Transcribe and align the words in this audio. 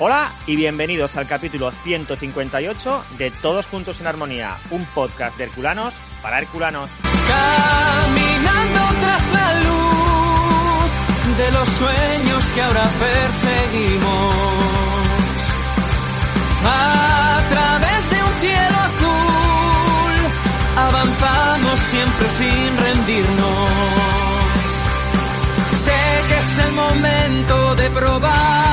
Hola 0.00 0.30
y 0.46 0.54
bienvenidos 0.54 1.16
al 1.16 1.26
capítulo 1.26 1.72
158 1.72 3.04
de 3.18 3.32
Todos 3.32 3.66
Juntos 3.66 4.00
en 4.00 4.06
Armonía, 4.06 4.56
un 4.70 4.84
podcast 4.94 5.36
de 5.36 5.44
Herculanos 5.44 5.92
para 6.22 6.38
Herculanos. 6.38 6.88
Caminando 7.02 8.80
tras 9.00 9.32
la 9.32 9.54
luz 9.54 11.36
de 11.36 11.50
los 11.50 11.68
sueños 11.68 12.44
que 12.54 12.62
ahora 12.62 12.88
perseguimos. 13.00 14.34
A 16.64 17.42
través 17.50 18.10
de 18.10 18.22
un 18.22 18.40
cielo 18.40 18.78
azul, 18.78 20.14
avanzamos 20.76 21.80
siempre 21.80 22.28
sin 22.38 22.78
rendirnos. 22.78 23.70
Sé 25.84 26.22
que 26.28 26.38
es 26.38 26.58
el 26.58 26.72
momento 26.72 27.74
de 27.74 27.90
probar 27.90 28.67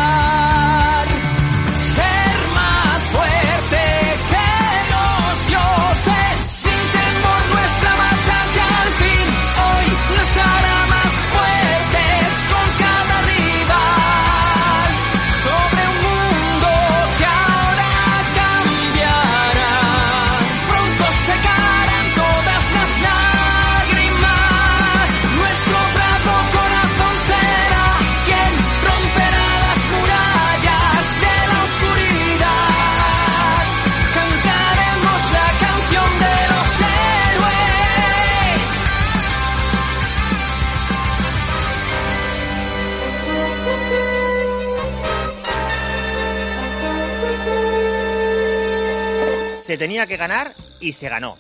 Tenía 49.78 50.08
que 50.08 50.18
ganar 50.18 50.54
y 50.80 50.94
se 50.94 51.10
ganó. 51.10 51.38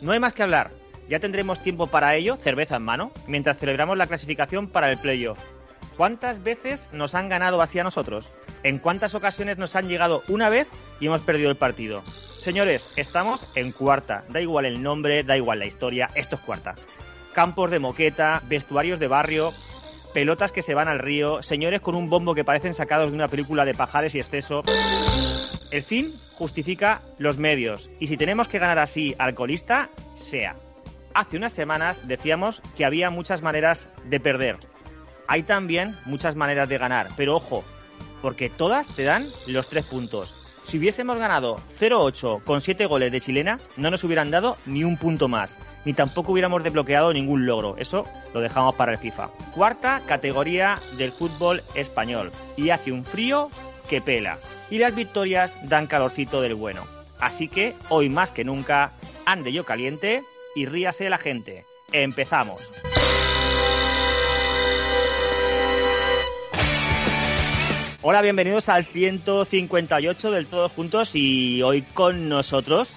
No 0.00 0.12
hay 0.12 0.20
más 0.20 0.34
que 0.34 0.42
hablar. 0.42 0.70
Ya 1.08 1.20
tendremos 1.20 1.62
tiempo 1.62 1.86
para 1.86 2.14
ello, 2.14 2.36
cerveza 2.36 2.76
en 2.76 2.82
mano, 2.82 3.12
mientras 3.26 3.58
celebramos 3.58 3.96
la 3.96 4.06
clasificación 4.06 4.68
para 4.68 4.90
el 4.90 4.98
playoff. 4.98 5.38
¿Cuántas 5.96 6.42
veces 6.42 6.88
nos 6.92 7.14
han 7.14 7.28
ganado 7.28 7.62
así 7.62 7.78
a 7.78 7.84
nosotros? 7.84 8.30
¿En 8.62 8.78
cuántas 8.78 9.14
ocasiones 9.14 9.58
nos 9.58 9.74
han 9.74 9.88
llegado 9.88 10.22
una 10.28 10.48
vez 10.48 10.68
y 11.00 11.06
hemos 11.06 11.22
perdido 11.22 11.50
el 11.50 11.56
partido? 11.56 12.02
Señores, 12.36 12.90
estamos 12.96 13.46
en 13.54 13.72
cuarta. 13.72 14.24
Da 14.28 14.40
igual 14.40 14.66
el 14.66 14.82
nombre, 14.82 15.24
da 15.24 15.36
igual 15.36 15.58
la 15.58 15.66
historia, 15.66 16.10
esto 16.14 16.36
es 16.36 16.42
cuarta. 16.42 16.74
Campos 17.32 17.70
de 17.70 17.78
moqueta, 17.78 18.42
vestuarios 18.44 19.00
de 19.00 19.08
barrio, 19.08 19.52
pelotas 20.12 20.52
que 20.52 20.62
se 20.62 20.74
van 20.74 20.88
al 20.88 20.98
río, 20.98 21.42
señores 21.42 21.80
con 21.80 21.94
un 21.94 22.10
bombo 22.10 22.34
que 22.34 22.44
parecen 22.44 22.74
sacados 22.74 23.10
de 23.10 23.16
una 23.16 23.28
película 23.28 23.64
de 23.64 23.74
pajares 23.74 24.14
y 24.14 24.18
exceso. 24.18 24.62
El 25.70 25.82
fin 25.82 26.14
justifica 26.34 27.02
los 27.18 27.36
medios 27.36 27.90
y 28.00 28.06
si 28.06 28.16
tenemos 28.16 28.48
que 28.48 28.58
ganar 28.58 28.78
así 28.78 29.14
al 29.18 29.34
colista, 29.34 29.90
sea. 30.14 30.56
Hace 31.14 31.36
unas 31.36 31.52
semanas 31.52 32.08
decíamos 32.08 32.62
que 32.76 32.84
había 32.84 33.10
muchas 33.10 33.42
maneras 33.42 33.88
de 34.04 34.20
perder. 34.20 34.56
Hay 35.26 35.42
también 35.42 35.94
muchas 36.06 36.36
maneras 36.36 36.68
de 36.68 36.78
ganar, 36.78 37.08
pero 37.16 37.36
ojo, 37.36 37.64
porque 38.22 38.48
todas 38.48 38.88
te 38.94 39.04
dan 39.04 39.26
los 39.46 39.68
tres 39.68 39.84
puntos. 39.84 40.34
Si 40.64 40.78
hubiésemos 40.78 41.18
ganado 41.18 41.60
0-8 41.80 42.44
con 42.44 42.60
7 42.60 42.86
goles 42.86 43.10
de 43.10 43.20
chilena, 43.20 43.58
no 43.76 43.90
nos 43.90 44.04
hubieran 44.04 44.30
dado 44.30 44.56
ni 44.66 44.84
un 44.84 44.96
punto 44.96 45.28
más, 45.28 45.56
ni 45.84 45.94
tampoco 45.94 46.32
hubiéramos 46.32 46.62
desbloqueado 46.62 47.12
ningún 47.12 47.46
logro. 47.46 47.76
Eso 47.78 48.04
lo 48.34 48.40
dejamos 48.40 48.74
para 48.74 48.92
el 48.92 48.98
FIFA. 48.98 49.28
Cuarta 49.54 50.02
categoría 50.06 50.78
del 50.96 51.12
fútbol 51.12 51.62
español. 51.74 52.32
Y 52.56 52.70
hace 52.70 52.92
un 52.92 53.04
frío 53.04 53.50
que 53.88 54.00
pela. 54.00 54.38
Y 54.70 54.78
las 54.78 54.94
victorias 54.94 55.56
dan 55.64 55.86
calorcito 55.86 56.40
del 56.40 56.54
bueno. 56.54 56.84
Así 57.18 57.48
que 57.48 57.74
hoy 57.88 58.08
más 58.08 58.30
que 58.30 58.44
nunca, 58.44 58.92
ande 59.26 59.52
yo 59.52 59.64
caliente 59.64 60.22
y 60.54 60.66
ríase 60.66 61.10
la 61.10 61.18
gente. 61.18 61.64
Empezamos. 61.90 62.62
Hola, 68.00 68.22
bienvenidos 68.22 68.68
al 68.68 68.86
158 68.86 70.30
del 70.30 70.46
Todos 70.46 70.70
Juntos 70.72 71.10
y 71.14 71.62
hoy 71.62 71.82
con 71.82 72.28
nosotros 72.28 72.90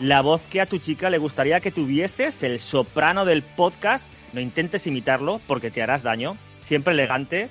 la 0.00 0.20
voz 0.20 0.42
que 0.42 0.60
a 0.60 0.66
tu 0.66 0.78
chica 0.78 1.08
le 1.08 1.18
gustaría 1.18 1.60
que 1.60 1.70
tuvieses, 1.70 2.42
el 2.42 2.60
soprano 2.60 3.24
del 3.24 3.42
podcast. 3.42 4.12
No 4.32 4.40
intentes 4.40 4.86
imitarlo 4.86 5.40
porque 5.46 5.70
te 5.70 5.82
harás 5.82 6.02
daño. 6.02 6.36
Siempre 6.60 6.92
elegante, 6.92 7.48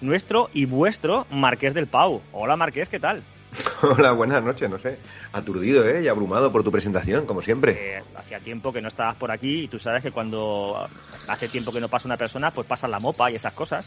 nuestro 0.00 0.50
y 0.52 0.66
vuestro 0.66 1.26
Marqués 1.30 1.74
del 1.74 1.86
Pau. 1.86 2.22
Hola 2.32 2.56
Marqués, 2.56 2.88
¿qué 2.88 3.00
tal? 3.00 3.22
Hola, 3.82 4.12
buenas 4.12 4.42
noches, 4.42 4.68
no 4.68 4.78
sé. 4.78 4.98
Aturdido, 5.32 5.86
¿eh? 5.88 6.02
Y 6.02 6.08
abrumado 6.08 6.52
por 6.52 6.64
tu 6.64 6.70
presentación, 6.70 7.26
como 7.26 7.42
siempre. 7.42 7.96
Eh, 7.96 8.02
hacía 8.14 8.40
tiempo 8.40 8.72
que 8.72 8.80
no 8.80 8.88
estabas 8.88 9.16
por 9.16 9.30
aquí 9.30 9.64
y 9.64 9.68
tú 9.68 9.78
sabes 9.78 10.02
que 10.02 10.12
cuando 10.12 10.88
hace 11.26 11.48
tiempo 11.48 11.72
que 11.72 11.80
no 11.80 11.88
pasa 11.88 12.08
una 12.08 12.16
persona, 12.16 12.50
pues 12.50 12.66
pasa 12.66 12.88
la 12.88 13.00
mopa 13.00 13.30
y 13.30 13.36
esas 13.36 13.52
cosas. 13.52 13.86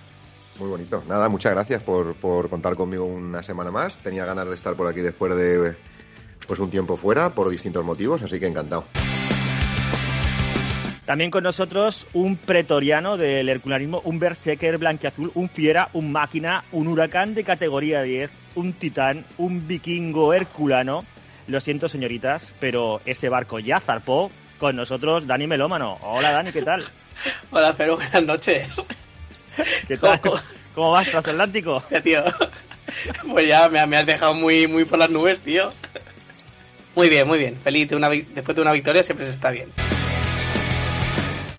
Muy 0.60 0.70
bonito. 0.70 1.04
Nada, 1.08 1.30
muchas 1.30 1.54
gracias 1.54 1.82
por, 1.84 2.16
por 2.16 2.50
contar 2.50 2.76
conmigo 2.76 3.06
una 3.06 3.42
semana 3.44 3.72
más. 3.72 3.96
Tenía 3.98 4.26
ganas 4.26 4.48
de 4.48 4.56
estar 4.56 4.76
por 4.76 4.88
aquí 4.88 5.02
después 5.02 5.36
de 5.36 5.76
pues 6.48 6.60
un 6.60 6.70
tiempo 6.70 6.98
fuera 6.98 7.30
por 7.30 7.50
distintos 7.50 7.86
motivos, 7.86 8.22
así 8.24 8.40
que 8.40 8.48
encantado. 8.48 8.86
También 11.12 11.30
con 11.30 11.44
nosotros 11.44 12.08
un 12.14 12.38
pretoriano 12.38 13.18
del 13.18 13.50
herculanismo, 13.50 14.00
un 14.06 14.18
berserker 14.18 14.78
blanquiazul, 14.78 15.30
un 15.36 15.50
fiera, 15.50 15.90
un 15.92 16.10
máquina, 16.10 16.64
un 16.72 16.88
huracán 16.88 17.34
de 17.36 17.44
categoría 17.44 18.02
10, 18.02 18.32
un 18.56 18.72
titán, 18.72 19.26
un 19.38 19.68
vikingo 19.68 20.34
herculano. 20.34 21.04
Lo 21.48 21.60
siento, 21.60 21.90
señoritas, 21.90 22.48
pero 22.62 23.02
ese 23.06 23.28
barco 23.28 23.60
ya 23.60 23.82
zarpó. 23.82 24.32
Con 24.58 24.78
nosotros, 24.78 25.28
Dani 25.28 25.48
Melómano. 25.48 25.98
Hola, 26.02 26.32
Dani, 26.32 26.54
¿qué 26.54 26.62
tal? 26.62 26.86
Hola, 27.52 27.74
Feru, 27.74 27.98
buenas 27.98 28.24
noches. 28.24 28.86
¿Qué 29.90 29.98
tal? 29.98 30.22
¿Cómo- 30.22 30.40
¿Cómo 30.74 30.92
vas, 30.92 31.10
transatlántico? 31.12 31.76
Hostia, 31.76 32.00
tío. 32.04 32.24
Pues 33.30 33.50
ya 33.50 33.68
me, 33.68 33.86
me 33.86 33.98
has 33.98 34.06
dejado 34.06 34.34
muy, 34.34 34.66
muy 34.66 34.86
por 34.86 34.98
las 34.98 35.10
nubes, 35.10 35.42
tío. 35.42 35.74
Muy 36.96 37.10
bien, 37.10 37.28
muy 37.28 37.38
bien. 37.38 37.58
Feliz. 37.62 37.90
de 37.90 37.98
una 37.98 38.08
vi- 38.08 38.26
después 38.34 38.56
de 38.56 38.62
una 38.62 38.72
victoria 38.72 39.04
siempre 39.04 39.26
se 39.26 39.34
está 39.34 39.52
bien. 39.52 39.68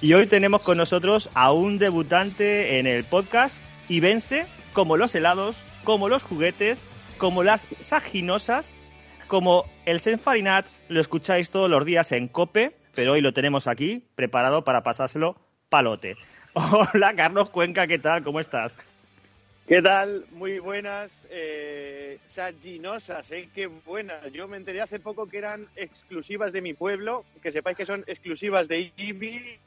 Y 0.02 0.14
hoy 0.14 0.26
tenemos 0.26 0.64
con 0.64 0.78
nosotros 0.78 1.30
a 1.32 1.52
un 1.52 1.78
debutante 1.78 2.80
en 2.80 2.88
el 2.88 3.04
podcast 3.04 3.56
y 3.88 4.00
vence 4.00 4.46
como 4.72 4.96
los 4.96 5.14
helados, 5.14 5.54
como 5.84 6.08
los 6.08 6.24
juguetes, 6.24 6.80
como 7.18 7.44
las 7.44 7.68
saginosas, 7.78 8.74
como 9.28 9.64
el 9.86 10.00
Senfarinats, 10.00 10.80
lo 10.88 11.00
escucháis 11.00 11.50
todos 11.50 11.70
los 11.70 11.84
días 11.84 12.10
en 12.10 12.26
Cope, 12.26 12.76
pero 12.96 13.12
hoy 13.12 13.20
lo 13.20 13.32
tenemos 13.32 13.68
aquí, 13.68 14.02
preparado 14.16 14.64
para 14.64 14.82
pasárselo 14.82 15.36
palote. 15.68 16.16
Hola, 16.54 17.14
Carlos 17.14 17.50
Cuenca, 17.50 17.86
¿qué 17.86 18.00
tal? 18.00 18.24
¿Cómo 18.24 18.40
estás? 18.40 18.76
¿Qué 19.72 19.80
tal? 19.80 20.26
Muy 20.32 20.58
buenas, 20.58 21.10
eh, 21.30 22.18
saginosas, 22.28 23.32
¿eh? 23.32 23.48
Qué 23.54 23.68
buenas. 23.68 24.30
Yo 24.30 24.46
me 24.46 24.58
enteré 24.58 24.82
hace 24.82 25.00
poco 25.00 25.26
que 25.26 25.38
eran 25.38 25.62
exclusivas 25.76 26.52
de 26.52 26.60
mi 26.60 26.74
pueblo, 26.74 27.24
que 27.42 27.52
sepáis 27.52 27.78
que 27.78 27.86
son 27.86 28.04
exclusivas 28.06 28.68
de 28.68 28.92
IBI 28.98 29.58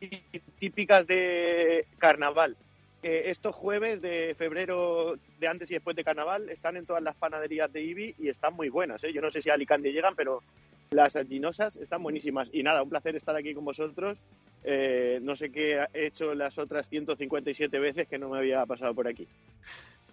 y 0.00 0.40
típicas 0.58 1.06
de 1.06 1.86
carnaval. 1.98 2.56
Estos 3.00 3.54
jueves 3.54 4.02
de 4.02 4.34
febrero, 4.36 5.14
de 5.38 5.46
antes 5.46 5.70
y 5.70 5.74
después 5.74 5.94
de 5.94 6.02
carnaval, 6.02 6.50
están 6.50 6.76
en 6.76 6.84
todas 6.84 7.04
las 7.04 7.14
panaderías 7.14 7.72
de 7.72 7.80
IBI 7.80 8.16
y 8.18 8.30
están 8.30 8.54
muy 8.54 8.70
buenas, 8.70 9.04
¿eh? 9.04 9.12
Yo 9.12 9.22
no 9.22 9.30
sé 9.30 9.40
si 9.40 9.50
a 9.50 9.54
Alicante 9.54 9.92
llegan, 9.92 10.16
pero 10.16 10.42
las 10.90 11.12
saginosas 11.12 11.76
están 11.76 12.02
buenísimas. 12.02 12.48
Y 12.52 12.64
nada, 12.64 12.82
un 12.82 12.90
placer 12.90 13.14
estar 13.14 13.36
aquí 13.36 13.54
con 13.54 13.64
vosotros. 13.64 14.18
Eh, 14.64 15.18
no 15.22 15.36
sé 15.36 15.50
qué 15.50 15.78
he 15.92 16.06
hecho 16.06 16.34
las 16.34 16.58
otras 16.58 16.88
157 16.88 17.78
veces 17.78 18.08
que 18.08 18.18
no 18.18 18.30
me 18.30 18.38
había 18.38 18.64
pasado 18.64 18.94
por 18.94 19.06
aquí. 19.06 19.28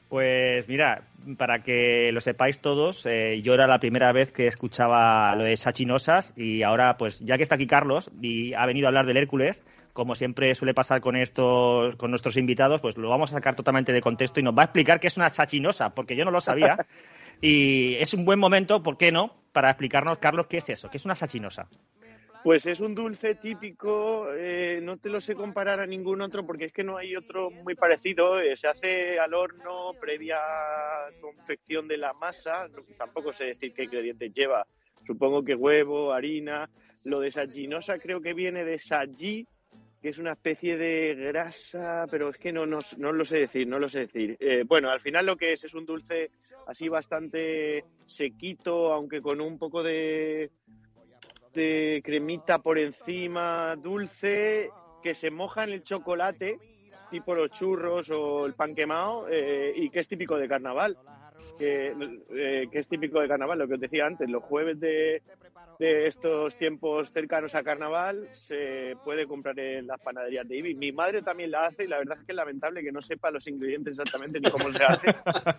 Pues 0.10 0.68
mira, 0.68 1.04
para 1.38 1.64
que 1.64 2.12
lo 2.12 2.20
sepáis 2.20 2.60
todos, 2.60 3.06
eh, 3.06 3.42
yo 3.44 3.54
era 3.54 3.66
la 3.66 3.80
primera 3.80 4.12
vez 4.12 4.34
que 4.34 4.48
escuchaba 4.48 5.34
lo 5.38 5.46
de 5.46 5.56
Sachinosas 5.56 6.34
y 6.36 6.64
ahora, 6.64 6.98
pues 6.98 7.22
ya 7.22 7.38
que 7.38 7.44
está 7.44 7.56
aquí 7.56 7.66
Carlos 7.66 8.12
y 8.22 8.54
ha 8.54 8.66
venido 8.66 8.88
a 8.88 8.90
hablar 8.90 9.06
del 9.06 9.16
Hércules, 9.16 9.64
como 9.94 10.16
siempre 10.16 10.54
suele 10.54 10.74
pasar 10.74 11.00
con 11.00 11.16
estos, 11.16 11.96
con 11.96 12.10
nuestros 12.10 12.36
invitados, 12.36 12.82
pues 12.82 12.98
lo 12.98 13.08
vamos 13.08 13.32
a 13.32 13.36
sacar 13.36 13.56
totalmente 13.56 13.94
de 13.94 14.02
contexto 14.02 14.42
y 14.42 14.44
nos 14.44 14.54
va 14.54 14.64
a 14.64 14.66
explicar 14.66 15.00
qué 15.00 15.08
es 15.08 15.16
una 15.16 15.30
Sachinosa, 15.30 15.92
porque 15.96 16.18
yo 16.18 16.26
no 16.26 16.32
lo 16.32 16.42
sabía. 16.42 16.78
Y 17.44 17.96
es 17.96 18.14
un 18.14 18.24
buen 18.24 18.38
momento, 18.38 18.84
¿por 18.84 19.00
qué 19.00 19.12
no?, 19.12 19.34
para 19.52 19.72
explicarnos, 19.72 20.20
Carlos, 20.20 20.46
qué 20.48 20.58
es 20.58 20.70
eso, 20.70 20.92
qué 20.92 20.98
es 20.98 21.06
una 21.06 21.16
Sachinosa. 21.16 21.68
Pues 22.44 22.66
es 22.66 22.80
un 22.80 22.96
dulce 22.96 23.36
típico, 23.36 24.34
eh, 24.34 24.80
no 24.82 24.98
te 24.98 25.10
lo 25.10 25.22
sé 25.22 25.36
comparar 25.36 25.80
a 25.80 25.86
ningún 25.86 26.22
otro 26.22 26.44
porque 26.44 26.66
es 26.66 26.74
que 26.74 26.84
no 26.84 26.98
hay 26.98 27.16
otro 27.16 27.52
muy 27.52 27.76
parecido. 27.76 28.40
eh, 28.40 28.56
se 28.56 28.68
hace 28.68 29.20
al 29.20 29.36
horno 29.36 29.92
previa 30.00 30.40
confección 31.22 31.88
de 31.88 31.98
la 31.98 32.14
masa, 32.14 32.68
tampoco 32.98 33.32
sé 33.32 33.46
decir 33.46 33.74
qué 33.74 33.84
ingredientes 33.84 34.34
lleva. 34.34 34.66
Supongo 35.06 35.44
que 35.44 35.54
huevo, 35.54 36.14
harina. 36.14 36.68
Lo 37.04 37.20
de 37.20 37.32
saginosa 37.32 38.00
creo 38.00 38.22
que 38.22 38.34
viene 38.34 38.66
de 38.66 38.80
sagí, 38.80 39.46
que 40.02 40.10
es 40.10 40.18
una 40.18 40.32
especie 40.32 40.78
de 40.78 41.14
grasa, 41.14 42.08
pero 42.10 42.30
es 42.30 42.38
que 42.40 42.52
no, 42.52 42.66
no, 42.66 42.80
no 42.98 43.12
lo 43.12 43.24
sé 43.24 43.38
decir, 43.38 43.68
no 43.68 43.78
lo 43.78 43.88
sé 43.88 44.00
decir. 44.00 44.36
Eh, 44.40 44.64
bueno, 44.68 44.90
al 44.90 45.02
final 45.02 45.28
lo 45.28 45.36
que 45.36 45.54
es 45.54 45.64
es 45.64 45.76
un 45.76 45.86
dulce 45.86 46.32
así 46.66 46.90
bastante 46.90 47.86
sequito, 48.08 48.92
aunque 48.94 49.22
con 49.22 49.42
un 49.42 49.60
poco 49.60 49.84
de, 49.84 50.50
de 51.54 52.02
cremita 52.04 52.60
por 52.60 52.78
encima, 52.78 53.76
dulce, 53.76 54.70
que 55.04 55.16
se 55.16 55.32
moja 55.32 55.64
en 55.64 55.72
el 55.72 55.84
chocolate, 55.84 56.60
tipo 57.10 57.36
los 57.36 57.52
churros 57.52 58.10
o 58.10 58.46
el 58.46 58.54
pan 58.54 58.76
quemado, 58.76 59.28
eh, 59.30 59.74
y 59.76 59.90
que 59.90 60.00
es 60.00 60.08
típico 60.08 60.38
de 60.38 60.48
carnaval. 60.48 60.98
Que, 61.58 61.94
eh, 62.32 62.68
que 62.72 62.80
es 62.80 62.88
típico 62.88 63.20
de 63.20 63.28
carnaval, 63.28 63.60
lo 63.60 63.68
que 63.68 63.76
os 63.76 63.80
decía 63.80 64.08
antes, 64.08 64.28
los 64.28 64.44
jueves 64.44 64.80
de, 64.80 65.22
de 65.82 66.06
estos 66.06 66.56
tiempos 66.58 67.12
cercanos 67.12 67.56
a 67.56 67.64
carnaval 67.64 68.30
se 68.48 68.96
puede 69.04 69.26
comprar 69.26 69.58
en 69.60 69.88
las 69.88 70.00
panaderías 70.00 70.48
de 70.48 70.58
Ibi. 70.58 70.76
Mi 70.76 70.92
madre 70.92 71.24
también 71.24 71.50
la 71.50 71.66
hace 71.66 71.86
y 71.86 71.88
la 71.88 71.98
verdad 71.98 72.20
es 72.20 72.24
que 72.24 72.34
es 72.34 72.36
lamentable 72.36 72.84
que 72.84 72.92
no 72.92 73.02
sepa 73.02 73.32
los 73.32 73.48
ingredientes 73.48 73.94
exactamente 73.98 74.40
ni 74.40 74.48
cómo 74.52 74.72
se 74.72 74.84
hace. 74.84 75.08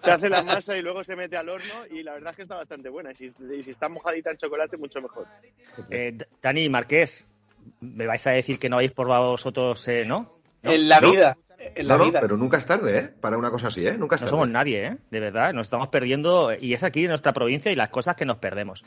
Se 0.01 0.11
hace 0.13 0.29
la 0.29 0.43
masa 0.45 0.77
y 0.77 0.83
luego 0.83 1.03
se 1.03 1.17
mete 1.17 1.37
al 1.37 1.49
horno 1.49 1.87
y 1.91 2.05
la 2.05 2.13
verdad 2.15 2.31
es 2.31 2.37
que 2.37 2.43
está 2.43 2.55
bastante 2.55 2.89
buena. 2.89 3.11
Y 3.11 3.17
si, 3.17 3.33
y 3.59 3.63
si 3.65 3.71
está 3.71 3.89
mojadita 3.89 4.31
en 4.31 4.37
chocolate, 4.37 4.77
mucho 4.77 5.03
mejor. 5.03 5.27
Eh, 5.91 6.17
Dani 6.41 6.69
Marqués, 6.69 7.27
me 7.81 8.07
vais 8.07 8.25
a 8.25 8.31
decir 8.31 8.61
que 8.61 8.69
no 8.69 8.77
habéis 8.77 8.93
probado 8.93 9.33
vosotros, 9.33 9.87
eh, 9.89 10.05
¿no? 10.07 10.39
No, 10.63 10.71
En 10.71 10.89
la 10.89 11.01
¿No? 11.01 11.11
vida. 11.11 11.37
En 11.75 11.89
la 11.89 11.95
No, 11.95 11.99
no, 11.99 12.11
vida. 12.11 12.21
pero 12.21 12.37
nunca 12.37 12.59
es 12.59 12.67
tarde, 12.67 12.97
¿eh? 12.99 13.09
Para 13.21 13.37
una 13.39 13.51
cosa 13.51 13.69
así, 13.69 13.85
¿eh? 13.87 13.97
Nunca 13.99 14.15
es 14.17 14.23
No 14.23 14.27
tarde. 14.27 14.31
somos 14.31 14.49
nadie, 14.49 14.87
¿eh? 14.87 14.97
De 15.11 15.19
verdad, 15.21 15.53
nos 15.53 15.67
estamos 15.67 15.89
perdiendo 15.89 16.53
y 16.55 16.75
es 16.75 16.83
aquí 16.85 17.03
en 17.05 17.09
nuestra 17.11 17.33
provincia 17.33 17.73
y 17.73 17.77
las 17.77 17.89
cosas 17.91 18.15
que 18.17 18.25
nos 18.25 18.39
perdemos. 18.39 18.85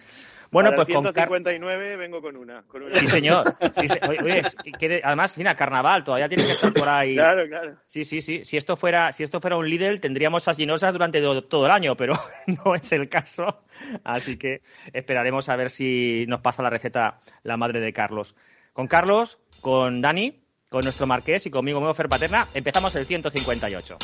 Bueno, 0.55 0.69
Para 0.71 0.75
pues 0.77 0.87
el 0.89 0.93
con 0.95 1.03
Car- 1.13 1.27
159 1.27 1.97
vengo 1.97 2.21
con 2.21 2.37
una. 2.37 2.63
Con 2.63 2.83
una. 2.83 2.97
Sí, 2.99 3.07
señor. 3.07 3.43
Sí, 3.79 3.87
se- 3.89 3.99
oye, 4.07 4.41
que- 4.79 5.01
además, 5.03 5.37
mira, 5.37 5.55
carnaval, 5.55 6.03
todavía 6.03 6.29
tiene 6.29 6.45
que 6.45 6.51
estar 6.53 6.71
por 6.73 6.87
ahí. 6.87 7.15
Claro, 7.15 7.47
claro. 7.47 7.75
Sí, 7.83 8.05
sí, 8.05 8.21
sí. 8.21 8.45
Si 8.45 8.55
esto 8.55 8.77
fuera, 8.77 9.11
si 9.11 9.23
esto 9.23 9.41
fuera 9.41 9.57
un 9.57 9.69
Lidl, 9.69 9.99
tendríamos 9.99 10.43
saginosas 10.43 10.93
durante 10.93 11.19
do- 11.19 11.43
todo 11.43 11.65
el 11.65 11.71
año, 11.71 11.95
pero 11.97 12.13
no 12.47 12.73
es 12.75 12.91
el 12.93 13.09
caso. 13.09 13.63
Así 14.03 14.37
que 14.37 14.61
esperaremos 14.93 15.49
a 15.49 15.55
ver 15.57 15.69
si 15.69 16.25
nos 16.27 16.39
pasa 16.41 16.63
la 16.63 16.69
receta 16.69 17.19
la 17.43 17.57
madre 17.57 17.79
de 17.81 17.91
Carlos. 17.93 18.35
Con 18.73 18.87
Carlos, 18.87 19.37
con 19.61 20.01
Dani, 20.01 20.41
con 20.69 20.83
nuestro 20.83 21.05
marqués 21.05 21.45
y 21.45 21.49
conmigo, 21.51 21.93
Fer 21.93 22.07
Paterna, 22.09 22.47
empezamos 22.53 22.95
el 22.95 23.05
158. 23.05 23.97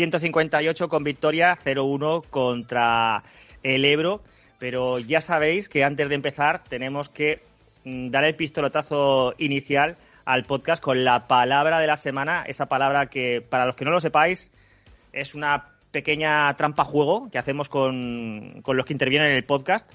158 0.00 0.88
con 0.88 1.04
victoria 1.04 1.58
0-1 1.62 2.24
contra 2.30 3.22
el 3.62 3.84
Ebro. 3.84 4.22
Pero 4.58 4.98
ya 4.98 5.20
sabéis 5.20 5.68
que 5.68 5.84
antes 5.84 6.08
de 6.08 6.14
empezar 6.14 6.64
tenemos 6.64 7.10
que 7.10 7.42
mm, 7.84 8.08
dar 8.08 8.24
el 8.24 8.34
pistoletazo 8.34 9.34
inicial 9.36 9.98
al 10.24 10.44
podcast 10.44 10.82
con 10.82 11.04
la 11.04 11.28
palabra 11.28 11.80
de 11.80 11.86
la 11.86 11.98
semana. 11.98 12.44
Esa 12.46 12.64
palabra 12.64 13.10
que, 13.10 13.42
para 13.46 13.66
los 13.66 13.76
que 13.76 13.84
no 13.84 13.90
lo 13.90 14.00
sepáis, 14.00 14.50
es 15.12 15.34
una 15.34 15.66
pequeña 15.90 16.56
trampa 16.56 16.84
juego 16.84 17.28
que 17.30 17.36
hacemos 17.36 17.68
con, 17.68 18.62
con 18.62 18.78
los 18.78 18.86
que 18.86 18.94
intervienen 18.94 19.28
en 19.28 19.36
el 19.36 19.44
podcast. 19.44 19.90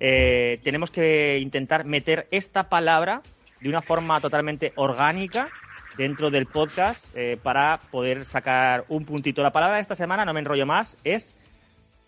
Eh, 0.00 0.58
tenemos 0.64 0.90
que 0.90 1.38
intentar 1.38 1.84
meter 1.84 2.26
esta 2.32 2.68
palabra 2.68 3.22
de 3.60 3.68
una 3.68 3.82
forma 3.82 4.20
totalmente 4.20 4.72
orgánica 4.74 5.48
dentro 5.96 6.30
del 6.30 6.46
podcast 6.46 7.06
eh, 7.14 7.38
para 7.42 7.78
poder 7.90 8.24
sacar 8.26 8.84
un 8.88 9.04
puntito. 9.04 9.42
La 9.42 9.52
palabra 9.52 9.76
de 9.76 9.82
esta 9.82 9.94
semana, 9.94 10.24
no 10.24 10.32
me 10.32 10.40
enrollo 10.40 10.66
más, 10.66 10.96
es 11.04 11.32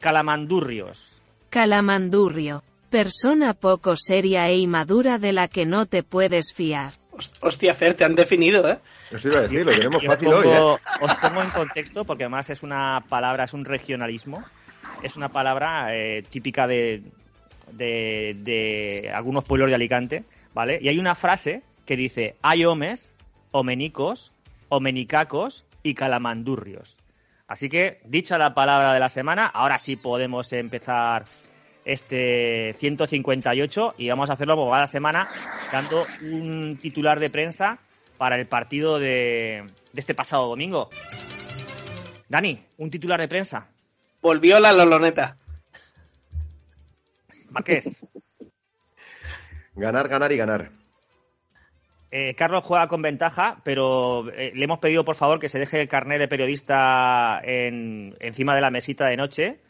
calamandurrios. 0.00 1.20
Calamandurrio. 1.50 2.62
Persona 2.90 3.54
poco 3.54 3.96
seria 3.96 4.48
e 4.48 4.56
inmadura 4.58 5.18
de 5.18 5.32
la 5.32 5.48
que 5.48 5.66
no 5.66 5.86
te 5.86 6.02
puedes 6.02 6.52
fiar. 6.54 6.94
Host- 7.10 7.36
Hostia, 7.40 7.74
Fer, 7.74 7.94
te 7.94 8.04
han 8.04 8.14
definido, 8.14 8.68
¿eh? 8.70 8.78
Eso 9.10 9.28
iba 9.28 9.38
a 9.38 9.42
decir, 9.42 9.64
lo 9.64 9.72
tenemos 9.72 10.02
Y 10.02 10.06
os 10.06 10.14
fácil 10.14 10.28
hoy, 10.28 10.46
¿eh? 10.46 10.50
pongo, 10.54 10.78
os 11.00 11.14
pongo 11.16 11.42
en 11.42 11.50
contexto 11.50 12.04
porque 12.04 12.24
además 12.24 12.50
es 12.50 12.62
una 12.62 13.02
palabra, 13.08 13.44
es 13.44 13.54
un 13.54 13.64
regionalismo, 13.64 14.44
es 15.02 15.16
una 15.16 15.30
palabra 15.30 15.94
eh, 15.96 16.22
típica 16.28 16.66
de, 16.66 17.02
de, 17.72 18.36
de 18.40 19.10
algunos 19.14 19.44
pueblos 19.44 19.68
de 19.70 19.74
Alicante, 19.74 20.24
¿vale? 20.54 20.78
Y 20.80 20.88
hay 20.88 20.98
una 20.98 21.14
frase 21.14 21.62
que 21.86 21.96
dice, 21.96 22.36
hay 22.42 22.64
homes, 22.64 23.14
homenicos, 23.50 24.32
homenicacos 24.68 25.64
y 25.82 25.94
calamandurrios. 25.94 26.96
Así 27.48 27.68
que, 27.68 28.00
dicha 28.04 28.38
la 28.38 28.54
palabra 28.54 28.92
de 28.92 29.00
la 29.00 29.08
semana, 29.08 29.46
ahora 29.46 29.78
sí 29.78 29.96
podemos 29.96 30.52
empezar 30.52 31.24
este 31.84 32.74
158 32.80 33.94
y 33.98 34.08
vamos 34.08 34.28
a 34.28 34.32
hacerlo 34.32 34.56
como 34.56 34.70
va 34.70 34.80
la 34.80 34.86
semana 34.88 35.28
dando 35.70 36.04
un 36.20 36.78
titular 36.82 37.20
de 37.20 37.30
prensa 37.30 37.78
para 38.18 38.36
el 38.36 38.46
partido 38.46 38.98
de, 38.98 39.64
de 39.92 40.00
este 40.00 40.14
pasado 40.14 40.48
domingo. 40.48 40.90
Dani, 42.28 42.60
un 42.78 42.90
titular 42.90 43.20
de 43.20 43.28
prensa. 43.28 43.68
Volvió 44.20 44.58
la 44.58 44.72
Loloneta. 44.72 45.36
Marqués. 47.50 48.04
Ganar, 49.76 50.08
ganar 50.08 50.32
y 50.32 50.36
ganar. 50.36 50.70
Eh, 52.18 52.34
Carlos 52.34 52.64
juega 52.64 52.88
con 52.88 53.02
ventaja, 53.02 53.58
pero 53.62 54.30
eh, 54.32 54.50
le 54.54 54.64
hemos 54.64 54.78
pedido 54.78 55.04
por 55.04 55.16
favor 55.16 55.38
que 55.38 55.50
se 55.50 55.58
deje 55.58 55.82
el 55.82 55.86
carnet 55.88 56.18
de 56.18 56.28
periodista 56.28 57.42
en- 57.44 58.16
encima 58.20 58.54
de 58.54 58.62
la 58.62 58.70
mesita 58.70 59.06
de 59.08 59.18
noche. 59.18 59.60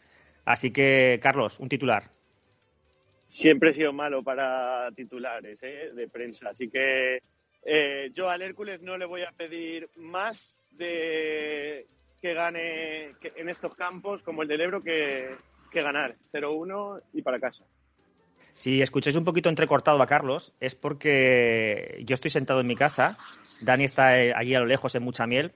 Así 0.45 0.71
que, 0.71 1.19
Carlos, 1.21 1.59
un 1.59 1.67
titular. 1.67 2.09
Siempre 3.25 3.71
he 3.71 3.73
sido 3.73 3.91
malo 3.91 4.23
para 4.23 4.89
titulares 4.95 5.59
¿eh? 5.61 5.91
de 5.93 6.07
prensa, 6.07 6.47
así 6.51 6.69
que 6.69 7.19
eh, 7.65 8.11
yo 8.13 8.29
al 8.29 8.41
Hércules 8.41 8.81
no 8.81 8.97
le 8.97 9.03
voy 9.05 9.23
a 9.23 9.31
pedir 9.33 9.89
más 9.97 10.65
de 10.71 11.85
que 12.21 12.33
gane 12.33 13.07
en 13.35 13.49
estos 13.49 13.75
campos 13.75 14.21
como 14.23 14.43
el 14.43 14.47
del 14.47 14.61
Ebro 14.61 14.81
que, 14.81 15.35
que 15.69 15.81
ganar 15.81 16.15
0-1 16.31 17.01
y 17.13 17.21
para 17.21 17.41
casa. 17.41 17.65
Si 18.57 18.81
escucháis 18.81 19.15
un 19.15 19.23
poquito 19.23 19.49
entrecortado 19.49 20.01
a 20.01 20.07
Carlos, 20.07 20.51
es 20.59 20.73
porque 20.73 22.01
yo 22.07 22.15
estoy 22.15 22.31
sentado 22.31 22.59
en 22.59 22.65
mi 22.65 22.75
casa, 22.75 23.15
Dani 23.61 23.83
está 23.83 24.19
eh, 24.19 24.33
allí 24.35 24.55
a 24.55 24.59
lo 24.59 24.65
lejos 24.65 24.95
en 24.95 25.03
mucha 25.03 25.27
miel, 25.27 25.53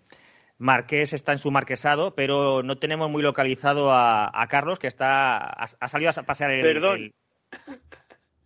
Marqués 0.60 1.12
está 1.12 1.32
en 1.32 1.40
su 1.40 1.50
marquesado, 1.50 2.14
pero 2.14 2.62
no 2.62 2.78
tenemos 2.78 3.10
muy 3.10 3.24
localizado 3.24 3.92
a, 3.92 4.30
a 4.32 4.48
Carlos, 4.48 4.78
que 4.78 4.86
está 4.86 5.38
ha, 5.40 5.66
ha 5.80 5.88
salido 5.88 6.12
a 6.16 6.24
pasear 6.24 6.52
el, 6.52 6.62
Perdón. 6.62 6.96
el- 7.00 7.14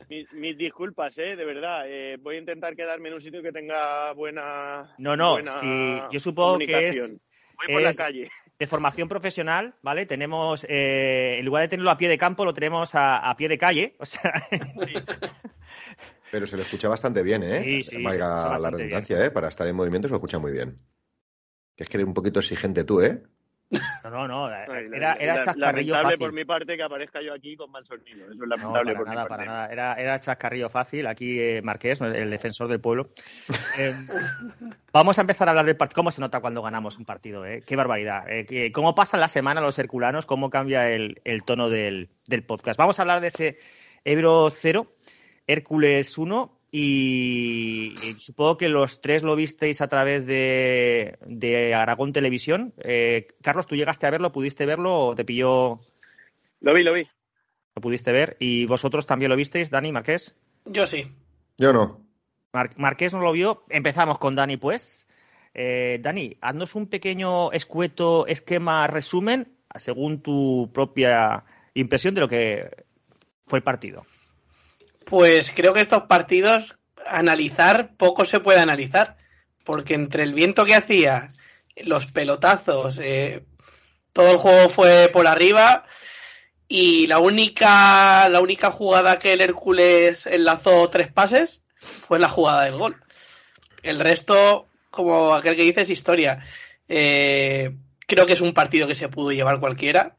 Mis, 0.08 0.32
mis 0.32 0.58
disculpas, 0.58 1.18
¿eh? 1.18 1.36
de 1.36 1.44
verdad. 1.44 1.84
Eh, 1.88 2.16
voy 2.22 2.38
a 2.38 2.40
intentar 2.40 2.78
quedarme 2.78 3.10
en 3.10 3.16
un 3.16 3.22
sitio 3.22 3.42
que 3.42 3.52
tenga 3.52 4.14
buena. 4.14 4.96
No, 5.00 5.18
no, 5.18 5.32
buena 5.34 6.08
yo 6.10 6.20
supongo 6.22 6.60
que 6.60 6.88
es-. 6.90 7.10
Voy 7.58 7.74
por 7.74 7.82
la 7.82 7.94
calle. 7.94 8.32
De 8.58 8.68
formación 8.68 9.08
profesional, 9.10 9.76
¿vale? 9.82 10.06
Tenemos, 10.06 10.66
eh, 10.70 11.38
en 11.40 11.46
lugar 11.46 11.64
de 11.64 11.68
tenerlo 11.68 11.92
a 11.92 11.98
pie 11.98 12.08
de 12.08 12.18
campo, 12.18 12.46
lo 12.46 12.54
tenemos 12.54 12.96
a, 12.96 13.18
a 13.18 13.36
pie 13.36 13.50
de 13.50 13.58
calle. 13.58 13.96
O 14.00 14.06
sea, 14.06 14.32
Pero 16.32 16.48
se 16.48 16.58
lo 16.58 16.64
escucha 16.64 16.90
bastante 16.90 17.24
bien, 17.24 17.44
¿eh? 17.44 17.64
Sí, 17.64 17.84
sí, 17.84 18.04
Valga 18.04 18.58
la 18.60 18.70
redundancia, 18.70 19.24
¿eh? 19.24 19.32
Para 19.32 19.48
estar 19.48 19.68
en 19.68 19.76
movimiento 19.76 20.08
se 20.08 20.12
lo 20.12 20.18
escucha 20.18 20.40
muy 20.40 20.52
bien. 20.52 20.76
Que 21.76 21.84
es 21.84 21.90
que 21.90 21.98
eres 21.98 22.08
un 22.08 22.14
poquito 22.14 22.40
exigente 22.40 22.84
tú, 22.84 23.02
¿eh? 23.02 23.24
No, 24.04 24.10
no, 24.12 24.28
no, 24.28 24.50
era, 24.94 25.14
era 25.14 25.36
la- 25.38 25.44
chascarrillo 25.46 25.94
lamentable 25.94 26.04
fácil. 26.04 26.20
por 26.20 26.34
mi 26.34 26.46
parte 26.46 26.78
que 26.78 26.84
aparezca 26.84 27.22
yo 27.22 27.34
aquí 27.34 27.56
con 27.58 27.72
mal 27.72 27.86
sonido. 27.86 28.26
Eso 28.26 28.32
es 28.34 28.38
No, 28.38 28.46
lamentable 28.46 28.94
para 28.94 28.98
por 29.00 29.10
mi 29.10 29.16
nada, 29.16 29.28
parte. 29.28 29.46
para 29.46 29.52
nada. 29.58 29.72
Era, 29.74 29.94
era 29.96 30.20
chascarrillo 30.20 30.70
fácil. 30.70 31.08
Aquí 31.08 31.40
eh, 31.40 31.62
Marqués, 31.64 32.00
el 32.02 32.30
defensor 32.30 32.68
del 32.68 32.80
pueblo. 32.80 33.10
Eh, 33.78 33.92
vamos 34.94 35.18
a 35.18 35.22
empezar 35.22 35.48
a 35.48 35.52
hablar 35.52 35.66
del 35.66 35.76
partido. 35.76 35.96
¿Cómo 35.96 36.12
se 36.12 36.22
nota 36.22 36.40
cuando 36.40 36.62
ganamos 36.62 36.98
un 36.98 37.04
partido? 37.04 37.46
eh? 37.46 37.62
Qué 37.66 37.76
barbaridad. 37.76 38.30
Eh, 38.30 38.46
que- 38.46 38.72
¿Cómo 38.72 38.96
pasa 38.96 39.18
la 39.18 39.28
semana 39.28 39.60
los 39.60 39.78
herculanos? 39.80 40.26
¿Cómo 40.26 40.50
cambia 40.50 40.90
el, 40.92 41.20
el 41.26 41.44
tono 41.44 41.70
del, 41.70 42.10
del 42.28 42.44
podcast? 42.44 42.78
Vamos 42.78 42.98
a 43.00 43.02
hablar 43.02 43.20
de 43.20 43.28
ese 43.28 43.60
Ebro 44.06 44.50
0, 44.50 44.88
Hércules 45.48 46.18
1 46.18 46.55
y, 46.78 47.96
y 48.04 48.20
supongo 48.20 48.58
que 48.58 48.68
los 48.68 49.00
tres 49.00 49.24
lo 49.24 49.36
visteis 49.38 49.80
a 49.80 49.88
través 49.88 50.26
de, 50.26 51.18
de 51.26 51.74
Aragón 51.74 52.12
Televisión. 52.12 52.74
Eh, 52.80 53.28
Carlos, 53.42 53.66
¿tú 53.66 53.76
llegaste 53.76 54.06
a 54.06 54.12
verlo? 54.12 54.34
¿Pudiste 54.34 54.66
verlo 54.66 55.08
o 55.08 55.16
te 55.16 55.24
pilló? 55.24 55.80
Lo 56.60 56.74
vi, 56.74 56.84
lo 56.84 56.92
vi. 56.92 57.08
Lo 57.76 57.82
pudiste 57.82 58.12
ver. 58.12 58.36
¿Y 58.40 58.66
vosotros 58.66 59.06
también 59.06 59.30
lo 59.30 59.38
visteis, 59.38 59.70
Dani, 59.70 59.94
Marqués? 59.94 60.36
Yo 60.66 60.86
sí. 60.86 61.12
Yo 61.58 61.72
no. 61.72 62.02
Mar- 62.52 62.74
Marqués 62.76 63.14
no 63.14 63.22
lo 63.22 63.32
vio. 63.32 63.64
Empezamos 63.70 64.20
con 64.20 64.36
Dani, 64.36 64.58
pues. 64.58 65.08
Eh, 65.54 66.00
Dani, 66.02 66.38
haznos 66.42 66.76
un 66.76 66.88
pequeño 66.88 67.54
escueto 67.54 68.28
esquema 68.28 68.88
resumen 68.88 69.54
según 69.76 70.22
tu 70.22 70.70
propia 70.74 71.46
impresión 71.74 72.14
de 72.16 72.22
lo 72.22 72.28
que 72.28 72.86
fue 73.46 73.60
el 73.60 73.64
partido. 73.64 74.06
Pues 75.06 75.52
creo 75.56 75.74
que 75.74 75.82
estos 75.82 76.04
partidos, 76.04 76.78
analizar, 77.06 77.96
poco 77.96 78.26
se 78.26 78.40
puede 78.40 78.60
analizar, 78.60 79.18
porque 79.64 79.94
entre 79.94 80.24
el 80.24 80.34
viento 80.34 80.66
que 80.66 80.76
hacía, 80.76 81.34
los 81.84 82.08
pelotazos, 82.08 82.98
eh, 83.00 83.46
todo 84.14 84.32
el 84.32 84.38
juego 84.38 84.70
fue 84.70 85.10
por 85.12 85.28
arriba 85.28 85.86
y 86.68 87.06
la 87.08 87.20
única, 87.20 88.28
la 88.30 88.42
única 88.42 88.72
jugada 88.72 89.20
que 89.20 89.34
el 89.34 89.42
Hércules 89.42 90.26
enlazó 90.26 90.90
tres 90.90 91.12
pases 91.12 91.62
fue 91.78 92.20
la 92.20 92.30
jugada 92.30 92.64
del 92.64 92.78
gol. 92.78 92.98
El 93.84 94.00
resto, 94.00 94.68
como 94.90 95.36
aquel 95.36 95.56
que 95.56 95.64
dice, 95.64 95.82
es 95.82 95.90
historia. 95.90 96.44
Eh, 96.88 97.76
creo 98.08 98.26
que 98.26 98.34
es 98.34 98.42
un 98.42 98.54
partido 98.54 98.88
que 98.88 98.96
se 98.96 99.10
pudo 99.10 99.32
llevar 99.32 99.60
cualquiera, 99.60 100.16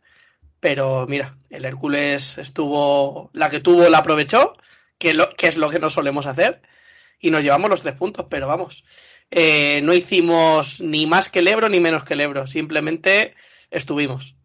pero 0.61 1.07
mira, 1.09 1.37
el 1.51 1.65
Hércules 1.65 2.39
estuvo, 2.39 3.31
la 3.33 3.51
que 3.51 3.61
tuvo 3.61 3.89
la 3.89 3.99
aprovechó, 3.99 4.57
que, 4.99 5.15
lo, 5.15 5.35
que 5.35 5.49
es 5.49 5.57
lo 5.57 5.71
que 5.71 5.79
no 5.79 5.91
solemos 5.91 6.27
hacer, 6.27 6.63
y 7.21 7.31
nos 7.31 7.43
llevamos 7.43 7.71
los 7.71 7.83
tres 7.83 7.95
puntos, 7.95 8.27
pero 8.29 8.47
vamos, 8.47 8.85
eh, 9.31 9.81
no 9.83 9.95
hicimos 9.95 10.81
ni 10.81 11.07
más 11.07 11.29
que 11.29 11.41
el 11.41 11.49
Ebro 11.49 11.69
ni 11.69 11.81
menos 11.81 12.05
que 12.05 12.15
el 12.15 12.21
Ebro, 12.21 12.47
simplemente 12.47 13.35
estuvimos. 13.71 14.37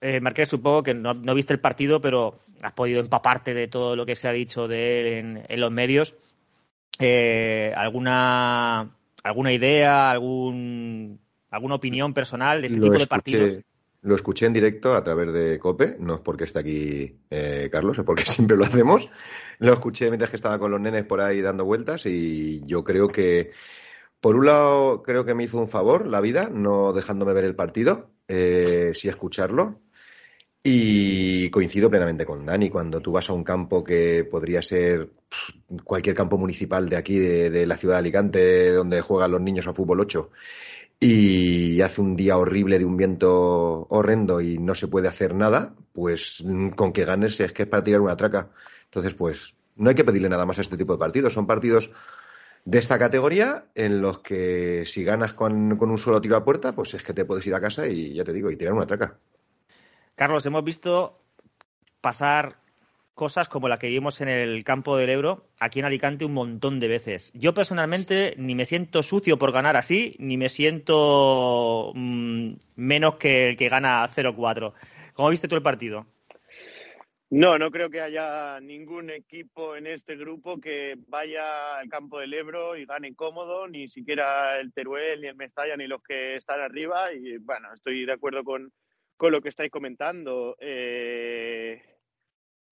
Eh, 0.00 0.20
Marqués, 0.20 0.48
supongo 0.48 0.82
que 0.82 0.94
no, 0.94 1.14
no, 1.14 1.34
viste 1.34 1.52
el 1.52 1.60
partido, 1.60 2.00
pero 2.00 2.40
has 2.60 2.72
podido 2.72 3.00
empaparte 3.00 3.54
de 3.54 3.68
todo 3.68 3.94
lo 3.94 4.04
que 4.04 4.16
se 4.16 4.26
ha 4.26 4.32
dicho 4.32 4.66
de 4.66 5.00
él 5.00 5.06
en, 5.06 5.46
en 5.48 5.60
los 5.60 5.70
medios. 5.70 6.14
Eh, 6.98 7.72
¿alguna, 7.76 8.96
¿Alguna 9.22 9.52
idea, 9.52 10.10
algún, 10.10 11.20
alguna 11.50 11.76
opinión 11.76 12.12
personal 12.12 12.60
de 12.60 12.66
este 12.66 12.78
Lo 12.78 12.86
tipo 12.86 12.98
de 12.98 13.02
escuché, 13.04 13.08
partidos? 13.08 13.64
Lo 14.02 14.16
escuché 14.16 14.46
en 14.46 14.52
directo 14.52 14.94
a 14.94 15.02
través 15.04 15.32
de 15.32 15.58
COPE, 15.58 15.96
no 16.00 16.14
es 16.14 16.20
porque 16.20 16.44
esté 16.44 16.58
aquí 16.58 17.20
eh, 17.30 17.68
Carlos, 17.70 17.98
es 17.98 18.04
porque 18.04 18.24
siempre 18.26 18.56
lo 18.56 18.64
hacemos. 18.64 19.08
Lo 19.58 19.72
escuché 19.72 20.08
mientras 20.08 20.30
que 20.30 20.36
estaba 20.36 20.58
con 20.58 20.70
los 20.70 20.80
nenes 20.80 21.04
por 21.04 21.20
ahí 21.20 21.40
dando 21.40 21.64
vueltas 21.64 22.04
y 22.06 22.64
yo 22.66 22.82
creo 22.82 23.08
que, 23.08 23.52
por 24.20 24.36
un 24.36 24.46
lado, 24.46 25.02
creo 25.02 25.24
que 25.24 25.34
me 25.34 25.44
hizo 25.44 25.58
un 25.58 25.68
favor 25.68 26.06
la 26.06 26.20
vida, 26.20 26.48
no 26.52 26.92
dejándome 26.92 27.32
ver 27.32 27.44
el 27.44 27.54
partido, 27.54 28.10
eh, 28.28 28.92
sí 28.94 29.08
escucharlo. 29.08 29.80
Y 30.64 31.50
coincido 31.50 31.90
plenamente 31.90 32.24
con 32.24 32.46
Dani, 32.46 32.70
cuando 32.70 33.00
tú 33.00 33.10
vas 33.10 33.28
a 33.28 33.32
un 33.32 33.42
campo 33.42 33.82
que 33.82 34.22
podría 34.24 34.62
ser 34.62 35.10
cualquier 35.82 36.14
campo 36.14 36.38
municipal 36.38 36.88
de 36.88 36.96
aquí, 36.96 37.18
de, 37.18 37.50
de 37.50 37.66
la 37.66 37.76
ciudad 37.76 37.96
de 37.96 37.98
Alicante, 38.00 38.70
donde 38.70 39.00
juegan 39.00 39.32
los 39.32 39.40
niños 39.40 39.66
a 39.66 39.74
fútbol 39.74 40.00
8, 40.00 40.30
y 41.04 41.80
hace 41.80 42.00
un 42.00 42.14
día 42.14 42.36
horrible 42.36 42.78
de 42.78 42.84
un 42.84 42.96
viento 42.96 43.88
horrendo 43.90 44.40
y 44.40 44.58
no 44.58 44.76
se 44.76 44.86
puede 44.86 45.08
hacer 45.08 45.34
nada, 45.34 45.74
pues 45.92 46.44
mm, 46.46 46.68
con 46.70 46.92
que 46.92 47.04
ganes 47.04 47.40
es 47.40 47.52
que 47.52 47.64
es 47.64 47.68
para 47.68 47.82
tirar 47.82 48.00
una 48.00 48.16
traca. 48.16 48.50
Entonces, 48.84 49.12
pues 49.12 49.56
no 49.74 49.88
hay 49.88 49.96
que 49.96 50.04
pedirle 50.04 50.28
nada 50.28 50.46
más 50.46 50.58
a 50.58 50.60
este 50.60 50.76
tipo 50.76 50.92
de 50.92 51.00
partidos. 51.00 51.32
Son 51.32 51.44
partidos 51.44 51.90
de 52.64 52.78
esta 52.78 53.00
categoría 53.00 53.64
en 53.74 54.00
los 54.00 54.20
que 54.20 54.84
si 54.86 55.02
ganas 55.02 55.32
con, 55.32 55.76
con 55.76 55.90
un 55.90 55.98
solo 55.98 56.20
tiro 56.20 56.36
a 56.36 56.44
puerta, 56.44 56.70
pues 56.70 56.94
es 56.94 57.02
que 57.02 57.12
te 57.12 57.24
puedes 57.24 57.44
ir 57.48 57.56
a 57.56 57.60
casa 57.60 57.88
y 57.88 58.14
ya 58.14 58.22
te 58.22 58.32
digo, 58.32 58.48
y 58.52 58.56
tirar 58.56 58.72
una 58.72 58.86
traca. 58.86 59.18
Carlos, 60.14 60.46
hemos 60.46 60.62
visto 60.62 61.18
pasar 62.00 62.61
cosas 63.14 63.48
como 63.48 63.68
la 63.68 63.78
que 63.78 63.88
vimos 63.88 64.20
en 64.20 64.28
el 64.28 64.64
campo 64.64 64.96
del 64.96 65.10
Ebro, 65.10 65.46
aquí 65.58 65.80
en 65.80 65.84
Alicante, 65.84 66.24
un 66.24 66.34
montón 66.34 66.80
de 66.80 66.88
veces. 66.88 67.30
Yo 67.34 67.54
personalmente 67.54 68.34
ni 68.38 68.54
me 68.54 68.64
siento 68.64 69.02
sucio 69.02 69.38
por 69.38 69.52
ganar 69.52 69.76
así, 69.76 70.16
ni 70.18 70.36
me 70.36 70.48
siento 70.48 71.92
mmm, 71.94 72.54
menos 72.76 73.16
que 73.16 73.50
el 73.50 73.56
que 73.56 73.68
gana 73.68 74.06
0-4. 74.08 74.72
¿Cómo 75.14 75.30
viste 75.30 75.48
tú 75.48 75.56
el 75.56 75.62
partido? 75.62 76.06
No, 77.34 77.58
no 77.58 77.70
creo 77.70 77.88
que 77.88 78.02
haya 78.02 78.60
ningún 78.60 79.08
equipo 79.08 79.74
en 79.74 79.86
este 79.86 80.16
grupo 80.16 80.60
que 80.60 80.96
vaya 81.08 81.78
al 81.78 81.88
campo 81.88 82.20
del 82.20 82.34
Ebro 82.34 82.76
y 82.76 82.84
gane 82.84 83.14
cómodo, 83.14 83.66
ni 83.68 83.88
siquiera 83.88 84.60
el 84.60 84.70
Teruel, 84.74 85.22
ni 85.22 85.28
el 85.28 85.36
Mestalla, 85.36 85.74
ni 85.74 85.86
los 85.86 86.02
que 86.02 86.36
están 86.36 86.60
arriba. 86.60 87.10
Y 87.10 87.38
bueno, 87.38 87.72
estoy 87.72 88.04
de 88.04 88.12
acuerdo 88.12 88.44
con, 88.44 88.70
con 89.16 89.32
lo 89.32 89.40
que 89.40 89.48
estáis 89.48 89.70
comentando. 89.70 90.56
Eh, 90.60 91.80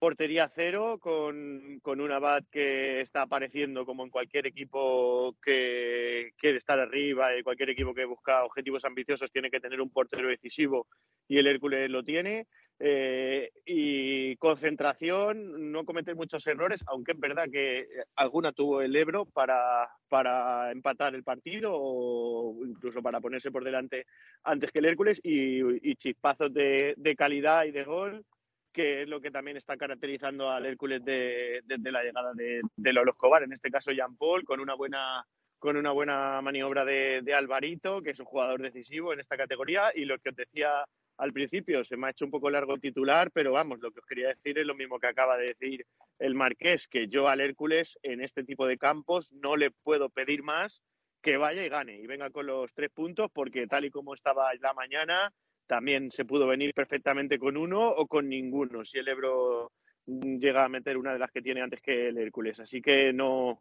portería 0.00 0.50
cero, 0.52 0.98
con, 0.98 1.78
con 1.82 2.00
un 2.00 2.10
Abad 2.10 2.42
que 2.50 3.02
está 3.02 3.22
apareciendo 3.22 3.84
como 3.84 4.02
en 4.02 4.10
cualquier 4.10 4.46
equipo 4.46 5.36
que 5.42 6.32
quiere 6.38 6.56
estar 6.56 6.80
arriba 6.80 7.36
y 7.36 7.42
cualquier 7.42 7.70
equipo 7.70 7.94
que 7.94 8.06
busca 8.06 8.44
objetivos 8.44 8.84
ambiciosos 8.86 9.30
tiene 9.30 9.50
que 9.50 9.60
tener 9.60 9.78
un 9.78 9.90
portero 9.90 10.26
decisivo 10.26 10.86
y 11.28 11.38
el 11.38 11.46
Hércules 11.46 11.90
lo 11.90 12.02
tiene. 12.02 12.46
Eh, 12.82 13.50
y 13.66 14.36
concentración, 14.36 15.70
no 15.70 15.84
cometer 15.84 16.16
muchos 16.16 16.46
errores, 16.46 16.82
aunque 16.86 17.12
es 17.12 17.20
verdad 17.20 17.44
que 17.52 17.86
alguna 18.16 18.52
tuvo 18.52 18.80
el 18.80 18.96
Ebro 18.96 19.26
para, 19.26 19.86
para 20.08 20.72
empatar 20.72 21.14
el 21.14 21.22
partido 21.22 21.72
o 21.74 22.56
incluso 22.64 23.02
para 23.02 23.20
ponerse 23.20 23.50
por 23.50 23.64
delante 23.64 24.06
antes 24.44 24.72
que 24.72 24.78
el 24.78 24.86
Hércules 24.86 25.20
y, 25.22 25.90
y 25.90 25.94
chispazos 25.96 26.54
de, 26.54 26.94
de, 26.96 27.16
calidad 27.16 27.66
y 27.66 27.70
de 27.70 27.84
gol, 27.84 28.24
que 28.72 29.02
es 29.02 29.08
lo 29.08 29.20
que 29.20 29.30
también 29.30 29.56
está 29.56 29.76
caracterizando 29.76 30.50
al 30.50 30.66
Hércules 30.66 31.04
desde 31.04 31.62
de, 31.64 31.76
de 31.78 31.92
la 31.92 32.02
llegada 32.02 32.32
de, 32.34 32.60
de 32.76 32.92
Lolo 32.92 33.12
Escobar, 33.12 33.42
en 33.42 33.52
este 33.52 33.70
caso 33.70 33.92
Jean 33.92 34.16
Paul, 34.16 34.44
con 34.44 34.60
una 34.60 34.74
buena 34.74 35.24
con 35.58 35.76
una 35.76 35.90
buena 35.92 36.40
maniobra 36.40 36.86
de, 36.86 37.20
de 37.22 37.34
Alvarito, 37.34 38.00
que 38.00 38.10
es 38.10 38.18
un 38.18 38.24
jugador 38.24 38.62
decisivo 38.62 39.12
en 39.12 39.20
esta 39.20 39.36
categoría, 39.36 39.92
y 39.94 40.06
lo 40.06 40.18
que 40.18 40.30
os 40.30 40.36
decía 40.36 40.84
al 41.18 41.34
principio 41.34 41.84
se 41.84 41.98
me 41.98 42.06
ha 42.06 42.10
hecho 42.10 42.24
un 42.24 42.30
poco 42.30 42.48
largo 42.48 42.74
el 42.74 42.80
titular, 42.80 43.30
pero 43.30 43.52
vamos, 43.52 43.78
lo 43.80 43.90
que 43.90 44.00
os 44.00 44.06
quería 44.06 44.28
decir 44.28 44.58
es 44.58 44.64
lo 44.64 44.74
mismo 44.74 44.98
que 44.98 45.08
acaba 45.08 45.36
de 45.36 45.48
decir 45.48 45.84
el 46.18 46.34
Marqués, 46.34 46.88
que 46.88 47.08
yo 47.08 47.28
al 47.28 47.42
Hércules 47.42 47.98
en 48.02 48.22
este 48.22 48.42
tipo 48.42 48.66
de 48.66 48.78
campos 48.78 49.34
no 49.34 49.56
le 49.56 49.70
puedo 49.70 50.08
pedir 50.08 50.42
más 50.42 50.82
que 51.20 51.36
vaya 51.36 51.62
y 51.62 51.68
gane 51.68 51.98
y 51.98 52.06
venga 52.06 52.30
con 52.30 52.46
los 52.46 52.72
tres 52.72 52.90
puntos, 52.90 53.30
porque 53.30 53.66
tal 53.66 53.84
y 53.84 53.90
como 53.90 54.14
estaba 54.14 54.48
la 54.60 54.72
mañana, 54.72 55.30
también 55.70 56.10
se 56.10 56.24
pudo 56.24 56.48
venir 56.48 56.74
perfectamente 56.74 57.38
con 57.38 57.56
uno 57.56 57.90
o 57.90 58.08
con 58.08 58.28
ninguno, 58.28 58.84
si 58.84 58.98
el 58.98 59.06
Ebro 59.06 59.70
llega 60.04 60.64
a 60.64 60.68
meter 60.68 60.98
una 60.98 61.12
de 61.12 61.20
las 61.20 61.30
que 61.30 61.42
tiene 61.42 61.62
antes 61.62 61.80
que 61.80 62.08
el 62.08 62.18
Hércules. 62.18 62.58
Así 62.58 62.82
que 62.82 63.12
no, 63.12 63.60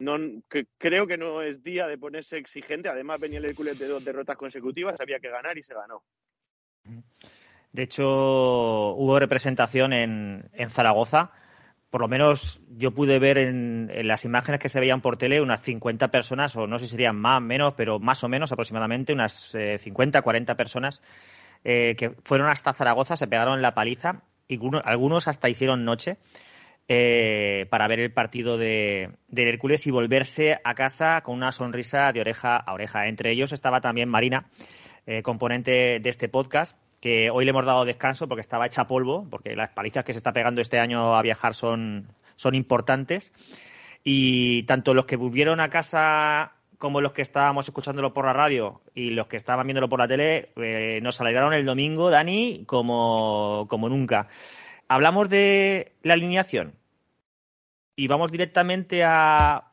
no 0.00 0.18
creo 0.78 1.06
que 1.06 1.16
no 1.16 1.42
es 1.42 1.62
día 1.62 1.86
de 1.86 1.96
ponerse 1.96 2.38
exigente. 2.38 2.88
Además, 2.88 3.20
venía 3.20 3.38
el 3.38 3.44
Hércules 3.44 3.78
de 3.78 3.86
dos 3.86 4.04
derrotas 4.04 4.36
consecutivas, 4.36 5.00
había 5.00 5.20
que 5.20 5.28
ganar 5.28 5.56
y 5.56 5.62
se 5.62 5.74
ganó. 5.74 6.02
De 7.70 7.82
hecho, 7.84 8.04
hubo 8.96 9.20
representación 9.20 9.92
en, 9.92 10.50
en, 10.54 10.70
Zaragoza. 10.70 11.30
Por 11.88 12.00
lo 12.00 12.08
menos 12.08 12.60
yo 12.68 12.90
pude 12.90 13.20
ver 13.20 13.38
en, 13.38 13.92
las 14.08 14.24
imágenes 14.24 14.58
que 14.58 14.68
se 14.68 14.80
veían 14.80 15.02
por 15.02 15.18
tele 15.18 15.40
unas 15.40 15.62
50 15.62 16.08
personas, 16.08 16.56
o 16.56 16.66
no 16.66 16.80
sé 16.80 16.86
si 16.86 16.92
serían 16.92 17.14
más, 17.14 17.40
menos, 17.40 17.74
pero 17.74 18.00
más 18.00 18.24
o 18.24 18.28
menos 18.28 18.50
aproximadamente 18.50 19.12
unas 19.12 19.54
eh, 19.54 19.78
50, 19.78 20.20
40 20.20 20.56
personas 20.56 21.00
eh, 21.64 21.96
que 21.96 22.10
fueron 22.22 22.48
hasta 22.48 22.74
Zaragoza, 22.74 23.16
se 23.16 23.26
pegaron 23.26 23.62
la 23.62 23.74
paliza 23.74 24.22
y 24.46 24.60
algunos 24.84 25.28
hasta 25.28 25.48
hicieron 25.48 25.84
noche 25.84 26.18
eh, 26.86 27.66
para 27.70 27.88
ver 27.88 28.00
el 28.00 28.12
partido 28.12 28.58
de, 28.58 29.10
de, 29.28 29.48
Hércules 29.48 29.86
y 29.86 29.90
volverse 29.90 30.60
a 30.62 30.74
casa 30.74 31.22
con 31.22 31.34
una 31.34 31.50
sonrisa 31.50 32.12
de 32.12 32.20
oreja 32.20 32.56
a 32.56 32.74
oreja. 32.74 33.06
Entre 33.06 33.30
ellos 33.30 33.52
estaba 33.52 33.80
también 33.80 34.10
Marina, 34.10 34.50
eh, 35.06 35.22
componente 35.22 35.98
de 36.00 36.10
este 36.10 36.28
podcast, 36.28 36.76
que 37.00 37.30
hoy 37.30 37.46
le 37.46 37.50
hemos 37.50 37.64
dado 37.64 37.86
descanso 37.86 38.28
porque 38.28 38.42
estaba 38.42 38.66
hecha 38.66 38.86
polvo, 38.86 39.26
porque 39.30 39.56
las 39.56 39.70
palizas 39.70 40.04
que 40.04 40.12
se 40.12 40.18
está 40.18 40.32
pegando 40.34 40.60
este 40.60 40.78
año 40.78 41.16
a 41.16 41.22
viajar 41.22 41.54
son, 41.54 42.08
son 42.36 42.54
importantes. 42.54 43.32
Y 44.02 44.64
tanto 44.64 44.92
los 44.92 45.06
que 45.06 45.16
volvieron 45.16 45.60
a 45.60 45.70
casa 45.70 46.52
como 46.84 47.00
los 47.00 47.12
que 47.12 47.22
estábamos 47.22 47.66
escuchándolo 47.66 48.12
por 48.12 48.26
la 48.26 48.34
radio 48.34 48.82
y 48.94 49.08
los 49.08 49.26
que 49.26 49.38
estaban 49.38 49.66
viéndolo 49.66 49.88
por 49.88 50.00
la 50.00 50.06
tele, 50.06 50.50
eh, 50.56 51.00
nos 51.02 51.18
alegraron 51.18 51.54
el 51.54 51.64
domingo, 51.64 52.10
Dani, 52.10 52.64
como, 52.66 53.66
como 53.70 53.88
nunca. 53.88 54.28
Hablamos 54.86 55.30
de 55.30 55.92
la 56.02 56.12
alineación 56.12 56.74
y 57.96 58.06
vamos 58.06 58.30
directamente 58.30 59.02
a, 59.02 59.72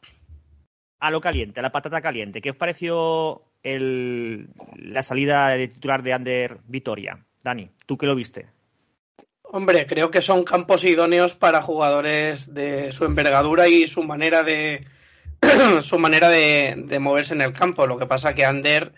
a 1.02 1.12
lo 1.12 1.20
caliente, 1.20 1.60
a 1.60 1.64
la 1.64 1.74
patata 1.74 2.00
caliente. 2.00 2.40
¿Qué 2.40 2.52
os 2.52 2.56
pareció 2.56 3.42
la 3.62 5.04
salida 5.04 5.50
de 5.50 5.68
titular 5.68 6.04
de 6.04 6.14
Ander 6.14 6.60
Vitoria? 6.66 7.26
Dani, 7.44 7.72
¿tú 7.88 7.98
qué 7.98 8.06
lo 8.06 8.16
viste? 8.16 8.48
Hombre, 9.44 9.86
creo 9.86 10.12
que 10.12 10.22
son 10.22 10.46
campos 10.46 10.86
idóneos 10.86 11.36
para 11.36 11.62
jugadores 11.62 12.54
de 12.54 12.94
su 12.94 13.04
envergadura 13.04 13.68
y 13.68 13.86
su 13.88 14.02
manera 14.02 14.44
de 14.44 14.86
su 15.82 16.00
manera 16.00 16.30
de, 16.30 16.76
de, 16.78 17.00
moverse 17.00 17.34
en 17.34 17.42
el 17.42 17.54
campo. 17.54 17.88
Lo 17.88 17.98
que 17.98 18.06
pasa 18.06 18.36
que 18.36 18.46
Ander 18.46 18.94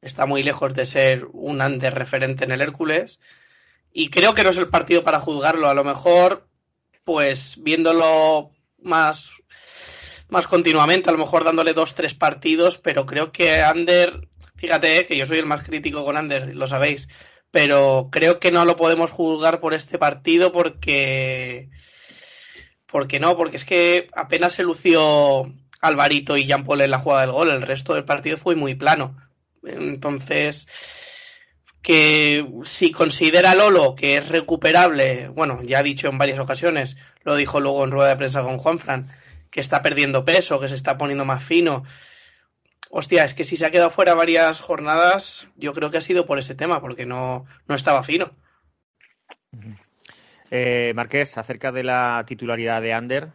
está 0.00 0.26
muy 0.26 0.42
lejos 0.42 0.74
de 0.74 0.86
ser 0.86 1.26
un 1.32 1.60
Ander 1.60 1.94
referente 1.94 2.44
en 2.44 2.50
el 2.50 2.60
Hércules 2.60 3.18
y 3.92 4.10
creo 4.10 4.34
que 4.34 4.44
no 4.44 4.50
es 4.50 4.56
el 4.58 4.68
partido 4.68 5.02
para 5.02 5.20
juzgarlo. 5.20 5.68
A 5.68 5.74
lo 5.74 5.84
mejor, 5.84 6.48
pues 7.04 7.56
viéndolo 7.62 8.50
más 8.78 9.30
más 10.28 10.46
continuamente, 10.46 11.08
a 11.08 11.12
lo 11.12 11.18
mejor 11.18 11.44
dándole 11.44 11.72
dos, 11.72 11.94
tres 11.94 12.14
partidos, 12.14 12.78
pero 12.78 13.06
creo 13.06 13.32
que 13.32 13.62
Ander, 13.62 14.28
fíjate 14.56 15.06
que 15.06 15.16
yo 15.16 15.26
soy 15.26 15.38
el 15.38 15.46
más 15.46 15.62
crítico 15.62 16.04
con 16.04 16.16
Ander, 16.16 16.54
lo 16.56 16.66
sabéis, 16.66 17.08
pero 17.50 18.08
creo 18.10 18.38
que 18.38 18.50
no 18.50 18.64
lo 18.64 18.76
podemos 18.76 19.12
juzgar 19.12 19.60
por 19.60 19.74
este 19.74 19.98
partido 19.98 20.52
porque 20.52 21.70
porque 22.86 23.20
no, 23.20 23.36
porque 23.36 23.56
es 23.56 23.64
que 23.64 24.08
apenas 24.14 24.52
se 24.52 24.62
lució 24.62 25.52
Alvarito 25.80 26.36
y 26.36 26.46
Jean 26.46 26.64
Paul 26.64 26.80
en 26.80 26.90
la 26.90 26.98
jugada 26.98 27.22
del 27.22 27.32
gol, 27.32 27.50
el 27.50 27.62
resto 27.62 27.94
del 27.94 28.04
partido 28.04 28.38
fue 28.38 28.56
muy 28.56 28.74
plano. 28.74 29.16
Entonces, 29.62 30.66
que 31.82 32.46
si 32.64 32.92
considera 32.92 33.54
Lolo 33.54 33.94
que 33.94 34.16
es 34.16 34.28
recuperable, 34.28 35.28
bueno, 35.28 35.60
ya 35.62 35.78
ha 35.78 35.82
dicho 35.82 36.08
en 36.08 36.18
varias 36.18 36.38
ocasiones, 36.38 36.96
lo 37.22 37.36
dijo 37.36 37.60
luego 37.60 37.84
en 37.84 37.90
rueda 37.90 38.08
de 38.10 38.16
prensa 38.16 38.42
con 38.42 38.58
Juanfran, 38.58 39.08
que 39.50 39.60
está 39.60 39.82
perdiendo 39.82 40.24
peso, 40.24 40.60
que 40.60 40.68
se 40.68 40.74
está 40.74 40.98
poniendo 40.98 41.24
más 41.24 41.44
fino. 41.44 41.84
Hostia, 42.90 43.24
es 43.24 43.34
que 43.34 43.44
si 43.44 43.56
se 43.56 43.66
ha 43.66 43.70
quedado 43.70 43.90
fuera 43.90 44.14
varias 44.14 44.60
jornadas, 44.60 45.48
yo 45.56 45.72
creo 45.74 45.90
que 45.90 45.98
ha 45.98 46.02
sido 46.02 46.26
por 46.26 46.38
ese 46.38 46.54
tema, 46.54 46.80
porque 46.80 47.06
no, 47.06 47.46
no 47.66 47.74
estaba 47.74 48.02
fino. 48.02 48.32
Eh, 50.58 50.94
Marqués, 50.94 51.36
acerca 51.36 51.70
de 51.70 51.84
la 51.84 52.24
titularidad 52.26 52.80
de 52.80 52.94
Ander. 52.94 53.28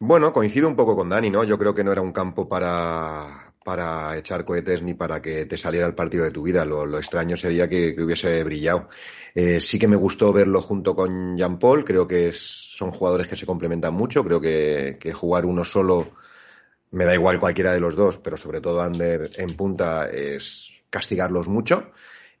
Bueno, 0.00 0.32
coincido 0.32 0.66
un 0.66 0.74
poco 0.74 0.96
con 0.96 1.08
Dani, 1.08 1.30
¿no? 1.30 1.44
Yo 1.44 1.56
creo 1.56 1.76
que 1.76 1.84
no 1.84 1.92
era 1.92 2.00
un 2.00 2.10
campo 2.10 2.48
para, 2.48 3.54
para 3.64 4.16
echar 4.18 4.44
cohetes 4.44 4.82
ni 4.82 4.94
para 4.94 5.22
que 5.22 5.46
te 5.46 5.56
saliera 5.56 5.86
el 5.86 5.94
partido 5.94 6.24
de 6.24 6.32
tu 6.32 6.42
vida. 6.42 6.64
Lo, 6.64 6.98
extraño 6.98 7.36
sería 7.36 7.68
que, 7.68 7.94
hubiese 8.02 8.42
brillado. 8.42 8.88
Eh, 9.32 9.60
sí 9.60 9.78
que 9.78 9.86
me 9.86 9.94
gustó 9.94 10.32
verlo 10.32 10.60
junto 10.60 10.96
con 10.96 11.36
Jean 11.36 11.60
Paul. 11.60 11.84
Creo 11.84 12.08
que 12.08 12.32
son 12.32 12.90
jugadores 12.90 13.28
que 13.28 13.36
se 13.36 13.46
complementan 13.46 13.94
mucho. 13.94 14.24
Creo 14.24 14.40
que, 14.40 14.96
que, 14.98 15.12
jugar 15.12 15.46
uno 15.46 15.64
solo 15.64 16.14
me 16.90 17.04
da 17.04 17.14
igual 17.14 17.38
cualquiera 17.38 17.72
de 17.72 17.80
los 17.80 17.94
dos, 17.94 18.18
pero 18.18 18.36
sobre 18.36 18.60
todo 18.60 18.82
Ander 18.82 19.30
en 19.36 19.54
punta 19.54 20.10
es 20.10 20.68
castigarlos 20.90 21.46
mucho. 21.46 21.92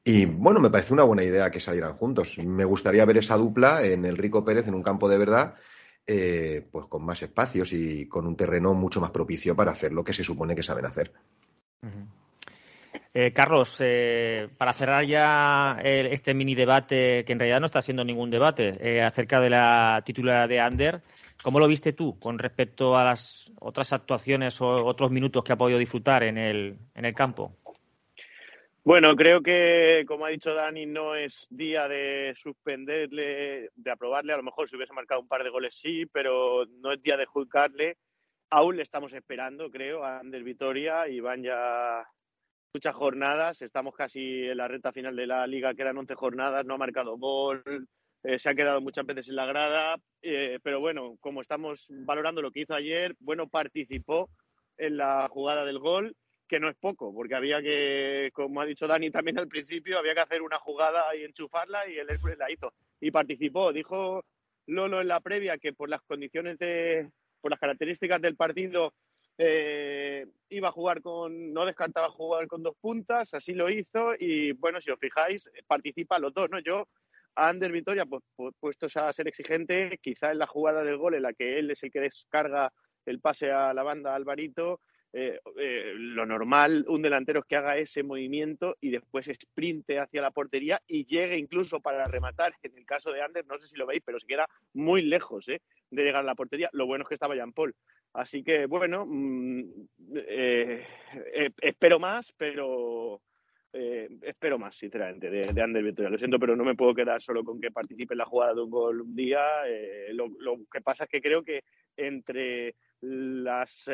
Y 0.04 0.24
bueno, 0.26 0.58
me 0.60 0.70
parece 0.70 0.92
una 0.92 1.04
buena 1.04 1.22
idea 1.22 1.50
que 1.50 1.60
salieran 1.60 1.94
juntos. 1.94 2.38
Me 2.38 2.64
gustaría 2.64 3.04
ver 3.04 3.18
esa 3.18 3.36
dupla 3.36 3.84
en 3.86 4.04
el 4.04 4.16
Rico 4.16 4.44
Pérez 4.44 4.66
en 4.66 4.74
un 4.74 4.82
campo 4.82 5.08
de 5.08 5.18
verdad, 5.18 5.54
eh, 6.06 6.66
pues 6.72 6.86
con 6.86 7.04
más 7.04 7.22
espacios 7.22 7.72
y 7.72 8.08
con 8.08 8.26
un 8.26 8.36
terreno 8.36 8.74
mucho 8.74 9.00
más 9.00 9.10
propicio 9.10 9.54
para 9.54 9.70
hacer 9.70 9.92
lo 9.92 10.02
que 10.02 10.12
se 10.12 10.24
supone 10.24 10.56
que 10.56 10.64
saben 10.64 10.86
hacer. 10.86 11.12
Eh, 13.14 13.32
Carlos, 13.32 13.76
eh, 13.80 14.48
para 14.56 14.72
cerrar 14.72 15.04
ya 15.04 15.78
el, 15.82 16.06
este 16.06 16.32
mini 16.32 16.54
debate, 16.54 17.24
que 17.26 17.32
en 17.32 17.38
realidad 17.38 17.60
no 17.60 17.66
está 17.66 17.82
siendo 17.82 18.04
ningún 18.04 18.30
debate, 18.30 18.78
eh, 18.80 19.02
acerca 19.02 19.38
de 19.38 19.50
la 19.50 20.02
titular 20.04 20.48
de 20.48 20.60
Ander, 20.60 21.02
¿cómo 21.42 21.60
lo 21.60 21.68
viste 21.68 21.92
tú 21.92 22.18
con 22.18 22.38
respecto 22.38 22.96
a 22.96 23.04
las 23.04 23.52
otras 23.60 23.92
actuaciones 23.92 24.60
o 24.62 24.86
otros 24.86 25.10
minutos 25.10 25.44
que 25.44 25.52
ha 25.52 25.56
podido 25.56 25.78
disfrutar 25.78 26.22
en 26.22 26.38
el, 26.38 26.78
en 26.94 27.04
el 27.04 27.14
campo? 27.14 27.52
Bueno, 28.84 29.14
creo 29.14 29.42
que, 29.42 30.04
como 30.08 30.26
ha 30.26 30.30
dicho 30.30 30.54
Dani, 30.54 30.86
no 30.86 31.14
es 31.14 31.46
día 31.50 31.86
de 31.86 32.34
suspenderle, 32.34 33.70
de 33.76 33.90
aprobarle. 33.92 34.32
A 34.32 34.36
lo 34.36 34.42
mejor 34.42 34.68
si 34.68 34.74
hubiese 34.74 34.92
marcado 34.92 35.20
un 35.20 35.28
par 35.28 35.44
de 35.44 35.50
goles 35.50 35.76
sí, 35.76 36.04
pero 36.06 36.66
no 36.80 36.90
es 36.92 37.00
día 37.00 37.16
de 37.16 37.26
juzgarle. 37.26 37.98
Aún 38.50 38.76
le 38.76 38.82
estamos 38.82 39.12
esperando, 39.12 39.70
creo, 39.70 40.02
a 40.02 40.18
Ander 40.18 40.42
Vitoria 40.42 41.06
y 41.06 41.20
van 41.20 41.44
ya 41.44 42.04
muchas 42.74 42.94
jornadas. 42.96 43.62
Estamos 43.62 43.94
casi 43.94 44.48
en 44.48 44.56
la 44.56 44.66
recta 44.66 44.92
final 44.92 45.14
de 45.14 45.28
la 45.28 45.46
liga, 45.46 45.74
quedan 45.74 45.98
11 45.98 46.16
jornadas, 46.16 46.66
no 46.66 46.74
ha 46.74 46.78
marcado 46.78 47.16
gol, 47.18 47.62
eh, 48.24 48.38
se 48.40 48.48
ha 48.48 48.54
quedado 48.56 48.80
muchas 48.80 49.06
veces 49.06 49.28
en 49.28 49.36
la 49.36 49.46
grada. 49.46 49.94
Eh, 50.22 50.58
pero 50.60 50.80
bueno, 50.80 51.16
como 51.20 51.40
estamos 51.40 51.86
valorando 51.88 52.42
lo 52.42 52.50
que 52.50 52.62
hizo 52.62 52.74
ayer, 52.74 53.14
bueno, 53.20 53.48
participó 53.48 54.28
en 54.76 54.96
la 54.96 55.28
jugada 55.28 55.64
del 55.64 55.78
gol 55.78 56.16
que 56.52 56.60
no 56.60 56.68
es 56.68 56.76
poco, 56.76 57.14
porque 57.14 57.34
había 57.34 57.62
que, 57.62 58.30
como 58.34 58.60
ha 58.60 58.66
dicho 58.66 58.86
Dani 58.86 59.10
también 59.10 59.38
al 59.38 59.48
principio, 59.48 59.98
había 59.98 60.12
que 60.12 60.20
hacer 60.20 60.42
una 60.42 60.58
jugada 60.58 61.16
y 61.16 61.24
enchufarla 61.24 61.88
y 61.88 61.96
Hércules 61.96 62.36
la 62.36 62.52
hizo. 62.52 62.74
Y 63.00 63.10
participó. 63.10 63.72
Dijo 63.72 64.26
Lolo 64.66 65.00
en 65.00 65.08
la 65.08 65.20
previa 65.20 65.56
que 65.56 65.72
por 65.72 65.88
las 65.88 66.02
condiciones 66.02 66.58
de, 66.58 67.10
por 67.40 67.50
las 67.50 67.58
características 67.58 68.20
del 68.20 68.36
partido, 68.36 68.92
eh, 69.38 70.26
iba 70.50 70.68
a 70.68 70.72
jugar 70.72 71.00
con, 71.00 71.54
no 71.54 71.64
descartaba 71.64 72.10
jugar 72.10 72.46
con 72.48 72.62
dos 72.62 72.76
puntas, 72.78 73.32
así 73.32 73.54
lo 73.54 73.70
hizo 73.70 74.12
y 74.18 74.52
bueno, 74.52 74.78
si 74.82 74.90
os 74.90 75.00
fijáis, 75.00 75.50
participa 75.66 76.18
los 76.18 76.34
dos, 76.34 76.50
¿no? 76.50 76.58
Yo 76.58 76.86
a 77.34 77.48
Ander 77.48 77.72
Vitoria, 77.72 78.04
pues 78.04 78.22
puestos 78.60 78.94
a 78.98 79.10
ser 79.14 79.26
exigente, 79.26 79.98
quizá 80.02 80.32
en 80.32 80.38
la 80.38 80.46
jugada 80.46 80.84
del 80.84 80.98
gol 80.98 81.14
en 81.14 81.22
la 81.22 81.32
que 81.32 81.58
él 81.58 81.70
es 81.70 81.82
el 81.82 81.90
que 81.90 82.00
descarga 82.00 82.70
el 83.06 83.20
pase 83.20 83.50
a 83.50 83.72
la 83.72 83.82
banda 83.82 84.14
Alvarito, 84.14 84.80
eh, 85.14 85.40
eh, 85.58 85.92
lo 85.94 86.24
normal, 86.24 86.86
un 86.88 87.02
delantero 87.02 87.40
es 87.40 87.44
que 87.44 87.56
haga 87.56 87.76
ese 87.76 88.02
movimiento 88.02 88.78
y 88.80 88.88
después 88.88 89.26
sprinte 89.26 89.98
hacia 89.98 90.22
la 90.22 90.30
portería 90.30 90.80
y 90.86 91.04
llegue 91.04 91.36
incluso 91.36 91.80
para 91.80 92.06
rematar. 92.06 92.54
En 92.62 92.78
el 92.78 92.86
caso 92.86 93.12
de 93.12 93.20
Ander, 93.20 93.46
no 93.46 93.58
sé 93.58 93.68
si 93.68 93.76
lo 93.76 93.86
veis, 93.86 94.02
pero 94.04 94.18
se 94.18 94.26
queda 94.26 94.48
muy 94.72 95.02
lejos 95.02 95.48
¿eh? 95.48 95.60
de 95.90 96.02
llegar 96.02 96.22
a 96.22 96.26
la 96.26 96.34
portería. 96.34 96.70
Lo 96.72 96.86
bueno 96.86 97.02
es 97.02 97.08
que 97.08 97.14
estaba 97.14 97.36
Jean 97.36 97.52
Paul. 97.52 97.74
Así 98.14 98.42
que, 98.42 98.64
bueno, 98.66 99.04
mmm, 99.06 99.62
espero 101.60 101.98
más, 101.98 102.32
pero 102.36 103.20
espero 103.72 104.58
más, 104.58 104.76
sinceramente, 104.76 105.30
de, 105.30 105.52
de 105.52 105.62
Ander 105.62 105.82
Victoria. 105.82 106.10
Lo 106.10 106.18
siento, 106.18 106.38
pero 106.38 106.54
no 106.56 106.64
me 106.64 106.74
puedo 106.74 106.94
quedar 106.94 107.22
solo 107.22 107.42
con 107.42 107.60
que 107.60 107.70
participe 107.70 108.14
en 108.14 108.18
la 108.18 108.26
jugada 108.26 108.54
de 108.54 108.62
un 108.62 108.70
gol 108.70 109.00
un 109.00 109.14
día. 109.14 109.42
Lo, 110.10 110.58
que 110.70 110.80
pasa 110.82 111.04
es 111.04 111.10
que 111.10 111.22
creo 111.22 111.42
que 111.42 111.64
entre 111.96 112.74
las 113.00 113.88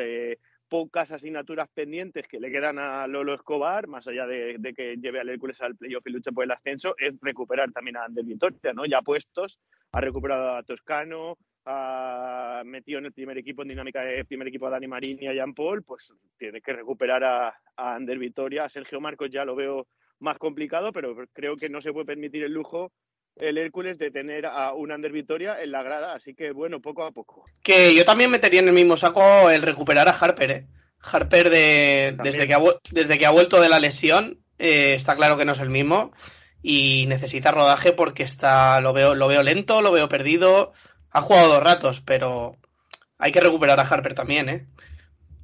pocas 0.69 1.11
asignaturas 1.11 1.67
pendientes 1.73 2.27
que 2.27 2.39
le 2.39 2.51
quedan 2.51 2.77
a 2.79 3.07
Lolo 3.07 3.33
Escobar, 3.33 3.87
más 3.87 4.07
allá 4.07 4.27
de, 4.27 4.73
que 4.75 4.95
lleve 4.97 5.19
al 5.19 5.29
Hércules 5.29 5.59
al 5.61 5.75
playoff 5.75 6.05
y 6.05 6.11
luche 6.11 6.31
por 6.31 6.43
el 6.43 6.51
ascenso, 6.51 6.95
es 6.97 7.15
recuperar 7.21 7.71
también 7.71 7.97
a 7.97 8.05
Ander 8.05 8.23
Vitoria, 8.23 8.73
¿no? 8.73 8.85
Ya 8.85 9.01
puestos, 9.01 9.59
ha 9.91 9.99
recuperado 9.99 10.55
a 10.55 10.63
Toscano, 10.63 11.37
ha 11.65 12.61
metido 12.65 12.99
en 12.99 13.05
el 13.05 13.13
primer 13.13 13.37
equipo, 13.37 13.63
en 13.63 13.69
dinámica 13.69 14.01
de 14.01 14.23
primer 14.25 14.47
equipo 14.47 14.67
a 14.67 14.69
Dani 14.69 14.87
Marín 14.87 15.17
y 15.21 15.27
a 15.27 15.33
Jean 15.33 15.53
Paul, 15.53 15.83
pues 15.83 16.13
tiene 16.37 16.61
que 16.61 16.73
recuperar 16.73 17.23
a, 17.23 17.47
a 17.75 17.95
Ander 17.95 18.17
Vitoria. 18.17 18.65
A 18.65 18.69
Sergio 18.69 19.01
Marcos 19.01 19.29
ya 19.31 19.45
lo 19.45 19.55
veo 19.55 19.87
más 20.19 20.37
complicado, 20.37 20.93
pero 20.93 21.15
creo 21.33 21.55
que 21.55 21.69
no 21.69 21.81
se 21.81 21.91
puede 21.91 22.05
permitir 22.05 22.43
el 22.43 22.53
lujo 22.53 22.91
el 23.39 23.57
Hércules 23.57 23.97
de 23.97 24.11
tener 24.11 24.45
a 24.45 24.73
un 24.73 24.91
Ander 24.91 25.11
Vitoria 25.11 25.61
en 25.61 25.71
la 25.71 25.83
grada, 25.83 26.13
así 26.13 26.33
que 26.33 26.51
bueno, 26.51 26.79
poco 26.81 27.03
a 27.03 27.11
poco. 27.11 27.45
Que 27.63 27.95
yo 27.95 28.05
también 28.05 28.31
metería 28.31 28.59
en 28.59 28.67
el 28.67 28.73
mismo 28.73 28.97
saco 28.97 29.49
el 29.49 29.61
recuperar 29.61 30.07
a 30.07 30.11
Harper, 30.11 30.51
¿eh? 30.51 30.67
Harper 31.01 31.49
de, 31.49 32.17
desde, 32.21 32.45
que 32.45 32.53
ha, 32.53 32.59
desde 32.91 33.17
que 33.17 33.25
ha 33.25 33.31
vuelto 33.31 33.61
de 33.61 33.69
la 33.69 33.79
lesión, 33.79 34.39
eh, 34.57 34.93
está 34.93 35.15
claro 35.15 35.37
que 35.37 35.45
no 35.45 35.53
es 35.53 35.59
el 35.61 35.69
mismo 35.69 36.11
y 36.61 37.05
necesita 37.07 37.51
rodaje 37.51 37.93
porque 37.93 38.23
está 38.23 38.81
lo 38.81 38.91
veo, 38.91 39.15
lo 39.15 39.27
veo 39.27 39.43
lento, 39.43 39.81
lo 39.81 39.91
veo 39.91 40.09
perdido. 40.09 40.73
Ha 41.11 41.21
jugado 41.21 41.53
dos 41.53 41.63
ratos, 41.63 42.01
pero 42.01 42.57
hay 43.17 43.31
que 43.31 43.39
recuperar 43.39 43.79
a 43.79 43.83
Harper 43.83 44.13
también, 44.13 44.49
¿eh? 44.49 44.67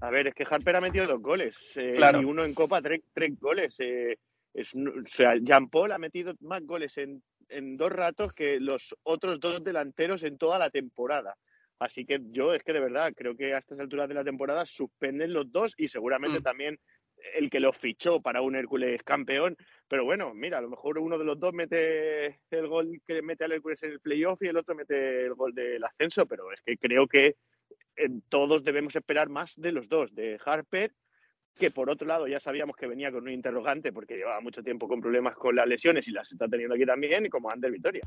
A 0.01 0.10
ver, 0.10 0.27
es 0.27 0.36
que 0.36 0.45
Harper 0.49 0.75
ha 0.75 0.81
metido 0.81 1.08
dos 1.08 1.21
goles 1.21 1.55
eh, 1.75 1.93
claro. 1.95 2.21
y 2.21 2.25
uno 2.25 2.43
en 2.43 2.53
Copa, 2.53 2.81
tres, 2.81 3.01
tres 3.13 3.39
goles. 3.39 3.73
Eh, 3.79 4.17
es, 4.53 4.73
o 4.75 5.08
sea, 5.08 5.36
Jean 5.41 5.69
Paul 5.69 5.91
ha 5.91 5.97
metido 5.97 6.34
más 6.41 6.63
goles 6.65 6.97
en 6.97 7.23
en 7.49 7.77
dos 7.77 7.91
ratos 7.91 8.34
que 8.34 8.60
los 8.60 8.95
otros 9.03 9.39
dos 9.39 9.63
delanteros 9.63 10.23
en 10.23 10.38
toda 10.38 10.60
la 10.60 10.69
temporada. 10.69 11.36
Así 11.79 12.05
que 12.05 12.19
yo 12.31 12.53
es 12.53 12.63
que 12.63 12.73
de 12.73 12.79
verdad 12.79 13.13
creo 13.15 13.36
que 13.36 13.53
a 13.53 13.58
estas 13.58 13.79
alturas 13.79 14.08
de 14.08 14.15
la 14.15 14.23
temporada 14.23 14.65
suspenden 14.65 15.34
los 15.34 15.51
dos 15.51 15.73
y 15.77 15.88
seguramente 15.88 16.39
mm. 16.39 16.43
también 16.43 16.79
el 17.34 17.49
que 17.49 17.60
los 17.60 17.77
fichó 17.77 18.21
para 18.21 18.41
un 18.41 18.55
Hércules 18.55 19.01
campeón. 19.03 19.58
Pero 19.88 20.05
bueno, 20.05 20.34
mira, 20.34 20.60
a 20.60 20.62
lo 20.62 20.69
mejor 20.69 20.97
uno 20.99 21.17
de 21.17 21.25
los 21.25 21.39
dos 21.39 21.53
mete 21.53 22.39
el 22.49 22.67
gol 22.67 23.01
que 23.05 23.21
mete 23.21 23.43
al 23.43 23.51
Hércules 23.51 23.81
en 23.84 23.91
el 23.91 23.99
playoff 23.99 24.41
y 24.41 24.47
el 24.47 24.58
otro 24.58 24.75
mete 24.75 25.25
el 25.25 25.34
gol 25.34 25.53
del 25.53 25.84
ascenso. 25.84 26.25
Pero 26.25 26.51
es 26.51 26.62
que 26.62 26.77
creo 26.77 27.08
que 27.08 27.36
todos 28.29 28.63
debemos 28.63 28.95
esperar 28.95 29.29
más 29.29 29.53
de 29.55 29.71
los 29.71 29.88
dos, 29.88 30.13
de 30.13 30.39
Harper 30.45 30.93
que 31.57 31.71
por 31.71 31.89
otro 31.89 32.07
lado 32.07 32.27
ya 32.27 32.39
sabíamos 32.39 32.75
que 32.75 32.87
venía 32.87 33.11
con 33.11 33.23
un 33.23 33.31
interrogante 33.31 33.93
porque 33.93 34.17
llevaba 34.17 34.41
mucho 34.41 34.61
tiempo 34.61 34.87
con 34.87 35.01
problemas 35.01 35.35
con 35.35 35.55
las 35.55 35.67
lesiones 35.67 36.07
y 36.07 36.11
las 36.11 36.31
está 36.31 36.47
teniendo 36.47 36.75
aquí 36.75 36.85
también, 36.85 37.25
y 37.25 37.29
como 37.29 37.49
Ander 37.49 37.71
Vitoria. 37.71 38.03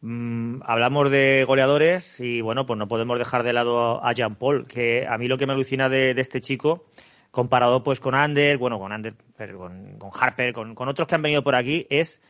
Mm, 0.00 0.60
hablamos 0.64 1.10
de 1.10 1.44
goleadores 1.46 2.20
y 2.20 2.40
bueno, 2.40 2.66
pues 2.66 2.78
no 2.78 2.86
podemos 2.86 3.18
dejar 3.18 3.42
de 3.42 3.52
lado 3.52 4.04
a 4.04 4.12
Jean 4.12 4.36
Paul, 4.36 4.66
que 4.66 5.06
a 5.06 5.18
mí 5.18 5.26
lo 5.26 5.38
que 5.38 5.46
me 5.46 5.52
alucina 5.52 5.88
de, 5.88 6.12
este 6.12 6.40
chico, 6.40 6.86
comparado 7.30 7.82
pues 7.82 7.98
con 7.98 8.14
Ander, 8.14 8.56
bueno, 8.58 8.78
con 8.78 8.92
Ander, 8.92 9.14
con, 9.56 9.98
con 9.98 10.10
Harper, 10.14 10.52
con, 10.52 10.74
con, 10.74 10.88
otros 10.88 11.08
que 11.08 11.14
han 11.16 11.22
venido 11.22 11.42
por 11.42 11.54
aquí, 11.54 11.86
es 11.90 12.22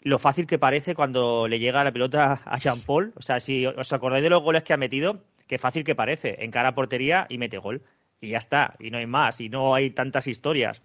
lo 0.00 0.18
fácil 0.18 0.46
que 0.46 0.58
parece 0.58 0.94
cuando 0.94 1.46
le 1.46 1.58
llega 1.58 1.84
la 1.84 1.92
pelota 1.92 2.40
a 2.44 2.58
Jean 2.58 2.80
Paul. 2.80 3.12
O 3.16 3.22
sea, 3.22 3.40
si 3.40 3.66
os 3.66 3.92
acordáis 3.92 4.22
de 4.22 4.30
los 4.30 4.42
goles 4.42 4.62
que 4.62 4.72
ha 4.72 4.78
metido, 4.78 5.24
qué 5.46 5.58
fácil 5.58 5.84
que 5.84 5.94
parece, 5.94 6.42
en 6.42 6.50
cara 6.50 6.70
a 6.70 6.74
portería 6.74 7.26
y 7.28 7.36
mete 7.36 7.58
gol 7.58 7.82
y 8.20 8.30
ya 8.30 8.38
está, 8.38 8.74
y 8.78 8.90
no 8.90 8.98
hay 8.98 9.06
más, 9.06 9.40
y 9.40 9.48
no 9.48 9.74
hay 9.74 9.90
tantas 9.90 10.26
historias. 10.26 10.82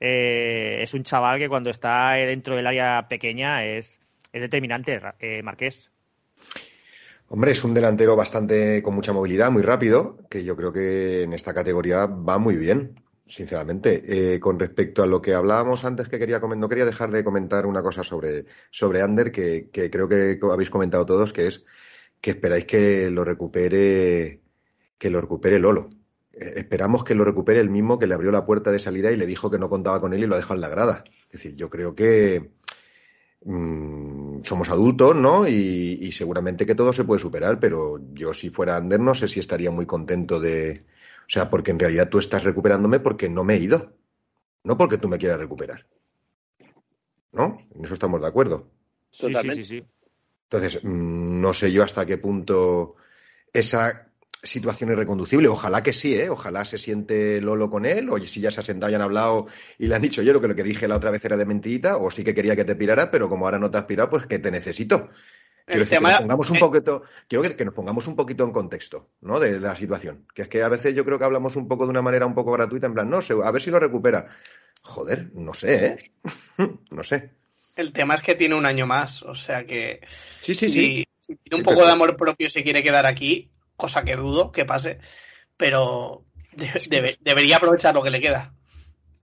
Eh, 0.00 0.78
es 0.82 0.94
un 0.94 1.04
chaval 1.04 1.38
que 1.38 1.48
cuando 1.48 1.70
está 1.70 2.12
dentro 2.12 2.54
del 2.54 2.66
área 2.66 3.06
pequeña 3.08 3.64
es, 3.64 4.00
es 4.32 4.40
determinante, 4.40 5.00
eh, 5.20 5.42
Marqués. 5.42 5.90
Hombre, 7.28 7.52
es 7.52 7.64
un 7.64 7.74
delantero 7.74 8.14
bastante 8.14 8.82
con 8.82 8.94
mucha 8.94 9.12
movilidad, 9.12 9.50
muy 9.50 9.62
rápido, 9.62 10.18
que 10.30 10.44
yo 10.44 10.56
creo 10.56 10.72
que 10.72 11.22
en 11.22 11.32
esta 11.32 11.54
categoría 11.54 12.06
va 12.06 12.38
muy 12.38 12.56
bien. 12.56 12.94
sinceramente. 13.26 14.34
Eh, 14.34 14.40
con 14.40 14.58
respecto 14.58 15.02
a 15.02 15.06
lo 15.06 15.20
que 15.20 15.34
hablábamos 15.34 15.84
antes, 15.84 16.08
que 16.08 16.18
no 16.18 16.68
quería 16.68 16.84
dejar 16.84 17.10
de 17.10 17.24
comentar 17.24 17.66
una 17.66 17.82
cosa 17.82 18.04
sobre, 18.04 18.44
sobre 18.70 19.02
Ander, 19.02 19.32
que, 19.32 19.68
que 19.72 19.90
creo 19.90 20.08
que 20.08 20.38
habéis 20.52 20.70
comentado 20.70 21.04
todos, 21.04 21.32
que 21.32 21.48
es 21.48 21.64
que 22.20 22.30
esperáis 22.30 22.64
que 22.66 23.10
lo 23.10 23.24
recupere, 23.24 24.42
que 24.98 25.10
lo 25.10 25.20
recupere 25.20 25.58
Lolo. 25.58 25.90
Eh, 26.36 26.54
esperamos 26.56 27.02
que 27.02 27.14
lo 27.14 27.24
recupere 27.24 27.60
el 27.60 27.70
mismo 27.70 27.98
que 27.98 28.06
le 28.06 28.14
abrió 28.14 28.30
la 28.30 28.44
puerta 28.44 28.70
de 28.70 28.78
salida 28.78 29.10
y 29.10 29.16
le 29.16 29.26
dijo 29.26 29.50
que 29.50 29.58
no 29.58 29.70
contaba 29.70 30.00
con 30.00 30.12
él 30.12 30.22
y 30.22 30.26
lo 30.26 30.34
ha 30.34 30.38
dejado 30.38 30.54
en 30.56 30.60
la 30.60 30.68
grada. 30.68 31.04
Es 31.26 31.32
decir, 31.32 31.56
yo 31.56 31.70
creo 31.70 31.94
que 31.94 32.50
mm, 33.44 34.42
somos 34.42 34.68
adultos, 34.68 35.16
¿no? 35.16 35.48
Y, 35.48 35.98
y 36.00 36.12
seguramente 36.12 36.66
que 36.66 36.74
todo 36.74 36.92
se 36.92 37.04
puede 37.04 37.20
superar, 37.20 37.58
pero 37.58 37.98
yo 38.12 38.34
si 38.34 38.50
fuera 38.50 38.76
Ander 38.76 39.00
no 39.00 39.14
sé 39.14 39.28
si 39.28 39.40
estaría 39.40 39.70
muy 39.70 39.86
contento 39.86 40.38
de... 40.40 40.84
O 41.22 41.28
sea, 41.28 41.50
porque 41.50 41.72
en 41.72 41.78
realidad 41.78 42.08
tú 42.08 42.18
estás 42.18 42.44
recuperándome 42.44 43.00
porque 43.00 43.28
no 43.28 43.42
me 43.42 43.54
he 43.54 43.58
ido, 43.58 43.96
no 44.62 44.76
porque 44.76 44.98
tú 44.98 45.08
me 45.08 45.18
quieras 45.18 45.40
recuperar. 45.40 45.86
¿No? 47.32 47.58
En 47.74 47.84
eso 47.84 47.94
estamos 47.94 48.20
de 48.20 48.28
acuerdo. 48.28 48.70
Sí, 49.10 49.26
sí, 49.26 49.32
Totalmente. 49.32 49.64
sí, 49.64 49.80
sí. 49.80 49.86
Entonces, 50.50 50.84
mm, 50.84 51.40
no 51.40 51.52
sé 51.52 51.72
yo 51.72 51.82
hasta 51.82 52.06
qué 52.06 52.18
punto 52.18 52.94
esa 53.52 54.05
situación 54.46 54.90
es 54.90 54.96
reconducible. 54.96 55.48
Ojalá 55.48 55.82
que 55.82 55.92
sí, 55.92 56.14
¿eh? 56.14 56.28
Ojalá 56.30 56.64
se 56.64 56.78
siente 56.78 57.40
Lolo 57.40 57.68
con 57.70 57.84
él, 57.84 58.08
o 58.10 58.18
si 58.18 58.40
ya 58.40 58.50
se 58.50 58.60
ha 58.60 58.64
sentado 58.64 58.90
y 58.90 58.94
han 58.94 59.02
hablado 59.02 59.46
y 59.78 59.86
le 59.86 59.94
han 59.94 60.02
dicho, 60.02 60.22
yo 60.22 60.32
lo 60.32 60.40
que 60.40 60.48
lo 60.48 60.54
que 60.54 60.62
dije 60.62 60.88
la 60.88 60.96
otra 60.96 61.10
vez 61.10 61.24
era 61.24 61.36
de 61.36 61.44
mentidita, 61.46 61.96
o 61.98 62.10
sí 62.10 62.24
que 62.24 62.34
quería 62.34 62.56
que 62.56 62.64
te 62.64 62.74
pirara, 62.76 63.10
pero 63.10 63.28
como 63.28 63.44
ahora 63.46 63.58
no 63.58 63.70
te 63.70 63.78
has 63.78 63.84
pirado, 63.84 64.10
pues 64.10 64.26
que 64.26 64.38
te 64.38 64.50
necesito. 64.50 65.10
Quiero 65.66 65.80
decir, 65.80 65.90
que 65.90 65.96
tema- 65.96 66.10
nos 66.10 66.18
pongamos 66.20 66.50
un 66.50 66.56
eh, 66.56 66.60
poquito, 66.60 67.02
quiero 67.28 67.42
que, 67.42 67.56
que 67.56 67.64
nos 67.64 67.74
pongamos 67.74 68.06
un 68.06 68.14
poquito 68.14 68.44
en 68.44 68.52
contexto, 68.52 69.08
¿no? 69.22 69.40
De, 69.40 69.52
de 69.54 69.60
la 69.60 69.74
situación. 69.74 70.24
Que 70.32 70.42
es 70.42 70.48
que 70.48 70.62
a 70.62 70.68
veces 70.68 70.94
yo 70.94 71.04
creo 71.04 71.18
que 71.18 71.24
hablamos 71.24 71.56
un 71.56 71.66
poco 71.66 71.84
de 71.84 71.90
una 71.90 72.02
manera 72.02 72.24
un 72.24 72.34
poco 72.34 72.52
gratuita, 72.52 72.86
en 72.86 72.94
plan, 72.94 73.10
no 73.10 73.20
sé, 73.20 73.34
a 73.42 73.50
ver 73.50 73.60
si 73.60 73.70
lo 73.70 73.80
recupera. 73.80 74.28
Joder, 74.82 75.30
no 75.34 75.52
sé, 75.54 75.84
¿eh? 75.86 76.12
no 76.92 77.02
sé. 77.02 77.30
El 77.74 77.92
tema 77.92 78.14
es 78.14 78.22
que 78.22 78.36
tiene 78.36 78.54
un 78.54 78.64
año 78.64 78.86
más, 78.86 79.22
o 79.24 79.34
sea 79.34 79.66
que 79.66 80.00
Sí, 80.06 80.54
sí, 80.54 80.68
si, 80.68 80.70
sí. 80.70 81.04
si 81.18 81.36
tiene 81.36 81.56
un 81.56 81.60
Sí, 81.60 81.64
poco 81.64 81.76
pero- 81.78 81.86
de 81.86 81.92
amor 81.92 82.16
propio 82.16 82.46
y 82.46 82.50
se 82.50 82.62
quiere 82.62 82.82
quedar 82.84 83.04
aquí, 83.04 83.50
cosa 83.76 84.04
que 84.04 84.16
dudo 84.16 84.52
que 84.52 84.64
pase, 84.64 84.98
pero 85.56 86.24
de- 86.52 86.70
debe- 86.88 87.16
debería 87.20 87.56
aprovechar 87.58 87.94
lo 87.94 88.02
que 88.02 88.10
le 88.10 88.20
queda. 88.20 88.52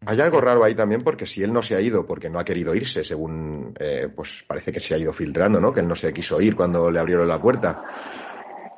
Hay 0.05 0.19
algo 0.19 0.41
raro 0.41 0.63
ahí 0.65 0.75
también 0.75 1.01
porque 1.01 1.25
si 1.25 1.43
él 1.43 1.53
no 1.53 1.63
se 1.63 1.75
ha 1.75 1.81
ido 1.81 2.05
porque 2.05 2.29
no 2.29 2.37
ha 2.37 2.43
querido 2.43 2.75
irse, 2.75 3.05
según 3.05 3.73
eh, 3.79 4.09
pues 4.13 4.43
parece 4.45 4.73
que 4.73 4.81
se 4.81 4.93
ha 4.93 4.97
ido 4.97 5.13
filtrando, 5.13 5.61
¿no? 5.61 5.71
Que 5.71 5.79
él 5.79 5.87
no 5.87 5.95
se 5.95 6.13
quiso 6.13 6.41
ir 6.41 6.55
cuando 6.57 6.91
le 6.91 6.99
abrieron 6.99 7.27
la 7.27 7.41
puerta. 7.41 7.81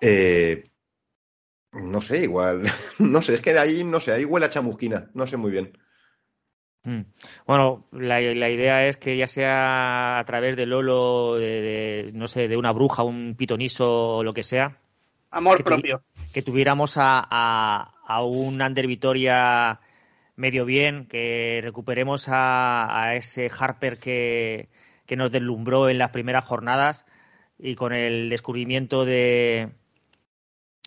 Eh, 0.01 0.69
no 1.73 1.99
sé, 2.01 2.19
igual, 2.23 2.61
no 2.99 3.21
sé, 3.21 3.33
es 3.33 3.41
que 3.41 3.53
de 3.53 3.59
ahí, 3.59 3.83
no 3.83 3.99
sé, 3.99 4.11
ahí 4.13 4.23
huele 4.23 4.45
a 4.45 4.49
chamusquina, 4.49 5.09
no 5.13 5.25
sé 5.25 5.35
muy 5.37 5.51
bien. 5.51 5.77
Mm. 6.83 7.01
Bueno, 7.47 7.87
la, 7.91 8.21
la 8.21 8.49
idea 8.51 8.87
es 8.87 8.97
que 8.97 9.17
ya 9.17 9.25
sea 9.25 10.19
a 10.19 10.25
través 10.25 10.55
de 10.55 10.67
Lolo, 10.67 11.35
de, 11.35 11.61
de, 11.61 12.11
no 12.13 12.27
sé, 12.27 12.47
de 12.47 12.55
una 12.57 12.71
bruja, 12.71 13.01
un 13.01 13.35
pitoniso 13.35 14.17
o 14.17 14.23
lo 14.23 14.33
que 14.33 14.43
sea, 14.43 14.79
Amor 15.35 15.57
Que 15.57 15.63
propio. 15.63 16.01
que 16.33 16.41
tuviéramos 16.41 16.97
a, 16.97 17.21
a, 17.29 17.93
a 18.07 18.23
un 18.23 18.61
Ander 18.61 18.87
Vitoria 18.87 19.79
medio 20.37 20.63
bien, 20.65 21.07
que 21.07 21.59
recuperemos 21.61 22.27
a, 22.29 23.03
a 23.03 23.15
ese 23.15 23.51
Harper 23.57 23.99
que, 23.99 24.69
que 25.05 25.15
nos 25.17 25.31
deslumbró 25.31 25.89
en 25.89 25.97
las 25.97 26.11
primeras 26.11 26.45
jornadas 26.45 27.05
y 27.59 27.75
con 27.75 27.91
el 27.93 28.29
descubrimiento 28.29 29.03
de, 29.03 29.71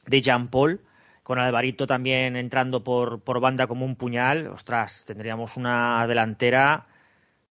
de 0.07 0.23
Jean 0.23 0.49
Paul, 0.49 0.81
con 1.23 1.39
Alvarito 1.39 1.87
también 1.87 2.35
entrando 2.37 2.83
por, 2.83 3.21
por 3.23 3.41
banda 3.41 3.67
como 3.67 3.85
un 3.85 3.97
puñal, 3.97 4.47
ostras, 4.49 5.05
tendríamos 5.07 5.57
una 5.59 6.07
delantera 6.07 6.87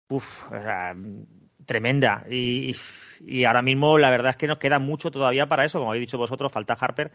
uf, 0.09 0.51
o 0.51 0.59
sea, 0.59 0.93
tremenda. 1.71 2.25
Y, 2.29 2.75
ahora 3.45 3.61
mismo 3.61 3.97
la 3.97 4.09
verdad 4.09 4.31
es 4.31 4.35
que 4.35 4.47
nos 4.47 4.57
queda 4.57 4.79
mucho 4.79 5.09
todavía 5.09 5.47
para 5.47 5.63
eso, 5.63 5.79
como 5.79 5.91
habéis 5.91 6.07
dicho 6.07 6.17
vosotros, 6.17 6.51
falta 6.51 6.73
Harper, 6.73 7.11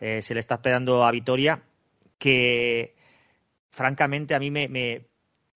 eh, 0.00 0.22
se 0.22 0.34
le 0.34 0.40
está 0.40 0.56
esperando 0.56 1.04
a 1.04 1.10
Vitoria, 1.10 1.62
que 2.18 2.94
francamente 3.70 4.34
a 4.34 4.38
mí 4.38 4.50
me, 4.50 5.06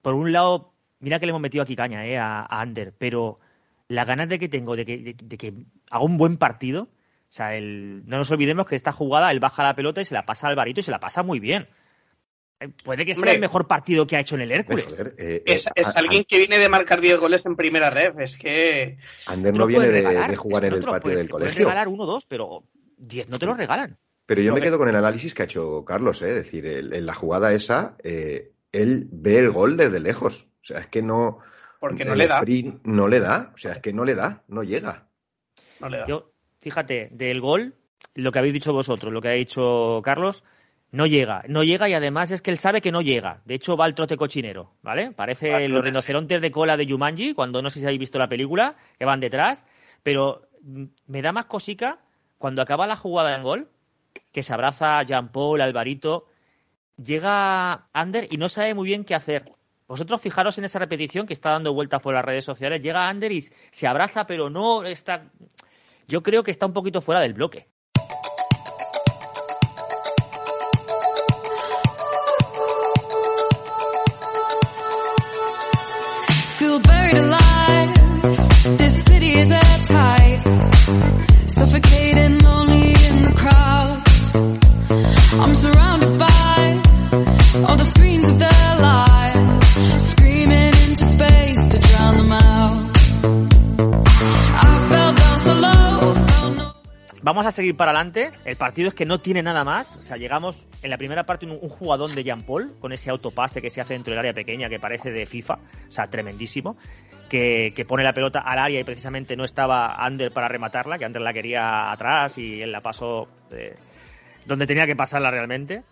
por 0.02 0.14
un 0.14 0.32
lado, 0.32 0.72
mira 0.98 1.20
que 1.20 1.26
le 1.26 1.30
hemos 1.30 1.42
metido 1.42 1.62
aquí 1.62 1.76
caña 1.76 2.04
eh, 2.06 2.18
a, 2.18 2.46
Ander, 2.60 2.92
pero 2.98 3.38
las 3.88 4.06
ganas 4.06 4.28
de 4.28 4.38
que 4.38 4.48
tengo 4.48 4.74
de 4.74 4.84
que, 4.84 4.98
de, 4.98 5.14
de 5.14 5.36
que 5.36 5.54
haga 5.90 6.04
un 6.04 6.16
buen 6.16 6.36
partido, 6.36 6.84
o 6.84 7.32
sea, 7.32 7.54
el, 7.54 8.02
no 8.06 8.16
nos 8.16 8.30
olvidemos 8.32 8.66
que 8.66 8.74
esta 8.74 8.90
jugada 8.90 9.30
él 9.30 9.38
baja 9.38 9.62
la 9.62 9.76
pelota 9.76 10.00
y 10.00 10.04
se 10.04 10.14
la 10.14 10.26
pasa 10.26 10.46
a 10.46 10.50
Alvarito 10.50 10.80
y 10.80 10.82
se 10.82 10.90
la 10.90 10.98
pasa 10.98 11.22
muy 11.22 11.38
bien. 11.38 11.68
Eh, 12.60 12.68
Puede 12.84 13.06
que 13.06 13.14
sea 13.14 13.20
Hombre. 13.20 13.32
el 13.34 13.40
mejor 13.40 13.66
partido 13.66 14.06
que 14.06 14.16
ha 14.16 14.20
hecho 14.20 14.34
en 14.34 14.42
el 14.42 14.52
Hércules. 14.52 14.84
Joder, 14.86 15.14
eh, 15.18 15.42
Es, 15.46 15.66
eh, 15.66 15.70
es 15.74 15.96
a- 15.96 15.98
alguien 15.98 16.24
que 16.24 16.38
viene 16.38 16.58
de 16.58 16.68
marcar 16.68 17.00
10 17.00 17.18
goles 17.18 17.44
en 17.46 17.56
primera 17.56 17.88
ref, 17.90 18.18
es 18.20 18.36
que 18.36 18.98
Ander 19.26 19.54
no 19.54 19.66
viene 19.66 19.86
de, 19.86 19.92
regalar, 20.02 20.30
de 20.30 20.36
jugar 20.36 20.64
en 20.66 20.74
el 20.74 20.80
patio 20.80 21.00
puedes- 21.00 21.18
del 21.18 21.26
te 21.26 21.30
puedes 21.32 21.46
colegio. 21.48 21.64
regalar 21.68 21.88
uno 21.88 22.02
o 22.04 22.06
dos, 22.06 22.26
pero 22.26 22.64
diez 22.96 23.28
no 23.28 23.38
te 23.38 23.46
lo 23.46 23.54
regalan. 23.54 23.96
Pero 24.26 24.42
yo 24.42 24.52
me 24.54 24.60
quedo 24.60 24.78
con 24.78 24.88
el 24.88 24.94
análisis 24.94 25.34
que 25.34 25.42
ha 25.42 25.46
hecho 25.46 25.84
Carlos, 25.84 26.22
¿eh? 26.22 26.28
Es 26.28 26.34
decir, 26.36 26.64
el- 26.66 26.92
en 26.92 27.04
la 27.06 27.14
jugada 27.14 27.52
esa, 27.52 27.96
eh, 28.04 28.52
él 28.72 29.08
ve 29.10 29.38
el 29.38 29.50
gol 29.50 29.76
desde 29.76 29.98
lejos. 29.98 30.46
O 30.62 30.64
sea, 30.66 30.78
es 30.80 30.86
que 30.86 31.02
no. 31.02 31.38
porque 31.80 32.04
no 32.04 32.14
le 32.14 32.26
da. 32.28 32.42
no 32.84 33.08
le 33.08 33.20
da. 33.20 33.52
O 33.54 33.58
sea, 33.58 33.72
es 33.72 33.78
que 33.78 33.92
no 33.94 34.04
le 34.04 34.14
da, 34.14 34.44
no 34.48 34.62
llega. 34.62 35.08
No 35.80 35.88
le 35.88 35.96
da. 35.98 36.06
Yo, 36.06 36.30
fíjate, 36.60 37.08
del 37.10 37.40
gol, 37.40 37.74
lo 38.14 38.30
que 38.30 38.38
habéis 38.38 38.52
dicho 38.54 38.74
vosotros, 38.74 39.10
lo 39.12 39.22
que 39.22 39.28
ha 39.28 39.32
dicho 39.32 40.00
Carlos, 40.04 40.44
no 40.92 41.06
llega. 41.06 41.44
No 41.48 41.62
llega 41.62 41.88
y 41.88 41.94
además 41.94 42.30
es 42.30 42.42
que 42.42 42.50
él 42.50 42.58
sabe 42.58 42.80
que 42.80 42.92
no 42.92 43.00
llega. 43.00 43.40
De 43.44 43.54
hecho, 43.54 43.76
va 43.76 43.84
al 43.84 43.94
trote 43.94 44.16
cochinero, 44.16 44.72
¿vale? 44.82 45.12
Parece 45.12 45.68
los 45.68 45.84
rinocerontes 45.84 46.40
de 46.40 46.50
cola 46.50 46.76
de 46.76 46.86
Jumanji, 46.86 47.34
cuando 47.34 47.62
no 47.62 47.68
sé 47.68 47.80
si 47.80 47.86
habéis 47.86 48.00
visto 48.00 48.18
la 48.18 48.28
película, 48.28 48.76
que 48.98 49.04
van 49.04 49.20
detrás, 49.20 49.64
pero 50.02 50.48
mm, 50.62 50.84
me 51.06 51.22
da 51.22 51.32
más 51.32 51.46
cosica 51.46 51.98
cuando 52.38 52.62
acaba 52.62 52.86
la 52.86 52.96
jugada 52.96 53.36
en 53.36 53.42
gol, 53.42 53.68
que 54.32 54.42
se 54.42 54.52
abraza 54.52 55.02
Jean 55.02 55.30
Paul, 55.30 55.60
Alvarito, 55.60 56.26
llega 56.96 57.86
Ander 57.92 58.28
y 58.30 58.36
no 58.36 58.48
sabe 58.48 58.74
muy 58.74 58.86
bien 58.86 59.04
qué 59.04 59.14
hacer. 59.14 59.52
Vosotros 59.86 60.20
fijaros 60.20 60.56
en 60.58 60.64
esa 60.64 60.78
repetición 60.78 61.26
que 61.26 61.32
está 61.32 61.50
dando 61.50 61.74
vueltas 61.74 62.00
por 62.00 62.14
las 62.14 62.24
redes 62.24 62.44
sociales. 62.44 62.80
Llega 62.80 63.08
Ander 63.08 63.32
y 63.32 63.42
se 63.42 63.86
abraza, 63.86 64.24
pero 64.24 64.48
no 64.48 64.84
está. 64.84 65.24
Yo 66.06 66.22
creo 66.22 66.42
que 66.44 66.50
está 66.52 66.66
un 66.66 66.72
poquito 66.72 67.00
fuera 67.00 67.20
del 67.20 67.34
bloque. 67.34 67.66
Buried 77.10 77.24
alive. 77.24 78.78
This 78.78 79.04
city 79.04 79.32
is 79.38 79.50
at 79.50 79.84
tight. 79.86 80.42
Suffocating, 81.46 82.38
Vamos 97.30 97.46
a 97.46 97.52
seguir 97.52 97.76
para 97.76 97.92
adelante. 97.92 98.32
El 98.44 98.56
partido 98.56 98.88
es 98.88 98.94
que 98.94 99.06
no 99.06 99.20
tiene 99.20 99.40
nada 99.40 99.62
más. 99.62 99.86
O 99.94 100.02
sea, 100.02 100.16
llegamos 100.16 100.66
en 100.82 100.90
la 100.90 100.98
primera 100.98 101.26
parte 101.26 101.46
un, 101.46 101.52
un 101.62 101.68
jugadón 101.68 102.12
de 102.16 102.24
Jean 102.24 102.42
Paul 102.42 102.74
con 102.80 102.92
ese 102.92 103.08
autopase 103.08 103.62
que 103.62 103.70
se 103.70 103.80
hace 103.80 103.94
dentro 103.94 104.10
del 104.10 104.18
área 104.18 104.32
pequeña 104.32 104.68
que 104.68 104.80
parece 104.80 105.12
de 105.12 105.26
FIFA. 105.26 105.54
O 105.54 105.92
sea, 105.92 106.08
tremendísimo. 106.08 106.76
Que, 107.28 107.72
que 107.76 107.84
pone 107.84 108.02
la 108.02 108.14
pelota 108.14 108.40
al 108.40 108.58
área 108.58 108.80
y 108.80 108.82
precisamente 108.82 109.36
no 109.36 109.44
estaba 109.44 110.04
Ander 110.04 110.32
para 110.32 110.48
rematarla, 110.48 110.98
que 110.98 111.04
Ander 111.04 111.22
la 111.22 111.32
quería 111.32 111.92
atrás 111.92 112.36
y 112.36 112.62
él 112.62 112.72
la 112.72 112.80
pasó 112.80 113.28
eh, 113.52 113.76
donde 114.44 114.66
tenía 114.66 114.84
que 114.84 114.96
pasarla 114.96 115.30
realmente. 115.30 115.84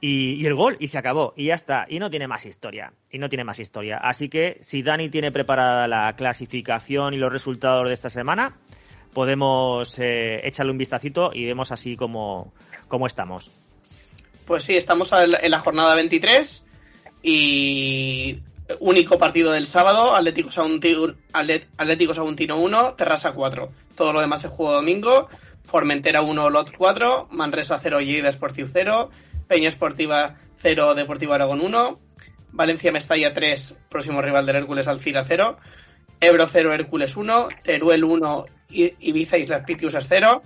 Y, 0.00 0.34
y 0.34 0.46
el 0.46 0.54
gol, 0.54 0.76
y 0.78 0.86
se 0.86 0.98
acabó, 0.98 1.34
y 1.36 1.46
ya 1.46 1.56
está, 1.56 1.86
y 1.88 1.98
no 1.98 2.10
tiene 2.10 2.28
más 2.28 2.46
historia, 2.46 2.92
y 3.10 3.18
no 3.18 3.28
tiene 3.28 3.42
más 3.42 3.58
historia. 3.58 3.96
Así 3.96 4.28
que 4.28 4.58
si 4.60 4.84
Dani 4.84 5.08
tiene 5.08 5.32
preparada 5.32 5.88
la 5.88 6.14
clasificación 6.14 7.12
y 7.12 7.16
los 7.16 7.32
resultados 7.32 7.88
de 7.88 7.94
esta 7.94 8.08
semana, 8.08 8.54
podemos 9.16 9.98
eh, 9.98 10.46
echarle 10.46 10.72
un 10.72 10.76
vistacito 10.76 11.30
y 11.32 11.46
vemos 11.46 11.72
así 11.72 11.96
como, 11.96 12.52
estamos. 13.06 13.50
Pues 14.44 14.62
sí, 14.64 14.76
estamos 14.76 15.10
en 15.10 15.50
la 15.50 15.58
jornada 15.58 15.94
23 15.94 16.62
y 17.22 18.40
único 18.78 19.18
partido 19.18 19.52
del 19.52 19.66
sábado, 19.66 20.14
Atlético 20.14 20.50
Saguntino, 20.50 21.14
Atlético 21.32 22.12
Saguntino 22.12 22.58
1, 22.58 22.92
Terrassa 22.92 23.32
4. 23.32 23.72
Todo 23.94 24.12
lo 24.12 24.20
demás 24.20 24.42
se 24.42 24.48
juega 24.48 24.74
domingo, 24.74 25.30
Formentera 25.64 26.20
1, 26.20 26.50
Lot 26.50 26.76
4, 26.76 27.28
Manresa 27.30 27.78
0, 27.78 28.02
Lleida 28.02 28.30
Sportiu 28.30 28.68
0, 28.70 29.08
Peña 29.48 29.70
Esportiva 29.70 30.36
0, 30.58 30.94
Deportivo 30.94 31.32
Aragón 31.32 31.62
1, 31.62 31.98
Valencia 32.52 32.92
Mestalla 32.92 33.32
3, 33.32 33.78
próximo 33.88 34.20
rival 34.20 34.44
del 34.44 34.56
Hércules 34.56 34.86
Alcira 34.88 35.24
0, 35.26 35.56
Ebro 36.20 36.46
0, 36.46 36.74
Hércules 36.74 37.16
1, 37.16 37.48
Teruel 37.62 38.04
1, 38.04 38.44
I- 38.48 38.55
Ibiza 38.68 39.38
Islas 39.38 39.64
Pitiusas 39.64 40.06
0, 40.08 40.42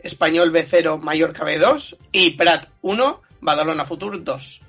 Español 0.00 0.52
B0, 0.52 0.98
Mallorca 1.00 1.44
B2 1.44 1.96
y 2.10 2.30
Prat 2.30 2.68
1, 2.82 3.22
Badalona 3.40 3.84
Futur 3.84 4.22
2. 4.22 4.60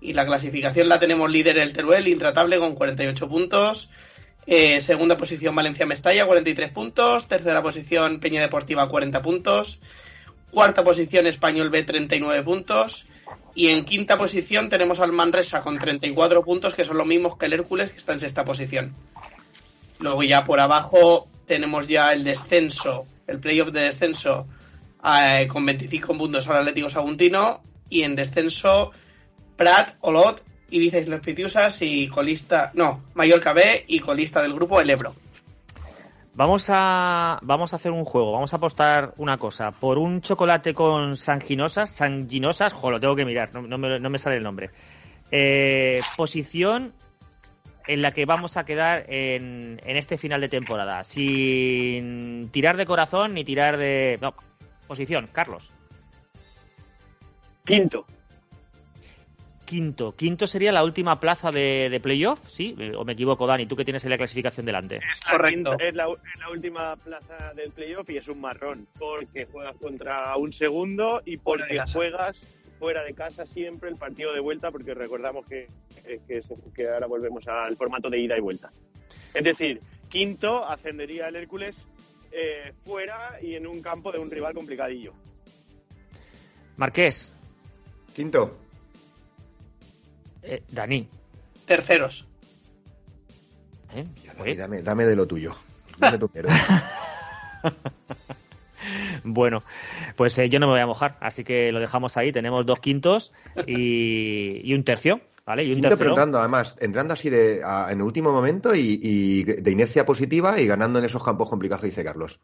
Y 0.00 0.14
la 0.14 0.26
clasificación 0.26 0.88
la 0.88 0.98
tenemos 0.98 1.30
líder 1.30 1.58
el 1.58 1.72
Teruel, 1.72 2.08
intratable 2.08 2.58
con 2.58 2.74
48 2.74 3.28
puntos. 3.28 3.90
Eh, 4.46 4.80
segunda 4.80 5.16
posición 5.16 5.54
Valencia 5.54 5.84
Mestalla, 5.86 6.26
43 6.26 6.72
puntos. 6.72 7.28
Tercera 7.28 7.62
posición 7.62 8.20
Peña 8.20 8.40
Deportiva, 8.40 8.88
40 8.88 9.20
puntos. 9.20 9.78
Cuarta 10.50 10.82
posición 10.82 11.26
Español 11.26 11.70
B, 11.70 11.82
39 11.82 12.42
puntos. 12.42 13.04
Y 13.54 13.68
en 13.68 13.84
quinta 13.84 14.16
posición 14.16 14.68
tenemos 14.68 15.00
al 15.00 15.12
Manresa 15.12 15.62
con 15.62 15.78
34 15.78 16.42
puntos, 16.42 16.74
que 16.74 16.84
son 16.84 16.96
los 16.96 17.06
mismos 17.06 17.36
que 17.36 17.46
el 17.46 17.52
Hércules, 17.52 17.90
que 17.90 17.98
está 17.98 18.14
en 18.14 18.20
sexta 18.20 18.44
posición. 18.44 18.94
Luego 19.98 20.22
ya 20.22 20.44
por 20.44 20.60
abajo 20.60 21.28
tenemos 21.50 21.88
ya 21.88 22.12
el 22.12 22.22
descenso, 22.22 23.06
el 23.26 23.40
playoff 23.40 23.72
de 23.72 23.80
descenso 23.80 24.46
eh, 25.04 25.48
con 25.48 25.66
25 25.66 26.16
puntos 26.16 26.48
al 26.48 26.58
Atlético 26.58 26.88
Saguntino. 26.88 27.60
Y 27.88 28.04
en 28.04 28.14
descenso 28.14 28.92
Prat, 29.56 29.96
Olot, 30.00 30.44
Ibiza 30.70 31.00
Islas 31.00 31.20
Pitiusas 31.20 31.82
y 31.82 32.06
colista, 32.06 32.70
no, 32.74 33.02
Mallorca 33.14 33.52
B 33.52 33.84
y 33.88 33.98
colista 33.98 34.42
del 34.42 34.54
grupo 34.54 34.80
el 34.80 34.90
Ebro. 34.90 35.12
Vamos 36.34 36.66
a, 36.68 37.40
vamos 37.42 37.72
a 37.72 37.76
hacer 37.76 37.90
un 37.90 38.04
juego, 38.04 38.30
vamos 38.30 38.52
a 38.52 38.58
apostar 38.58 39.12
una 39.16 39.36
cosa. 39.36 39.72
Por 39.72 39.98
un 39.98 40.20
chocolate 40.20 40.72
con 40.72 41.16
sanginosas, 41.16 41.90
sanginosas, 41.90 42.72
jo, 42.72 42.92
lo 42.92 43.00
tengo 43.00 43.16
que 43.16 43.24
mirar, 43.24 43.52
no, 43.52 43.62
no 43.62 43.76
me, 43.76 43.98
no 43.98 44.08
me 44.08 44.18
sale 44.18 44.36
el 44.36 44.44
nombre. 44.44 44.70
Eh, 45.32 46.00
posición 46.16 46.92
en 47.86 48.02
la 48.02 48.12
que 48.12 48.24
vamos 48.26 48.56
a 48.56 48.64
quedar 48.64 49.04
en, 49.08 49.80
en 49.84 49.96
este 49.96 50.18
final 50.18 50.40
de 50.40 50.48
temporada, 50.48 51.02
sin 51.04 52.48
tirar 52.52 52.76
de 52.76 52.86
corazón 52.86 53.34
ni 53.34 53.44
tirar 53.44 53.76
de... 53.76 54.18
No, 54.20 54.34
posición, 54.86 55.28
Carlos. 55.32 55.70
Quinto. 57.64 58.06
Quinto. 59.64 60.16
Quinto 60.16 60.48
sería 60.48 60.72
la 60.72 60.82
última 60.82 61.20
plaza 61.20 61.52
de, 61.52 61.88
de 61.90 62.00
playoff, 62.00 62.40
¿sí? 62.48 62.74
Eh, 62.76 62.92
¿O 62.96 63.04
me 63.04 63.12
equivoco, 63.12 63.46
Dani? 63.46 63.66
Tú 63.66 63.76
que 63.76 63.84
tienes 63.84 64.02
ahí 64.04 64.10
la 64.10 64.16
clasificación 64.18 64.66
delante. 64.66 64.96
Es 64.96 65.02
la, 65.24 65.30
Correcto. 65.30 65.70
quinta- 65.70 65.84
es 65.84 65.94
la, 65.94 66.04
es 66.06 66.40
la 66.40 66.50
última 66.50 66.96
plaza 66.96 67.52
del 67.54 67.70
playoff 67.70 68.10
y 68.10 68.16
es 68.16 68.26
un 68.26 68.40
marrón, 68.40 68.88
porque 68.98 69.46
juegas 69.46 69.76
contra 69.76 70.36
un 70.36 70.52
segundo 70.52 71.22
y 71.24 71.36
porque 71.36 71.76
casa. 71.76 71.92
juegas 71.92 72.48
fuera 72.80 73.04
de 73.04 73.12
casa 73.14 73.44
siempre 73.46 73.90
el 73.90 73.96
partido 73.96 74.32
de 74.32 74.40
vuelta, 74.40 74.70
porque 74.72 74.94
recordamos 74.94 75.46
que, 75.46 75.68
que, 76.26 76.40
que 76.74 76.88
ahora 76.88 77.06
volvemos 77.06 77.46
al 77.46 77.76
formato 77.76 78.08
de 78.10 78.18
ida 78.18 78.36
y 78.36 78.40
vuelta. 78.40 78.72
Es 79.34 79.44
decir, 79.44 79.80
quinto 80.08 80.66
ascendería 80.66 81.28
el 81.28 81.36
Hércules 81.36 81.76
eh, 82.32 82.72
fuera 82.84 83.38
y 83.42 83.54
en 83.54 83.66
un 83.66 83.82
campo 83.82 84.10
de 84.10 84.18
un 84.18 84.30
rival 84.30 84.54
complicadillo. 84.54 85.12
Marqués, 86.78 87.30
Quinto. 88.14 88.56
eh, 90.42 90.62
Dani. 90.70 91.06
Terceros. 91.66 92.26
¿eh? 93.94 94.04
Ya, 94.24 94.32
Oye, 94.40 94.54
Dani, 94.54 94.56
dame, 94.56 94.82
dame 94.82 95.04
de 95.04 95.16
lo 95.16 95.26
tuyo. 95.26 95.54
Dame 95.98 96.18
tu 96.18 96.30
mierda. 96.32 96.50
Bueno, 99.24 99.62
pues 100.16 100.36
eh, 100.38 100.48
yo 100.48 100.58
no 100.58 100.66
me 100.66 100.72
voy 100.74 100.80
a 100.80 100.86
mojar, 100.86 101.16
así 101.20 101.44
que 101.44 101.70
lo 101.72 101.80
dejamos 101.80 102.16
ahí. 102.16 102.32
Tenemos 102.32 102.64
dos 102.66 102.80
quintos 102.80 103.32
y, 103.66 104.60
y 104.64 104.74
un 104.74 104.84
tercio, 104.84 105.20
¿vale? 105.46 105.64
Y 105.64 105.68
un 105.68 105.74
Quinto, 105.74 105.88
pero 105.88 105.96
tercero. 105.96 106.10
entrando, 106.12 106.38
además, 106.38 106.76
entrando 106.80 107.14
así 107.14 107.30
de, 107.30 107.60
a- 107.64 107.88
en 107.90 107.98
el 107.98 108.02
último 108.04 108.32
momento 108.32 108.74
y, 108.74 108.98
y 109.02 109.44
de 109.44 109.70
inercia 109.70 110.04
positiva 110.04 110.60
y 110.60 110.66
ganando 110.66 110.98
en 110.98 111.04
esos 111.04 111.22
campos 111.22 111.48
complicados 111.50 111.82
que 111.82 111.88
dice 111.88 112.04
Carlos. 112.04 112.40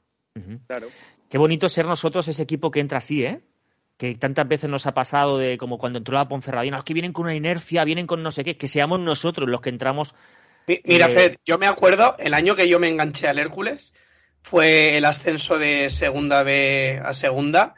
Claro. 0.67 0.89
Qué 1.31 1.39
bonito 1.39 1.69
ser 1.69 1.87
nosotros 1.87 2.29
ese 2.29 2.43
equipo 2.43 2.71
que 2.71 2.81
entra 2.81 2.99
así, 2.99 3.25
¿eh? 3.25 3.41
Que 3.97 4.15
tantas 4.15 4.47
veces 4.47 4.69
nos 4.69 4.87
ha 4.87 4.93
pasado 4.93 5.39
de 5.39 5.57
como 5.57 5.79
cuando 5.79 5.99
entró 5.99 6.15
la 6.15 6.29
Ponferradina, 6.29 6.77
es 6.79 6.85
que 6.85 6.93
vienen 6.93 7.15
con 7.15 7.25
una 7.25 7.35
inercia, 7.35 7.83
vienen 7.85 8.07
con 8.07 8.23
no 8.23 8.31
sé 8.31 8.45
qué, 8.45 8.57
que 8.59 8.69
seamos 8.69 9.01
nosotros 9.01 9.49
los 9.49 9.63
que 9.63 9.71
entramos. 9.71 10.15
Mi- 10.67 10.81
Mira, 10.85 11.07
Eh, 11.07 11.11
Fred, 11.11 11.37
yo 11.47 11.57
me 11.57 11.67
acuerdo, 11.67 12.15
el 12.19 12.35
año 12.35 12.55
que 12.55 12.69
yo 12.69 12.79
me 12.79 12.89
enganché 12.89 13.27
al 13.29 13.39
Hércules 13.39 13.95
fue 14.49 14.97
el 14.97 15.05
ascenso 15.05 15.59
de 15.59 15.91
segunda 15.91 16.45
B 16.45 17.01
a 17.03 17.13
segunda, 17.15 17.75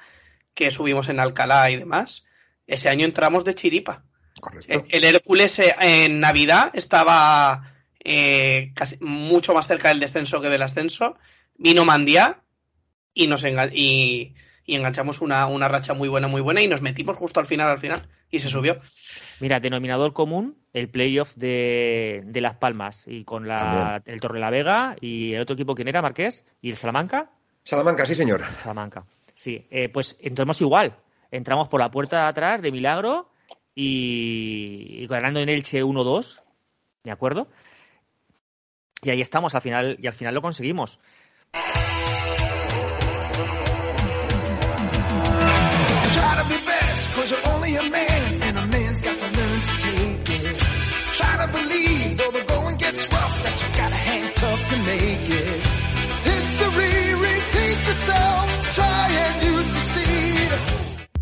que 0.53 0.71
subimos 0.71 1.09
en 1.09 1.19
Alcalá 1.19 1.71
y 1.71 1.77
demás. 1.77 2.27
Ese 2.67 2.91
año 2.91 3.07
entramos 3.07 3.43
de 3.45 3.55
chiripa. 3.55 4.05
Correcto. 4.39 4.85
El, 4.91 5.05
el 5.05 5.15
Hércules 5.15 5.59
eh, 5.61 5.75
en 5.81 6.21
Navidad 6.21 6.71
estaba 6.75 7.73
eh, 8.05 8.73
casi, 8.75 8.99
mucho 9.01 9.55
más 9.55 9.67
cerca 9.67 9.89
del 9.89 9.99
descenso 9.99 10.43
que 10.43 10.51
del 10.51 10.61
ascenso. 10.61 11.17
Vino 11.57 11.87
Mandía 11.87 12.43
y 13.15 13.29
nos 13.29 13.47
y 13.73 14.35
enganchamos 14.67 15.23
una, 15.23 15.47
una 15.47 15.69
racha 15.69 15.95
muy 15.95 16.11
buena, 16.11 16.29
muy 16.29 16.43
buena 16.43 16.61
y 16.61 16.69
nos 16.69 16.83
metimos 16.83 17.17
justo 17.17 17.41
al 17.41 17.47
final, 17.47 17.69
al 17.69 17.79
final. 17.79 18.07
Y 18.31 18.41
se 18.41 18.49
subió. 18.49 18.79
Mira, 19.41 19.61
denominador 19.61 20.13
común, 20.13 20.59
el 20.73 20.89
playoff 20.89 21.35
de, 21.37 22.23
de 22.25 22.41
Las 22.41 22.57
Palmas 22.57 23.05
y 23.07 23.25
con 23.25 23.49
la, 23.49 24.03
el 24.05 24.21
Torre 24.21 24.41
la 24.41 24.51
Vega 24.51 24.97
y 25.01 25.33
el 25.35 25.41
otro 25.41 25.55
equipo, 25.55 25.75
¿quién 25.75 25.89
era? 25.89 26.03
Marqués 26.03 26.45
y 26.61 26.71
el 26.71 26.77
Salamanca. 26.77 27.31
Salamanca, 27.63 28.05
sí, 28.05 28.15
señor. 28.15 28.43
Salamanca. 28.63 29.05
Sí, 29.35 29.67
eh, 29.71 29.89
pues 29.89 30.17
entramos 30.21 30.61
igual. 30.61 30.97
Entramos 31.31 31.69
por 31.69 31.81
la 31.81 31.91
puerta 31.91 32.23
de 32.23 32.29
atrás 32.29 32.63
de 32.63 32.73
Milagro 32.73 33.31
y, 33.75 35.03
y 35.03 35.07
ganando 35.07 35.41
en 35.41 35.49
Elche 35.49 35.83
1-2, 35.83 36.41
¿de 37.05 37.11
acuerdo? 37.11 37.49
Y 39.03 39.11
ahí 39.11 39.21
estamos, 39.21 39.55
al 39.55 39.63
final, 39.63 39.97
y 40.01 40.07
al 40.07 40.13
final 40.13 40.35
lo 40.35 40.43
conseguimos. 40.43 40.99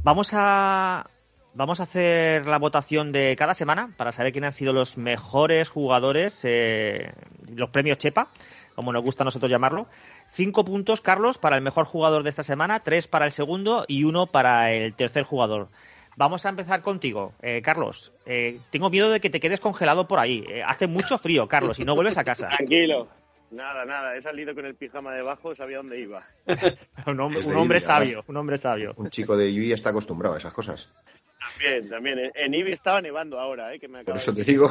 Vamos 0.07 0.31
a, 0.35 1.11
vamos 1.53 1.81
a 1.81 1.83
hacer 1.83 2.47
la 2.47 2.61
votación 2.61 3.11
de 3.11 3.35
cada 3.37 3.55
semana 3.55 3.91
para 3.97 4.13
saber 4.13 4.31
quiénes 4.31 4.47
han 4.47 4.53
sido 4.53 4.73
los 4.73 4.97
mejores 4.97 5.69
jugadores, 5.69 6.45
eh, 6.45 7.11
los 7.53 7.71
premios 7.71 7.99
Chepa, 7.99 8.29
como 8.77 8.93
nos 8.93 9.03
gusta 9.03 9.25
a 9.25 9.27
nosotros 9.27 9.51
llamarlo. 9.51 9.89
Cinco 10.31 10.65
puntos, 10.65 11.01
Carlos, 11.01 11.39
para 11.39 11.57
el 11.57 11.63
mejor 11.63 11.87
jugador 11.87 12.23
de 12.23 12.31
esta 12.31 12.45
semana, 12.45 12.85
tres 12.85 13.09
para 13.09 13.25
el 13.25 13.33
segundo 13.33 13.85
y 13.89 14.05
uno 14.05 14.29
para 14.29 14.71
el 14.71 14.95
tercer 14.95 15.25
jugador. 15.25 15.71
Vamos 16.17 16.47
a 16.47 16.51
empezar 16.51 16.83
contigo, 16.83 17.33
eh, 17.43 17.61
Carlos. 17.61 18.13
Eh, 18.27 18.61
tengo 18.71 18.91
miedo 18.91 19.11
de 19.11 19.19
que 19.19 19.29
te 19.29 19.41
quedes 19.41 19.59
congelado 19.59 20.07
por 20.07 20.21
ahí. 20.21 20.45
Eh, 20.49 20.63
hace 20.65 20.87
mucho 20.87 21.19
frío, 21.19 21.49
Carlos, 21.49 21.81
y 21.81 21.85
no 21.85 21.97
vuelves 21.97 22.17
a 22.17 22.23
casa. 22.23 22.47
Tranquilo. 22.57 23.09
Nada, 23.57 23.85
nada, 23.87 24.15
he 24.17 24.21
salido 24.23 24.55
con 24.55 24.67
el 24.67 24.75
pijama 24.75 25.15
debajo, 25.15 25.55
sabía 25.55 25.79
dónde 25.79 25.99
iba. 25.99 26.23
Un 27.07 27.19
hombre, 27.21 27.41
Es 27.41 27.47
un 27.47 27.53
de 27.55 27.59
hombre 27.59 27.79
Ibi, 27.79 27.85
además. 27.87 28.09
sabio, 28.11 28.25
un 28.27 28.37
hombre 28.37 28.57
sabio. 28.59 28.93
Un 28.97 29.09
chico 29.11 29.37
de 29.37 29.49
Ibi 29.49 29.73
está 29.73 29.91
acostumbrado 29.91 30.35
a 30.35 30.39
esas 30.39 30.53
cosas. 30.53 30.91
También, 31.39 31.89
también. 31.89 32.19
En- 32.35 32.53
Ibi 32.55 32.73
estaba 32.73 33.01
nevando 33.01 33.41
ahora, 33.41 33.73
¿eh? 33.75 33.79
Que 33.81 33.89
me 33.89 34.05
Por 34.05 34.17
eso 34.17 34.33
de 34.33 34.45
te 34.45 34.51
digo. 34.51 34.69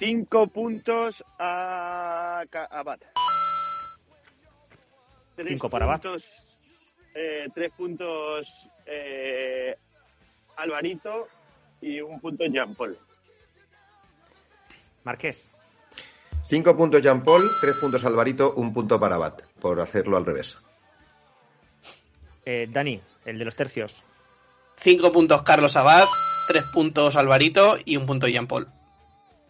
Cinco 0.00 0.48
puntos 0.48 1.22
a, 1.38 2.42
a 2.52 2.82
Bat. 2.82 3.02
Tres 5.36 5.48
Cinco 5.48 5.70
para 5.70 5.86
Bat. 5.86 6.02
puntos, 6.02 6.24
eh, 7.14 7.46
tres 7.54 7.70
puntos 7.76 8.52
eh, 8.84 9.76
Alvarito 10.56 11.28
y 11.80 12.00
un 12.00 12.18
punto 12.20 12.44
Jean 12.46 12.74
Paul. 12.74 12.98
Marqués. 15.04 15.50
Cinco 16.48 16.76
puntos 16.76 17.02
Jean 17.02 17.24
Paul, 17.24 17.42
tres 17.60 17.74
puntos 17.80 18.04
Alvarito, 18.04 18.54
un 18.54 18.72
punto 18.72 19.00
para 19.00 19.18
Bat, 19.18 19.42
por 19.60 19.80
hacerlo 19.80 20.16
al 20.16 20.24
revés. 20.24 20.56
Eh, 22.44 22.68
Dani, 22.70 23.00
el 23.24 23.38
de 23.38 23.44
los 23.44 23.56
tercios. 23.56 24.04
Cinco 24.76 25.10
puntos 25.10 25.42
Carlos 25.42 25.74
Abad, 25.74 26.04
tres 26.46 26.62
puntos 26.72 27.16
Alvarito 27.16 27.78
y 27.84 27.96
un 27.96 28.06
punto 28.06 28.28
Jean 28.28 28.46
Paul. 28.46 28.68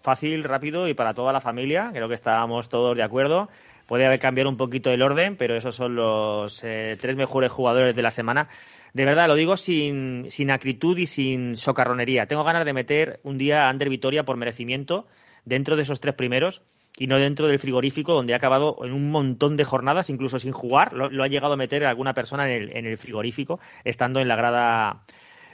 fácil, 0.00 0.44
rápido 0.44 0.88
y 0.88 0.94
para 0.94 1.12
toda 1.12 1.34
la 1.34 1.42
familia. 1.42 1.90
Creo 1.92 2.08
que 2.08 2.14
estábamos 2.14 2.70
todos 2.70 2.96
de 2.96 3.02
acuerdo. 3.02 3.50
Puede 3.86 4.06
haber 4.06 4.18
cambiado 4.18 4.48
un 4.48 4.56
poquito 4.56 4.90
el 4.90 5.02
orden, 5.02 5.36
pero 5.36 5.54
esos 5.54 5.76
son 5.76 5.96
los 5.96 6.64
eh, 6.64 6.96
tres 6.98 7.14
mejores 7.14 7.52
jugadores 7.52 7.94
de 7.94 8.02
la 8.02 8.10
semana. 8.10 8.48
De 8.94 9.04
verdad, 9.04 9.28
lo 9.28 9.34
digo 9.34 9.58
sin, 9.58 10.30
sin 10.30 10.50
acritud 10.50 10.96
y 10.96 11.06
sin 11.06 11.58
socarronería. 11.58 12.26
Tengo 12.26 12.42
ganas 12.42 12.64
de 12.64 12.72
meter 12.72 13.20
un 13.22 13.36
día 13.36 13.66
a 13.66 13.68
Ander 13.68 13.90
Vitoria 13.90 14.24
por 14.24 14.38
merecimiento 14.38 15.06
dentro 15.44 15.76
de 15.76 15.82
esos 15.82 16.00
tres 16.00 16.14
primeros 16.14 16.62
y 16.96 17.06
no 17.06 17.18
dentro 17.18 17.46
del 17.46 17.58
frigorífico 17.58 18.12
donde 18.12 18.32
ha 18.32 18.36
acabado 18.36 18.78
en 18.82 18.92
un 18.92 19.10
montón 19.10 19.56
de 19.56 19.64
jornadas, 19.64 20.10
incluso 20.10 20.38
sin 20.38 20.52
jugar. 20.52 20.92
Lo, 20.92 21.22
ha 21.22 21.28
llegado 21.28 21.54
a 21.54 21.56
meter 21.56 21.84
alguna 21.84 22.14
persona 22.14 22.50
en 22.50 22.62
el, 22.62 22.76
en 22.76 22.86
el 22.86 22.98
frigorífico, 22.98 23.60
estando 23.84 24.20
en 24.20 24.28
la 24.28 24.36
grada 24.36 25.04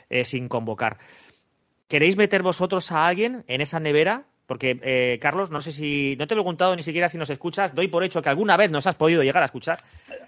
eh, 0.09 0.25
sin 0.25 0.49
convocar. 0.49 0.99
¿Queréis 1.89 2.17
meter 2.17 2.43
vosotros 2.43 2.93
a 2.93 3.07
alguien 3.07 3.45
en 3.49 3.61
esa 3.61 3.81
nevera? 3.81 4.27
Porque, 4.53 4.79
eh, 4.83 5.19
Carlos, 5.19 5.51
no 5.51 5.63
sé 5.63 5.73
si. 5.73 6.15
No 6.19 6.27
te 6.27 6.35
he 6.35 6.37
preguntado 6.37 6.77
ni 6.77 6.83
siquiera 6.83 7.09
si 7.09 7.17
nos 7.17 7.31
escuchas. 7.31 7.75
Doy 7.75 7.89
por 7.89 8.05
hecho 8.05 8.21
que 8.21 8.29
alguna 8.29 8.55
vez 8.59 8.71
nos 8.71 8.87
has 8.87 8.97
podido 8.97 9.23
llegar 9.23 9.43
a 9.43 9.47
escuchar. 9.47 9.79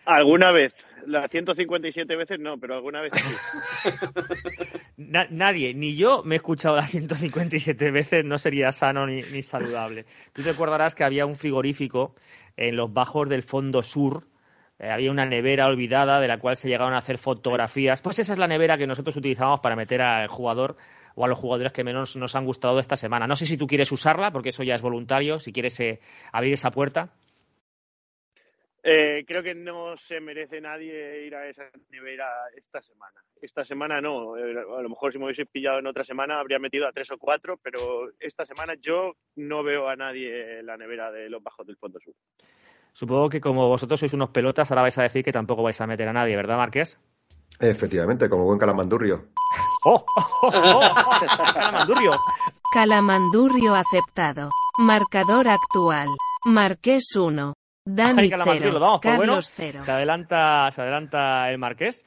Alguna 0.07 0.51
vez. 0.51 0.73
Las 1.07 1.29
157 1.31 2.17
veces 2.17 2.39
no, 2.41 2.57
pero 2.57 2.75
alguna 2.77 3.03
vez 3.03 3.13
sí. 3.13 3.91
Na- 4.97 5.27
nadie, 5.29 5.75
ni 5.75 5.95
yo 5.95 6.23
me 6.25 6.37
he 6.37 6.39
escuchado 6.39 6.77
las 6.77 6.91
157 6.91 7.91
veces, 7.91 8.25
no 8.25 8.39
sería 8.39 8.73
sano 8.73 9.07
ni, 9.07 9.21
ni 9.25 9.43
saludable. 9.43 10.07
Tú 10.33 10.43
te 10.43 10.49
acordarás 10.49 10.95
que 10.95 11.05
había 11.05 11.27
un 11.27 11.37
frigorífico 11.37 12.15
en 12.57 12.77
los 12.77 12.91
bajos 12.95 13.29
del 13.29 13.43
fondo 13.43 13.83
sur. 13.83 14.25
eh, 14.79 14.89
había 14.91 15.11
una 15.11 15.27
nevera 15.27 15.67
olvidada 15.67 16.19
de 16.21 16.29
la 16.29 16.39
cual 16.39 16.57
se 16.57 16.69
llegaron 16.69 16.95
a 16.95 16.99
hacer 16.99 17.19
fotografías. 17.19 18.01
Pues 18.01 18.19
esa 18.21 18.33
es 18.33 18.39
la 18.39 18.49
nevera 18.49 18.79
que 18.79 18.87
nosotros 18.87 19.15
utilizamos 19.17 19.61
para 19.61 19.77
meter 19.77 20.01
al 20.01 20.29
jugador 20.29 20.79
o 21.15 21.25
a 21.25 21.29
los 21.29 21.39
jugadores 21.39 21.73
que 21.73 21.85
menos 21.85 22.17
nos 22.17 22.35
han 22.35 22.47
gustado 22.47 22.81
esta 22.81 22.97
semana. 22.97 23.27
No 23.27 23.37
sé 23.37 23.47
si 23.47 23.57
tú 23.57 23.67
quieres 23.67 23.93
usarla, 23.93 24.31
porque 24.31 24.51
eso 24.51 24.63
ya 24.63 24.75
es 24.75 24.83
voluntario, 24.83 25.39
si 25.39 25.53
quieres 25.53 25.79
eh, 25.81 26.01
abrir 26.33 26.55
esa 26.55 26.71
puerta. 26.71 27.11
Eh, 28.87 29.25
creo 29.27 29.43
que 29.43 29.55
no 29.55 29.97
se 29.97 30.21
merece 30.21 30.61
nadie 30.61 31.27
ir 31.27 31.35
a 31.35 31.49
esa 31.49 31.65
nevera 31.89 32.27
esta 32.55 32.83
semana. 32.83 33.19
Esta 33.41 33.65
semana 33.65 33.99
no. 34.03 34.37
Eh, 34.37 34.55
A 34.59 34.83
lo 34.83 34.89
mejor 34.91 35.11
si 35.11 35.19
me 35.19 35.25
hubiese 35.25 35.47
pillado 35.47 35.79
en 35.79 35.87
otra 35.87 36.05
semana 36.05 36.39
habría 36.39 36.59
metido 36.59 36.87
a 36.87 36.93
tres 36.93 37.11
o 37.11 37.17
cuatro, 37.17 37.59
pero 37.63 38.11
esta 38.21 38.45
semana 38.45 38.75
yo 38.79 39.17
no 39.37 39.63
veo 39.63 39.89
a 39.89 39.97
nadie 39.97 40.59
en 40.59 40.67
la 40.67 40.77
nevera 40.77 41.11
de 41.11 41.31
los 41.31 41.43
bajos 41.43 41.67
del 41.67 41.79
Fondo 41.79 41.99
Sur. 41.99 42.15
Supongo 42.93 43.31
que 43.31 43.41
como 43.41 43.69
vosotros 43.69 43.99
sois 43.99 44.13
unos 44.13 44.31
pelotas, 44.31 44.71
ahora 44.71 44.83
vais 44.83 44.99
a 44.99 45.03
decir 45.03 45.25
que 45.25 45.33
tampoco 45.33 45.63
vais 45.63 45.81
a 45.81 45.87
meter 45.87 46.07
a 46.07 46.13
nadie, 46.13 46.37
¿verdad, 46.37 46.59
Marqués? 46.59 47.01
Efectivamente, 47.61 48.29
como 48.29 48.45
buen 48.45 48.59
calamandurrio. 48.59 49.27
¡Oh! 49.85 50.05
¡Oh! 50.17 50.51
¡Oh! 50.53 50.81
¡Oh! 50.81 51.53
Calamandurrio. 51.55 52.13
Calamandurrio 52.73 53.75
aceptado. 53.75 54.51
Marcador 54.79 55.49
actual. 55.49 56.09
Marqués 56.45 57.15
1. 57.17 57.55
Dani 57.87 58.23
Ay, 58.23 58.31
Calamandurrio, 58.31 58.71
0. 58.71 58.79
lo 58.79 58.85
damos 58.85 59.01
por 59.01 59.17
bueno. 59.17 59.33
Carlos 59.35 59.53
0. 59.55 59.85
Se 59.85 59.93
adelanta, 59.93 60.71
se 60.73 60.81
adelanta 60.83 61.51
el 61.51 61.59
Marqués. 61.59 62.05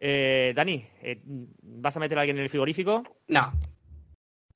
Eh, 0.00 0.52
Dani, 0.54 0.86
eh, 1.02 1.20
¿vas 1.24 1.96
a 1.96 2.00
meter 2.00 2.16
a 2.16 2.20
alguien 2.22 2.36
en 2.38 2.44
el 2.44 2.48
frigorífico? 2.50 3.02
No. 3.28 3.52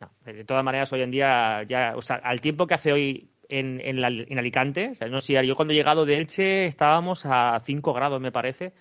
No. 0.00 0.10
De 0.24 0.44
todas 0.44 0.64
maneras, 0.64 0.92
hoy 0.92 1.02
en 1.02 1.10
día, 1.10 1.62
ya, 1.64 1.92
o 1.96 2.02
sea, 2.02 2.16
al 2.22 2.40
tiempo 2.40 2.66
que 2.66 2.74
hace 2.74 2.92
hoy 2.92 3.30
en, 3.48 3.80
en, 3.84 4.00
la- 4.00 4.08
en 4.08 4.38
Alicante, 4.38 4.90
o 4.92 4.94
sea, 4.94 5.08
no 5.08 5.20
sé, 5.20 5.44
yo 5.46 5.56
cuando 5.56 5.72
he 5.72 5.76
llegado 5.76 6.06
de 6.06 6.16
Elche 6.16 6.64
estábamos 6.66 7.26
a 7.26 7.60
5 7.64 7.92
grados, 7.92 8.20
me 8.20 8.32
parece. 8.32 8.72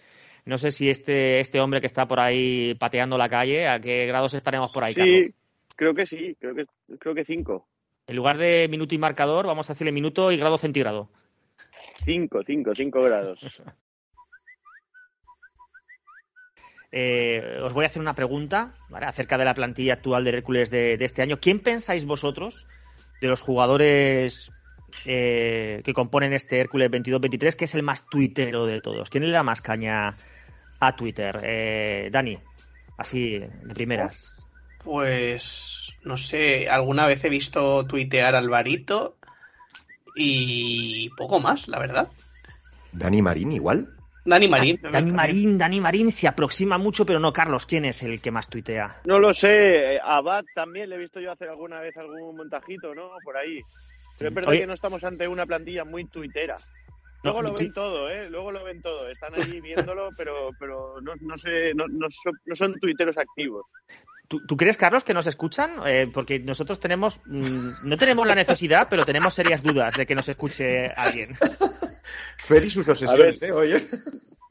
No 0.45 0.57
sé 0.57 0.71
si 0.71 0.89
este, 0.89 1.39
este 1.39 1.59
hombre 1.59 1.81
que 1.81 1.87
está 1.87 2.07
por 2.07 2.19
ahí 2.19 2.75
pateando 2.75 3.17
la 3.17 3.29
calle, 3.29 3.67
¿a 3.67 3.79
qué 3.79 4.05
grados 4.05 4.33
estaremos 4.33 4.71
por 4.71 4.83
ahí, 4.83 4.95
Carlos? 4.95 5.27
Sí, 5.27 5.33
creo 5.75 5.93
que 5.93 6.05
sí, 6.05 6.35
creo 6.39 6.55
que, 6.55 6.65
creo 6.99 7.15
que 7.15 7.25
cinco. 7.25 7.67
En 8.07 8.15
lugar 8.15 8.37
de 8.37 8.67
minuto 8.69 8.95
y 8.95 8.97
marcador, 8.97 9.45
vamos 9.45 9.69
a 9.69 9.73
decirle 9.73 9.91
minuto 9.91 10.31
y 10.31 10.37
grado 10.37 10.57
centígrado. 10.57 11.09
Cinco, 12.03 12.41
cinco, 12.43 12.73
cinco 12.73 13.01
grados. 13.03 13.39
Eh, 16.91 17.59
os 17.61 17.71
voy 17.75 17.83
a 17.83 17.87
hacer 17.87 18.01
una 18.01 18.15
pregunta 18.15 18.73
¿vale? 18.89 19.05
acerca 19.05 19.37
de 19.37 19.45
la 19.45 19.53
plantilla 19.53 19.93
actual 19.93 20.23
del 20.23 20.33
Hércules 20.33 20.71
de, 20.71 20.97
de 20.97 21.05
este 21.05 21.21
año. 21.21 21.39
¿Quién 21.39 21.59
pensáis 21.59 22.03
vosotros 22.03 22.67
de 23.21 23.27
los 23.27 23.41
jugadores 23.41 24.51
eh, 25.05 25.81
que 25.83 25.93
componen 25.93 26.33
este 26.33 26.59
Hércules 26.59 26.89
22-23 26.91 27.55
que 27.55 27.65
es 27.65 27.75
el 27.75 27.83
más 27.83 28.05
tuitero 28.09 28.65
de 28.65 28.81
todos? 28.81 29.09
¿Quién 29.09 29.25
le 29.25 29.31
da 29.31 29.43
más 29.43 29.61
caña 29.61 30.15
a 30.79 30.95
Twitter? 30.95 31.39
Eh, 31.43 32.09
Dani, 32.11 32.37
así 32.97 33.39
de 33.39 33.73
primeras. 33.73 34.45
Pues 34.83 35.93
no 36.03 36.17
sé, 36.17 36.69
alguna 36.69 37.05
vez 37.05 37.23
he 37.23 37.29
visto 37.29 37.85
tuitear 37.85 38.35
a 38.35 38.39
Alvarito 38.39 39.17
y 40.15 41.09
poco 41.17 41.39
más, 41.39 41.67
la 41.67 41.79
verdad. 41.79 42.07
Dani 42.91 43.21
Marín 43.21 43.51
igual. 43.51 43.89
Dani 44.25 44.47
Marín. 44.47 44.79
Ah, 44.83 44.89
Dani 44.91 45.11
Marín, 45.11 45.57
Dani 45.57 45.81
Marín 45.81 46.11
se 46.11 46.27
aproxima 46.27 46.77
mucho, 46.77 47.05
pero 47.05 47.19
no, 47.19 47.33
Carlos, 47.33 47.65
¿quién 47.65 47.85
es 47.85 48.03
el 48.03 48.21
que 48.21 48.31
más 48.31 48.47
tuitea? 48.49 49.01
No 49.05 49.19
lo 49.19 49.33
sé, 49.33 49.95
eh, 49.95 49.99
Abad 50.03 50.45
también 50.53 50.89
le 50.89 50.95
he 50.95 50.99
visto 50.99 51.19
yo 51.19 51.31
hacer 51.31 51.49
alguna 51.49 51.79
vez 51.79 51.95
algún 51.97 52.35
montajito, 52.35 52.93
¿no? 52.93 53.09
Por 53.23 53.37
ahí. 53.37 53.61
Pero 54.19 54.29
es 54.29 54.35
verdad 54.35 54.51
Oye. 54.51 54.59
que 54.59 54.67
no 54.67 54.73
estamos 54.73 55.03
ante 55.03 55.27
una 55.27 55.45
plantilla 55.45 55.85
muy 55.85 56.05
tuitera. 56.05 56.57
No, 57.23 57.31
Luego 57.31 57.41
lo 57.41 57.53
ven 57.53 57.73
todo, 57.73 58.09
¿eh? 58.09 58.29
Luego 58.29 58.51
lo 58.51 58.63
ven 58.63 58.81
todo. 58.81 59.09
Están 59.09 59.33
ahí 59.35 59.59
viéndolo, 59.61 60.09
pero, 60.17 60.51
pero 60.59 61.01
no, 61.01 61.13
no 61.21 61.37
sé, 61.37 61.73
no, 61.73 61.87
no 61.87 62.07
son, 62.09 62.33
no 62.45 62.55
son 62.55 62.73
tuiteros 62.75 63.17
activos. 63.17 63.65
¿Tú, 64.27 64.45
tú 64.45 64.55
crees, 64.55 64.77
Carlos, 64.77 65.03
que 65.03 65.13
nos 65.13 65.25
escuchan? 65.25 65.77
Eh, 65.85 66.09
porque 66.13 66.37
nosotros 66.39 66.79
tenemos, 66.79 67.19
mm, 67.25 67.69
no 67.83 67.97
tenemos 67.97 68.27
la 68.27 68.35
necesidad, 68.35 68.87
pero 68.89 69.05
tenemos 69.05 69.33
serias 69.33 69.63
dudas 69.63 69.95
de 69.95 70.05
que 70.05 70.15
nos 70.15 70.29
escuche 70.29 70.85
alguien. 70.95 71.29
Fer 72.37 72.63
y 72.63 72.69
sus 72.69 72.87
obsesiones, 72.87 73.41
¿eh? 73.41 73.51
Oye. 73.51 73.87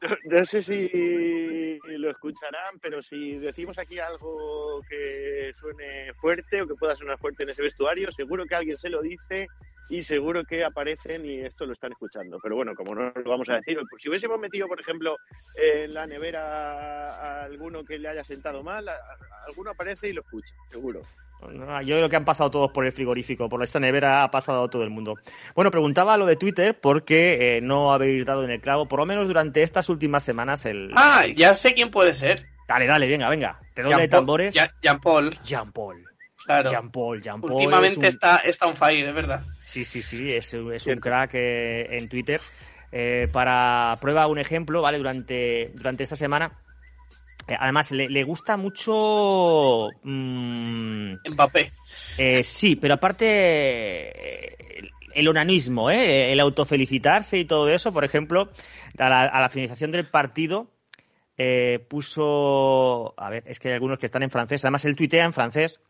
No, 0.25 0.45
sé 0.45 0.63
si 0.63 1.79
lo 1.99 2.11
escucharán, 2.11 2.79
pero 2.81 3.03
si 3.03 3.39
decimos 3.39 3.79
aquí 3.79 3.99
algo 3.99 4.83
que 4.89 5.53
suene 5.59 6.13
fuerte 6.15 6.63
o 6.63 6.69
que 6.69 6.75
pueda 6.75 6.95
sonar 6.95 7.19
fuerte 7.19 7.43
en 7.43 7.51
ese 7.51 7.63
vestuario, 7.63 8.11
seguro 8.13 8.47
que 8.47 8.55
alguien 8.55 8.79
se 8.79 8.91
lo 8.91 9.03
dice 9.03 9.49
y 9.89 10.03
seguro 10.03 10.45
que 10.45 10.65
aparecen 10.65 11.25
y 11.25 11.41
esto 11.41 11.67
lo 11.67 11.73
están 11.73 11.93
escuchando. 11.93 12.39
Pero 12.43 12.57
bueno, 12.57 12.75
como 12.75 12.95
no 12.95 13.13
lo 13.15 13.31
vamos 13.31 13.49
a 13.49 13.57
decir, 13.57 13.79
pues 13.91 14.03
si 14.03 14.09
hubiésemos 14.09 14.39
metido, 14.39 14.69
por 14.69 14.81
ejemplo, 14.81 15.17
en 15.55 15.95
la 15.95 16.07
nevera 16.07 17.09
a 17.09 17.45
alguno 17.45 17.85
que 17.85 17.99
le 17.99 18.09
haya 18.09 18.25
sentado 18.25 18.63
mal, 18.63 18.89
alguno 19.47 19.71
aparece 19.71 20.11
y 20.11 20.13
lo 20.13 20.21
escucha, 20.21 20.55
seguro. 20.71 21.03
No, 21.41 21.83
Yo 21.83 21.97
creo 21.97 22.09
que 22.09 22.17
han 22.17 22.25
pasado 22.25 22.51
todos 22.51 22.73
por 22.73 22.85
el 22.85 22.93
frigorífico, 22.93 23.49
por 23.49 23.63
esta 23.63 23.79
nevera 23.79 24.25
ha 24.25 24.31
pasado 24.31 24.69
todo 24.69 24.83
el 24.83 24.91
mundo. 24.91 25.19
Bueno, 25.55 25.71
preguntaba 25.71 26.17
lo 26.17 26.27
de 26.27 26.37
Twitter 26.37 26.79
porque 26.81 27.59
eh, 27.59 27.61
no 27.61 27.93
habéis 27.93 28.27
dado 28.27 28.45
en 28.45 28.51
el 28.51 28.61
clavo, 28.61 28.87
por 28.89 28.99
lo 28.99 29.07
menos 29.07 29.29
durante 29.29 29.63
estas 29.63 29.89
últimas 29.89 30.25
semanas, 30.25 30.65
el... 30.67 30.91
Ah, 30.95 31.27
ya 31.27 31.55
sé 31.55 31.75
quién 31.75 31.91
puede 31.91 32.13
ser. 32.15 32.47
Dale, 32.67 32.87
dale, 32.87 33.07
venga, 33.07 33.29
venga. 33.29 33.59
Te 33.75 33.83
doy 33.83 33.95
de 33.95 34.09
tambores. 34.09 34.53
Jean- 34.55 34.71
Jean-Paul, 34.83 35.31
Jean 35.43 35.73
Paul. 35.73 36.07
claro. 36.45 36.71
Jean 36.71 36.91
Paul, 36.91 37.23
Jean 37.23 37.41
Paul. 37.41 37.53
Últimamente 37.53 37.93
es 37.95 37.99
un- 37.99 38.05
está, 38.05 38.37
está 38.39 38.67
on 38.67 38.75
fire, 38.75 39.09
es 39.09 39.15
verdad. 39.15 39.43
Sí, 39.63 39.85
sí, 39.85 40.03
sí, 40.03 40.33
es, 40.33 40.53
es 40.53 40.87
un 40.87 40.97
crack 41.01 41.31
eh, 41.35 41.97
en 41.97 42.09
Twitter. 42.09 42.41
Eh, 42.91 43.29
para 43.33 43.97
prueba 44.01 44.27
un 44.27 44.39
ejemplo, 44.39 44.81
¿vale? 44.83 44.99
Durante, 44.99 45.71
durante 45.75 46.03
esta 46.03 46.17
semana. 46.17 46.53
Eh, 47.49 47.57
además, 47.59 47.91
le, 47.93 48.09
le 48.09 48.25
gusta 48.25 48.57
mucho. 48.57 49.91
mm, 50.03 51.15
Mbappé. 51.33 51.73
eh, 52.19 52.45
sí, 52.45 52.77
pero 52.77 52.95
aparte. 52.95 54.79
el, 54.79 54.91
el 55.15 55.29
onanismo, 55.29 55.91
¿eh? 55.91 56.33
El 56.33 56.41
autofelicitarse 56.41 57.39
y 57.39 57.45
todo 57.45 57.69
eso. 57.69 57.93
Por 57.93 58.05
ejemplo, 58.05 58.51
a 58.99 59.09
la, 59.09 59.23
a 59.25 59.41
la 59.41 59.49
finalización 59.49 59.91
del 59.91 60.07
partido. 60.07 60.69
eh, 61.37 61.85
puso. 61.89 63.15
A 63.17 63.31
ver, 63.31 63.45
es 63.47 63.59
que 63.59 63.69
hay 63.69 63.75
algunos 63.75 63.99
que 63.99 64.07
están 64.07 64.23
en 64.23 64.31
francés. 64.31 64.65
Además, 64.65 64.85
él 64.85 64.97
tuitea 64.97 65.25
en 65.25 65.33
francés. 65.33 65.81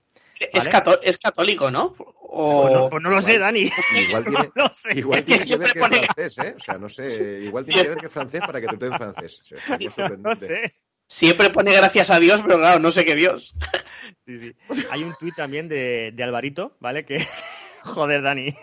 Es, 0.52 0.68
cató- 0.68 1.00
es 1.02 1.18
católico, 1.18 1.70
¿no? 1.70 1.94
O, 1.98 2.62
O 2.66 2.70
no, 2.70 2.84
o 2.84 3.00
no 3.00 3.10
lo 3.10 3.20
sé, 3.22 3.38
Dani. 3.38 3.62
Igual 3.62 4.24
No 4.24 4.30
tiene, 4.30 4.52
lo 4.54 4.72
sé. 4.72 4.98
igual 4.98 5.18
Es 5.18 5.24
que 5.24 5.38
tiene 5.38 5.46
que 5.46 5.56
ver 5.56 5.72
que 5.72 5.80
es 5.80 5.86
francés, 5.88 6.38
¿eh? 6.38 6.54
O 6.56 6.60
sea, 6.60 6.78
no 6.78 6.88
sé. 6.88 7.40
Igual 7.44 7.64
tiene 7.64 7.82
que 7.82 7.88
ver 7.88 7.98
que 8.00 8.06
es 8.06 8.12
francés 8.12 8.42
para 8.42 8.60
que 8.60 8.68
te 8.68 8.86
en 8.86 8.96
francés. 8.96 9.40
O 9.40 9.44
sea, 9.44 9.58
algo 9.58 9.76
No 9.78 9.84
lo 9.88 9.90
sorprendente. 9.90 10.46
sé. 10.46 10.74
Siempre 11.08 11.48
pone 11.48 11.72
gracias 11.72 12.10
a 12.10 12.20
Dios, 12.20 12.42
pero 12.42 12.58
claro, 12.58 12.80
no 12.80 12.90
sé 12.90 13.04
qué 13.04 13.16
Dios. 13.16 13.54
Sí, 14.26 14.36
sí. 14.36 14.54
Hay 14.90 15.04
un 15.04 15.14
tuit 15.18 15.34
también 15.34 15.68
de, 15.68 16.12
de 16.14 16.22
Alvarito, 16.22 16.76
¿vale? 16.80 17.06
Que. 17.06 17.26
Joder, 17.82 18.20
Dani. 18.20 18.54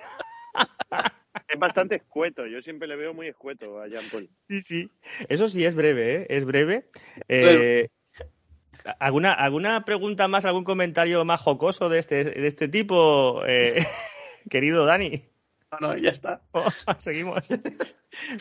Es 1.47 1.59
bastante 1.59 1.95
escueto, 1.95 2.45
yo 2.45 2.61
siempre 2.61 2.87
le 2.87 2.95
veo 2.95 3.13
muy 3.13 3.27
escueto 3.27 3.81
a 3.81 3.87
Jean 3.87 4.03
Paul. 4.11 4.29
Sí, 4.47 4.61
sí. 4.61 4.91
Eso 5.27 5.47
sí 5.47 5.65
es 5.65 5.73
breve, 5.75 6.15
¿eh? 6.15 6.25
Es 6.29 6.45
breve. 6.45 6.89
Eh, 7.27 7.89
¿alguna, 8.99 9.33
¿Alguna 9.33 9.83
pregunta 9.85 10.27
más, 10.27 10.45
algún 10.45 10.63
comentario 10.63 11.25
más 11.25 11.41
jocoso 11.41 11.89
de 11.89 11.99
este, 11.99 12.23
de 12.23 12.47
este 12.47 12.67
tipo, 12.67 13.43
eh, 13.47 13.85
querido 14.49 14.85
Dani? 14.85 15.23
No, 15.71 15.87
no, 15.87 15.97
ya 15.97 16.11
está. 16.11 16.41
Seguimos. 16.99 17.43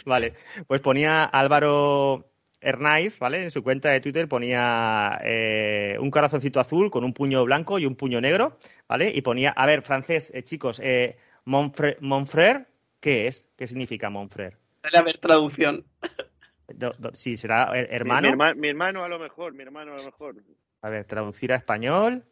Vale, 0.04 0.34
pues 0.66 0.80
ponía 0.80 1.24
Álvaro 1.24 2.33
Hernáiz, 2.64 3.18
¿vale? 3.18 3.44
En 3.44 3.50
su 3.50 3.62
cuenta 3.62 3.90
de 3.90 4.00
Twitter 4.00 4.26
ponía 4.28 5.20
eh, 5.22 5.96
un 6.00 6.10
corazoncito 6.10 6.60
azul 6.60 6.90
con 6.90 7.04
un 7.04 7.12
puño 7.12 7.44
blanco 7.44 7.78
y 7.78 7.86
un 7.86 7.94
puño 7.94 8.20
negro, 8.20 8.58
¿vale? 8.88 9.12
Y 9.14 9.20
ponía, 9.22 9.50
a 9.50 9.66
ver, 9.66 9.82
francés, 9.82 10.30
eh, 10.34 10.42
chicos, 10.42 10.80
eh, 10.82 11.16
Monfre- 11.46 11.98
Monfrère, 12.00 12.66
¿qué 13.00 13.26
es? 13.26 13.46
¿Qué 13.56 13.66
significa 13.66 14.08
Monfrère? 14.08 14.56
Debe 14.82 14.98
haber 14.98 15.18
traducción. 15.18 15.84
Do- 16.66 16.94
do- 16.98 17.14
sí, 17.14 17.36
será 17.36 17.70
Mi, 17.72 17.78
hermano. 17.90 18.28
mi 18.28 18.32
herma- 18.32 18.54
mi 18.54 18.68
hermano 18.68 19.04
a 19.04 19.08
lo 19.08 19.18
mejor, 19.18 19.52
mi 19.52 19.62
hermano 19.62 19.92
a 19.92 19.96
lo 19.98 20.04
mejor. 20.04 20.36
A 20.80 20.88
ver, 20.88 21.04
traducir 21.04 21.52
a 21.52 21.56
español. 21.56 22.24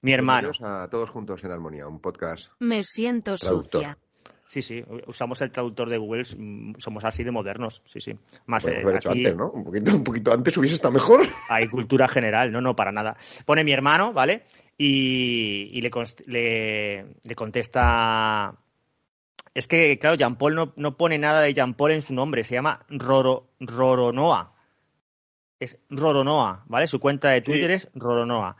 Mi 0.00 0.12
hermano. 0.12 0.48
Bienvenidos 0.52 0.62
a 0.84 0.88
todos 0.88 1.10
juntos 1.10 1.42
en 1.42 1.50
Armonía, 1.50 1.88
un 1.88 2.00
podcast. 2.00 2.52
Me 2.60 2.82
siento 2.84 3.34
Traductor. 3.36 3.82
sucia. 3.82 3.98
Sí, 4.52 4.60
sí, 4.60 4.84
usamos 5.06 5.40
el 5.40 5.50
traductor 5.50 5.88
de 5.88 5.96
Google, 5.96 6.24
mm, 6.36 6.74
somos 6.76 7.02
así 7.04 7.24
de 7.24 7.30
modernos, 7.30 7.80
sí, 7.86 8.02
sí. 8.02 8.14
Más 8.44 8.66
eh, 8.66 8.80
haber 8.82 8.96
hecho 8.96 9.08
aquí 9.08 9.20
antes, 9.24 9.34
¿no? 9.34 9.50
Un 9.50 9.64
poquito, 9.64 9.96
un 9.96 10.04
poquito 10.04 10.30
antes 10.30 10.54
hubiese 10.58 10.74
estado 10.74 10.92
mejor. 10.92 11.22
hay 11.48 11.68
cultura 11.68 12.06
general, 12.06 12.52
no, 12.52 12.60
no, 12.60 12.76
para 12.76 12.92
nada. 12.92 13.16
Pone 13.46 13.64
mi 13.64 13.72
hermano, 13.72 14.12
¿vale? 14.12 14.42
y, 14.76 15.70
y 15.72 15.80
le, 15.80 15.90
const- 15.90 16.22
le, 16.26 17.06
le 17.24 17.34
contesta... 17.34 18.54
Es 19.54 19.66
que, 19.66 19.98
claro, 19.98 20.16
Jean 20.16 20.36
Paul 20.36 20.54
no, 20.54 20.74
no 20.76 20.98
pone 20.98 21.16
nada 21.16 21.40
de 21.40 21.54
Jean 21.54 21.72
Paul 21.72 21.92
en 21.92 22.02
su 22.02 22.12
nombre, 22.12 22.44
se 22.44 22.52
llama 22.54 22.84
Roro, 22.90 23.52
Roronoa. 23.58 24.52
Es 25.60 25.78
Roronoa, 25.88 26.64
¿vale? 26.66 26.88
Su 26.88 27.00
cuenta 27.00 27.30
de 27.30 27.40
Twitter 27.40 27.70
Sí. 27.70 27.86
es 27.86 27.90
Roronoa. 27.94 28.56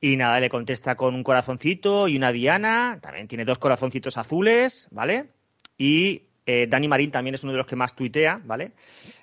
Y 0.00 0.16
nada, 0.16 0.40
le 0.40 0.50
contesta 0.50 0.96
con 0.96 1.14
un 1.14 1.22
corazoncito 1.22 2.08
y 2.08 2.16
una 2.16 2.32
diana. 2.32 2.98
También 3.00 3.28
tiene 3.28 3.44
dos 3.44 3.58
corazoncitos 3.58 4.18
azules, 4.18 4.88
¿vale? 4.90 5.30
Y 5.78 6.22
eh, 6.44 6.66
Dani 6.68 6.88
Marín 6.88 7.10
también 7.10 7.34
es 7.34 7.42
uno 7.42 7.52
de 7.52 7.58
los 7.58 7.66
que 7.66 7.76
más 7.76 7.94
tuitea, 7.94 8.40
¿vale? 8.44 8.72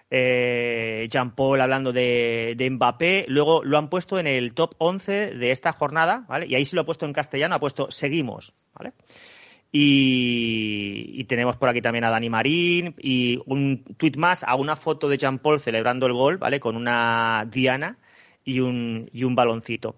Eh, 0.09 1.07
Jean 1.09 1.35
Paul 1.35 1.61
hablando 1.61 1.93
de, 1.93 2.53
de 2.57 2.69
Mbappé. 2.69 3.25
Luego 3.27 3.63
lo 3.63 3.77
han 3.77 3.89
puesto 3.89 4.19
en 4.19 4.27
el 4.27 4.53
top 4.53 4.75
11 4.77 5.31
de 5.31 5.51
esta 5.51 5.73
jornada, 5.73 6.25
¿vale? 6.27 6.47
Y 6.47 6.55
ahí 6.55 6.65
sí 6.65 6.75
lo 6.75 6.81
ha 6.81 6.85
puesto 6.85 7.05
en 7.05 7.13
castellano, 7.13 7.55
ha 7.55 7.59
puesto 7.59 7.89
seguimos, 7.91 8.53
¿vale? 8.73 8.93
Y, 9.75 11.23
tenemos 11.23 11.57
por 11.57 11.67
aquí 11.67 11.81
también 11.81 12.03
a 12.03 12.11
Dani 12.11 12.29
Marín 12.29 12.93
y 12.99 13.39
un 13.47 13.83
tuit 13.97 14.17
más 14.17 14.43
a 14.43 14.53
una 14.53 14.75
foto 14.75 15.09
de 15.09 15.17
Jean 15.17 15.39
Paul 15.39 15.59
celebrando 15.59 16.05
el 16.05 16.13
gol, 16.13 16.37
¿vale? 16.37 16.59
Con 16.59 16.75
una 16.75 17.47
diana 17.51 17.97
y 18.45 18.59
un, 18.59 19.09
y 19.11 19.23
un 19.23 19.33
baloncito. 19.33 19.95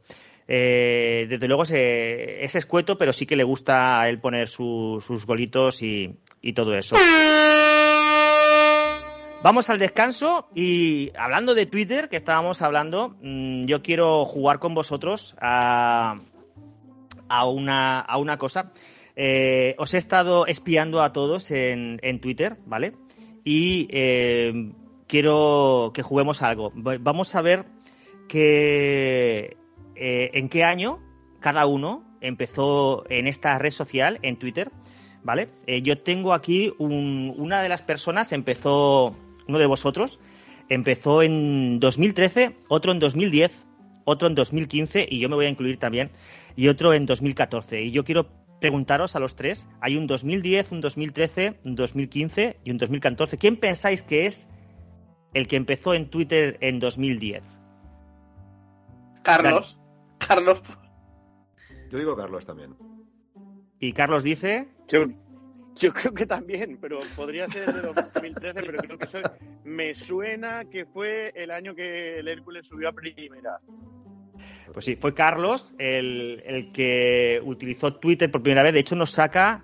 Eh, 0.48 1.26
desde 1.30 1.48
luego 1.48 1.64
es 1.64 2.56
escueto, 2.56 2.98
pero 2.98 3.14
sí 3.14 3.26
que 3.26 3.36
le 3.36 3.44
gusta 3.44 4.00
a 4.02 4.10
él 4.10 4.20
poner 4.20 4.48
su- 4.48 5.04
sus 5.06 5.26
golitos 5.26 5.82
y, 5.82 6.16
todo 6.54 6.76
eso. 6.76 6.96
Vamos 9.44 9.70
al 9.70 9.78
descanso 9.80 10.48
y 10.56 11.12
hablando 11.18 11.54
de 11.54 11.66
Twitter, 11.68 12.10
que 12.10 12.16
estábamos 12.16 12.62
hablando, 12.64 13.16
mm, 13.22 13.66
yo 13.66 13.82
quiero 13.84 14.26
jugar 14.26 14.58
con 14.60 14.74
vosotros 14.74 15.36
a, 15.40 16.20
a, 17.30 17.46
una, 17.48 18.00
a 18.00 18.18
una 18.18 18.38
cosa. 18.38 18.72
Eh, 19.16 19.76
os 19.78 19.94
he 19.94 19.98
estado 19.98 20.48
espiando 20.48 21.02
a 21.04 21.14
todos 21.14 21.52
en, 21.52 22.00
en 22.02 22.20
Twitter, 22.20 22.58
¿vale? 22.66 22.94
Y 23.44 23.88
eh, 23.92 24.72
quiero 25.08 25.92
que 25.94 26.02
juguemos 26.02 26.42
algo. 26.42 26.72
Va- 26.76 26.98
Vamos 27.00 27.36
a 27.36 27.42
ver 27.44 27.66
que, 28.28 29.58
eh, 29.96 30.32
en 30.34 30.50
qué 30.50 30.64
año 30.64 31.00
cada 31.40 31.66
uno 31.66 32.04
empezó 32.22 33.04
en 33.10 33.28
esta 33.28 33.58
red 33.60 33.72
social, 33.72 34.20
en 34.24 34.38
Twitter, 34.38 34.72
¿vale? 35.24 35.50
Eh, 35.68 35.82
yo 35.82 35.98
tengo 36.00 36.34
aquí 36.34 36.74
un- 36.80 37.34
una 37.38 37.62
de 37.62 37.70
las 37.70 37.82
personas, 37.82 38.32
empezó, 38.32 39.16
uno 39.48 39.60
de 39.60 39.66
vosotros, 39.66 40.20
empezó 40.70 41.22
en 41.22 41.80
2013, 41.80 42.56
otro 42.68 42.92
en 42.92 43.00
2010, 43.00 43.52
otro 44.06 44.28
en 44.28 44.36
2015 44.36 45.08
y 45.10 45.20
yo 45.20 45.30
me 45.30 45.36
voy 45.36 45.46
a 45.46 45.50
incluir 45.50 45.78
también, 45.78 46.10
y 46.56 46.68
otro 46.68 46.94
en 46.94 47.06
2014. 47.06 47.84
Y 47.84 47.92
yo 47.92 48.04
quiero 48.04 48.28
preguntaros 48.60 49.16
a 49.16 49.20
los 49.20 49.36
tres, 49.36 49.68
hay 49.82 49.98
un 49.98 50.08
2010, 50.08 50.72
un 50.72 50.82
2013, 50.82 51.60
un 51.66 51.76
2015 51.76 52.58
y 52.64 52.72
un 52.72 52.78
2014. 52.78 53.38
¿Quién 53.38 53.58
pensáis 53.58 54.02
que 54.02 54.26
es 54.26 54.48
el 55.34 55.48
que 55.48 55.58
empezó 55.58 55.94
en 55.94 56.10
Twitter 56.10 56.58
en 56.62 56.80
2010? 56.80 57.44
Carlos. 59.24 59.78
Carlos. 60.28 60.62
Yo 61.90 61.98
digo 61.98 62.16
Carlos 62.16 62.46
también. 62.46 62.76
Y 63.80 63.94
Carlos 63.94 64.24
dice, 64.24 64.68
Yo, 64.88 65.06
yo 65.76 65.94
creo 65.94 66.14
que 66.14 66.26
también, 66.26 66.78
pero 66.82 67.00
podría 67.16 67.48
ser 67.50 67.74
de 67.74 67.82
2013, 67.82 68.54
pero 68.64 68.78
creo 68.78 68.98
que 68.98 69.08
soy, 69.08 69.22
me 69.64 69.94
suena 69.94 70.66
que 70.66 70.86
fue 70.86 71.32
el 71.36 71.52
año 71.52 71.76
que 71.76 72.20
el 72.20 72.28
Hércules 72.28 72.66
subió 72.68 72.90
a 72.90 72.94
primera. 72.94 73.60
pues 74.74 74.86
sí, 74.86 74.96
fue 74.96 75.14
Carlos 75.14 75.74
el, 75.78 76.42
el 76.46 76.72
que 76.72 77.42
utilizó 77.44 77.96
Twitter 77.96 78.32
por 78.32 78.42
primera 78.42 78.64
vez. 78.64 78.74
De 78.74 78.80
hecho, 78.80 78.96
nos 78.96 79.12
saca 79.12 79.64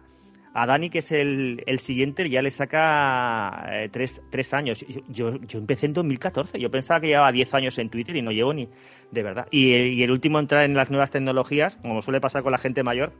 a 0.53 0.65
Dani, 0.65 0.89
que 0.89 0.99
es 0.99 1.11
el, 1.11 1.63
el 1.65 1.79
siguiente, 1.79 2.29
ya 2.29 2.41
le 2.41 2.51
saca 2.51 3.65
eh, 3.71 3.89
tres, 3.91 4.21
tres 4.29 4.53
años. 4.53 4.85
Yo, 5.07 5.37
yo, 5.37 5.59
empecé 5.59 5.85
en 5.85 5.93
2014, 5.93 6.59
yo 6.59 6.69
pensaba 6.69 6.99
que 6.99 7.07
llevaba 7.07 7.31
10 7.31 7.53
años 7.53 7.77
en 7.77 7.89
Twitter 7.89 8.15
y 8.15 8.21
no 8.21 8.31
llevo 8.31 8.53
ni 8.53 8.67
de 9.11 9.23
verdad. 9.23 9.47
Y, 9.51 9.73
el- 9.73 9.93
y 9.93 10.03
el 10.03 10.11
último 10.11 10.37
a 10.37 10.41
entrar 10.41 10.65
en 10.65 10.73
las 10.73 10.89
nuevas 10.89 11.11
tecnologías, 11.11 11.77
como 11.77 12.01
suele 12.01 12.19
pasar 12.21 12.43
con 12.43 12.51
la 12.51 12.57
gente 12.57 12.83
mayor, 12.83 13.13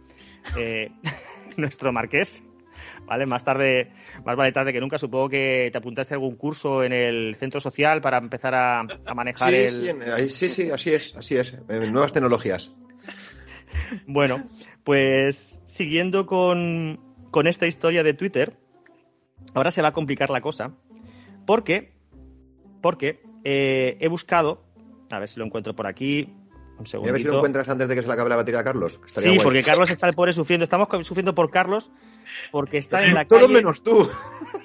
eh, 0.57 0.91
nuestro 1.57 1.91
marqués. 1.93 2.43
¿Vale? 3.05 3.25
Más 3.25 3.43
tarde, 3.43 3.91
más 4.25 4.35
vale 4.35 4.51
tarde 4.51 4.71
que 4.71 4.79
nunca. 4.79 4.97
Supongo 4.97 5.27
que 5.27 5.69
te 5.71 5.77
apuntaste 5.77 6.13
a 6.13 6.15
algún 6.15 6.35
curso 6.35 6.83
en 6.83 6.93
el 6.93 7.35
centro 7.35 7.59
social 7.59 7.99
para 7.99 8.17
empezar 8.17 8.53
a, 8.55 8.79
a 8.81 9.13
manejar 9.13 9.49
Sí, 9.51 9.55
el. 9.55 9.69
sí, 9.69 9.89
en- 9.89 10.29
sí, 10.29 10.49
sí, 10.49 10.69
así 10.71 10.93
es, 10.93 11.15
así 11.15 11.35
es. 11.35 11.57
En 11.67 11.91
nuevas 11.91 12.13
tecnologías. 12.13 12.71
Bueno, 14.05 14.45
pues 14.83 15.61
siguiendo 15.65 16.25
con, 16.25 16.99
con 17.31 17.47
esta 17.47 17.65
historia 17.67 18.03
de 18.03 18.13
Twitter, 18.13 18.57
ahora 19.53 19.71
se 19.71 19.81
va 19.81 19.89
a 19.89 19.93
complicar 19.93 20.29
la 20.29 20.41
cosa, 20.41 20.73
porque, 21.45 21.93
porque 22.81 23.21
eh, 23.43 23.97
he 23.99 24.07
buscado, 24.07 24.63
a 25.09 25.19
ver 25.19 25.27
si 25.29 25.39
lo 25.39 25.45
encuentro 25.45 25.75
por 25.75 25.87
aquí, 25.87 26.29
un 26.31 26.37
Y 26.37 26.73
a 26.77 26.77
ver 26.77 26.87
si 26.87 26.97
lo 26.97 27.01
segundito. 27.07 27.35
encuentras 27.37 27.69
antes 27.69 27.87
de 27.89 27.95
que 27.95 28.01
se 28.01 28.07
le 28.07 28.13
acabe 28.13 28.29
la 28.29 28.35
batería 28.37 28.59
a 28.61 28.63
Carlos. 28.63 28.99
Sí, 29.07 29.21
guay. 29.23 29.39
porque 29.39 29.63
Carlos 29.63 29.89
está 29.91 30.07
el 30.07 30.13
pobre 30.13 30.33
sufriendo, 30.33 30.63
estamos 30.63 30.87
sufriendo 31.05 31.33
por 31.35 31.49
Carlos, 31.51 31.89
porque 32.51 32.77
está 32.77 33.03
en 33.05 33.13
la 33.13 33.25
Todo 33.27 33.41
calle 33.41 33.53
menos 33.53 33.81
tú. 33.83 34.07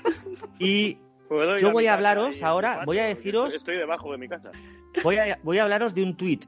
y 0.59 0.99
¿Puedo 1.29 1.57
ir 1.57 1.61
Yo 1.61 1.73
voy 1.73 1.87
a 1.87 1.95
hablaros 1.95 2.43
ahora, 2.43 2.71
patio? 2.75 2.87
voy 2.87 2.99
a 2.99 3.07
deciros- 3.07 3.47
Estoy, 3.55 3.57
estoy 3.59 3.77
debajo 3.79 4.12
de 4.12 4.19
mi 4.19 4.29
casa. 4.29 4.51
voy 5.03 5.17
a, 5.17 5.39
voy 5.43 5.59
a 5.59 5.64
hablaros 5.64 5.95
de 5.95 6.03
un 6.05 6.17
tuit. 6.17 6.45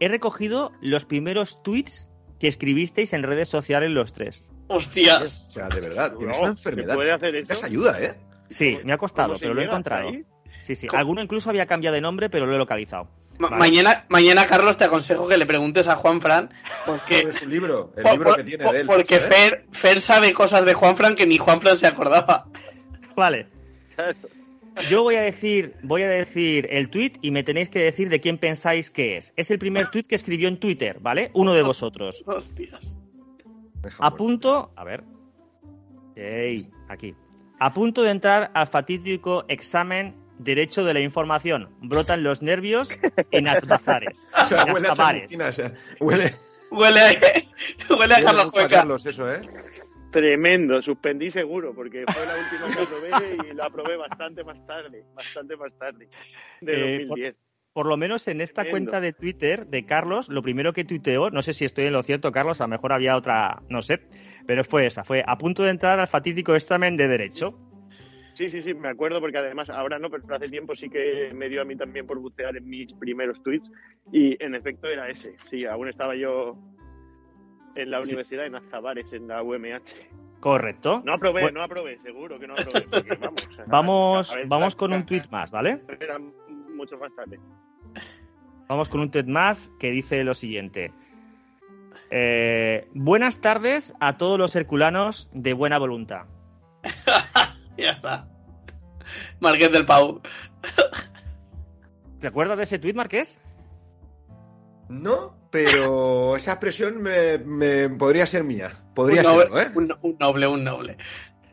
He 0.00 0.08
recogido 0.08 0.72
los 0.80 1.04
primeros 1.04 1.62
tweets 1.62 2.08
que 2.38 2.48
escribisteis 2.48 3.12
en 3.12 3.22
redes 3.24 3.48
sociales 3.48 3.90
los 3.90 4.12
tres. 4.12 4.50
Hostias. 4.68 5.48
O 5.48 5.52
sea, 5.52 5.68
de 5.68 5.80
verdad, 5.80 6.14
tienes 6.16 6.36
No, 6.38 6.44
una 6.44 6.52
¿se 6.54 6.58
enfermedad. 6.58 6.94
puede 6.94 7.12
hacer 7.12 7.34
eso? 7.36 7.64
Ayuda, 7.64 8.00
¿eh? 8.02 8.14
Sí, 8.50 8.72
¿Cómo- 8.74 8.84
me 8.86 8.92
ha 8.92 8.98
costado, 8.98 9.34
pero 9.40 9.54
lo 9.54 9.60
he 9.60 9.64
encontrado. 9.64 10.08
ahí? 10.08 10.24
Sí, 10.60 10.74
sí. 10.74 10.86
¿Cómo? 10.86 10.98
Alguno 11.00 11.22
incluso 11.22 11.50
había 11.50 11.66
cambiado 11.66 11.94
de 11.94 12.00
nombre, 12.00 12.28
pero 12.30 12.46
lo 12.46 12.54
he 12.54 12.58
localizado. 12.58 13.08
Ma- 13.38 13.48
Vale. 13.50 13.58
Mañana, 13.60 14.04
mañana, 14.08 14.46
Carlos, 14.46 14.76
te 14.76 14.84
aconsejo 14.84 15.28
que 15.28 15.38
le 15.38 15.46
preguntes 15.46 15.86
a 15.88 15.94
Juan 15.96 16.20
Fran, 16.20 16.50
porque, 16.86 17.20
Sobre 17.22 17.32
su 17.34 17.46
libro, 17.46 17.92
el 17.96 18.02
por- 18.02 18.12
libro 18.12 18.28
por- 18.30 18.36
que 18.36 18.44
tiene 18.44 18.64
por- 18.64 18.74
de 18.74 18.80
él. 18.80 18.86
porque. 18.86 19.20
Fer, 19.20 19.64
Fer 19.72 20.00
sabe 20.00 20.32
cosas 20.32 20.64
de 20.64 20.74
Juan 20.74 20.96
Fran 20.96 21.14
que 21.14 21.26
ni 21.26 21.38
Juan 21.38 21.60
Fran 21.60 21.76
se 21.76 21.86
acordaba. 21.86 22.46
Vale. 23.16 23.46
Yo 24.90 25.02
voy 25.02 25.16
a 25.16 25.22
decir, 25.22 25.74
voy 25.82 26.02
a 26.02 26.08
decir 26.08 26.68
el 26.70 26.88
tweet 26.88 27.12
y 27.20 27.30
me 27.32 27.42
tenéis 27.42 27.68
que 27.68 27.80
decir 27.82 28.08
de 28.08 28.20
quién 28.20 28.38
pensáis 28.38 28.90
que 28.90 29.16
es. 29.16 29.32
Es 29.36 29.50
el 29.50 29.58
primer 29.58 29.90
tweet 29.90 30.04
que 30.04 30.14
escribió 30.14 30.46
en 30.48 30.58
Twitter, 30.58 30.98
¿vale? 31.00 31.30
Uno 31.34 31.52
de 31.54 31.62
vosotros. 31.64 32.22
Hostias. 32.26 32.94
A 33.98 34.14
punto, 34.14 34.72
a 34.76 34.84
ver. 34.84 35.04
Ey, 36.16 36.70
aquí. 36.88 37.14
A 37.60 37.72
punto 37.72 38.02
de 38.02 38.10
entrar 38.10 38.50
al 38.54 38.66
fatídico 38.66 39.44
examen 39.48 40.14
Derecho 40.38 40.84
de 40.84 40.94
la 40.94 41.00
Información. 41.00 41.68
Brotan 41.80 42.22
los 42.22 42.42
nervios 42.42 42.88
en 43.30 43.48
Albazares. 43.48 44.20
O 44.42 44.46
sea, 44.46 44.62
en 44.62 44.72
huele 44.72 44.88
a 44.88 44.92
o 44.92 45.52
sea, 45.52 45.74
huele, 46.00 46.34
Huele 46.70 47.00
a, 47.00 47.10
huele 47.98 48.14
a 48.14 48.22
Carlos 48.22 48.46
mucho 48.46 48.48
a 48.48 48.62
Cuenca. 48.62 48.76
Carlos 48.76 49.06
eso, 49.06 49.30
¿eh? 49.30 49.40
Tremendo, 50.10 50.80
suspendí 50.80 51.30
seguro, 51.30 51.74
porque 51.74 52.04
fue 52.10 52.24
la 52.26 52.34
última 52.36 52.74
que 52.74 52.82
aprobé 52.82 53.50
y 53.50 53.54
la 53.54 53.66
aprobé 53.66 53.96
bastante 53.96 54.42
más 54.42 54.66
tarde, 54.66 55.04
bastante 55.14 55.56
más 55.56 55.72
tarde, 55.78 56.08
de 56.60 56.72
Eh, 56.72 56.98
2010. 57.06 57.34
Por 57.34 57.47
lo 57.74 57.96
menos 57.96 58.26
en 58.28 58.40
esta 58.40 58.62
Tremendo. 58.62 58.90
cuenta 58.90 59.00
de 59.00 59.12
Twitter 59.12 59.66
de 59.66 59.84
Carlos, 59.86 60.28
lo 60.28 60.42
primero 60.42 60.72
que 60.72 60.84
tuiteó, 60.84 61.30
no 61.30 61.42
sé 61.42 61.52
si 61.52 61.64
estoy 61.64 61.84
en 61.84 61.92
lo 61.92 62.02
cierto, 62.02 62.32
Carlos, 62.32 62.60
a 62.60 62.64
lo 62.64 62.68
mejor 62.68 62.92
había 62.92 63.16
otra, 63.16 63.62
no 63.68 63.82
sé, 63.82 64.00
pero 64.46 64.64
fue 64.64 64.86
esa, 64.86 65.04
fue 65.04 65.22
a 65.26 65.38
punto 65.38 65.62
de 65.62 65.70
entrar 65.70 66.00
al 66.00 66.08
fatídico 66.08 66.54
examen 66.56 66.96
de 66.96 67.06
Derecho. 67.08 67.58
Sí, 68.34 68.48
sí, 68.48 68.62
sí, 68.62 68.72
me 68.72 68.88
acuerdo 68.88 69.20
porque 69.20 69.38
además 69.38 69.68
ahora 69.68 69.98
no, 69.98 70.10
pero 70.10 70.22
hace 70.34 70.48
tiempo 70.48 70.74
sí 70.76 70.88
que 70.88 71.30
me 71.34 71.48
dio 71.48 71.60
a 71.60 71.64
mí 71.64 71.74
también 71.76 72.06
por 72.06 72.18
bucear 72.20 72.56
en 72.56 72.68
mis 72.68 72.92
primeros 72.94 73.42
tweets 73.42 73.68
y 74.12 74.42
en 74.42 74.54
efecto 74.54 74.86
era 74.88 75.08
ese. 75.08 75.36
Sí, 75.50 75.64
aún 75.66 75.88
estaba 75.88 76.14
yo 76.14 76.56
en 77.74 77.90
la 77.90 77.98
Sí. 78.02 78.08
universidad 78.10 78.46
en 78.46 78.54
Azabares, 78.54 79.12
en 79.12 79.26
la 79.28 79.42
UMH. 79.42 79.82
Correcto. 80.40 81.02
No 81.04 81.14
aprobé, 81.14 81.42
Bueno. 81.42 81.58
no 81.58 81.64
aprobé, 81.64 81.98
seguro 81.98 82.38
que 82.38 82.46
no 82.46 82.54
aprobé. 82.54 82.82
porque, 82.88 83.16
vamos, 83.16 83.42
a- 83.58 83.64
Vamos, 83.66 84.30
a 84.32 84.36
vamos 84.46 84.76
con 84.76 84.92
un 84.92 85.04
tweet 85.04 85.22
más, 85.32 85.50
¿vale? 85.50 85.80
Mucho 86.78 86.96
más 86.96 87.14
tarde. 87.14 87.38
Vamos 88.68 88.88
con 88.88 89.00
un 89.00 89.10
tweet 89.10 89.24
más 89.24 89.70
que 89.78 89.90
dice 89.90 90.24
lo 90.24 90.34
siguiente. 90.34 90.92
Eh, 92.10 92.88
buenas 92.94 93.40
tardes 93.40 93.94
a 94.00 94.16
todos 94.16 94.38
los 94.38 94.56
herculanos 94.56 95.28
de 95.32 95.52
buena 95.52 95.78
voluntad. 95.78 96.22
Ya 97.78 97.92
está. 97.92 98.28
Marqués 99.38 99.70
del 99.70 99.86
Pau. 99.86 100.20
¿Te 102.20 102.26
acuerdas 102.26 102.56
de 102.56 102.64
ese 102.64 102.80
tweet, 102.80 102.94
Marqués? 102.94 103.38
No, 104.88 105.36
pero 105.52 106.34
esa 106.36 106.52
expresión 106.52 107.00
me, 107.00 107.38
me 107.38 107.88
podría 107.88 108.26
ser 108.26 108.42
mía. 108.42 108.72
Podría 108.94 109.20
un, 109.20 109.28
noble, 109.28 109.42
serlo, 109.44 109.60
¿eh? 109.60 109.70
un, 109.76 109.96
un 110.02 110.16
noble, 110.18 110.46
un 110.48 110.64
noble. 110.64 110.96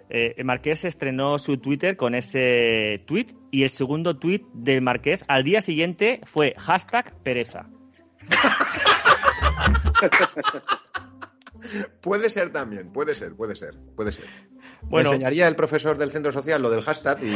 Eh, 0.10 0.44
Marqués 0.44 0.86
estrenó 0.86 1.40
su 1.40 1.58
Twitter 1.58 1.98
con 1.98 2.16
ese 2.16 3.04
tweet 3.08 3.28
y 3.52 3.64
el 3.64 3.70
segundo 3.70 4.18
tweet 4.18 4.46
del 4.54 4.82
Marqués 4.82 5.26
al 5.28 5.44
día 5.44 5.62
siguiente 5.62 6.22
fue 6.26 6.54
hashtag 6.58 7.14
pereza. 7.24 7.68
Puede 12.02 12.30
ser 12.30 12.52
también, 12.52 12.92
puede 12.92 13.16
ser, 13.16 13.36
puede 13.36 13.56
ser, 13.56 13.76
puede 13.96 14.12
ser. 14.12 14.26
Bueno. 14.84 15.10
Me 15.10 15.16
enseñaría 15.16 15.48
el 15.48 15.56
profesor 15.56 15.98
del 15.98 16.12
centro 16.12 16.32
social 16.32 16.62
lo 16.62 16.70
del 16.70 16.82
hashtag 16.82 17.24
y 17.24 17.32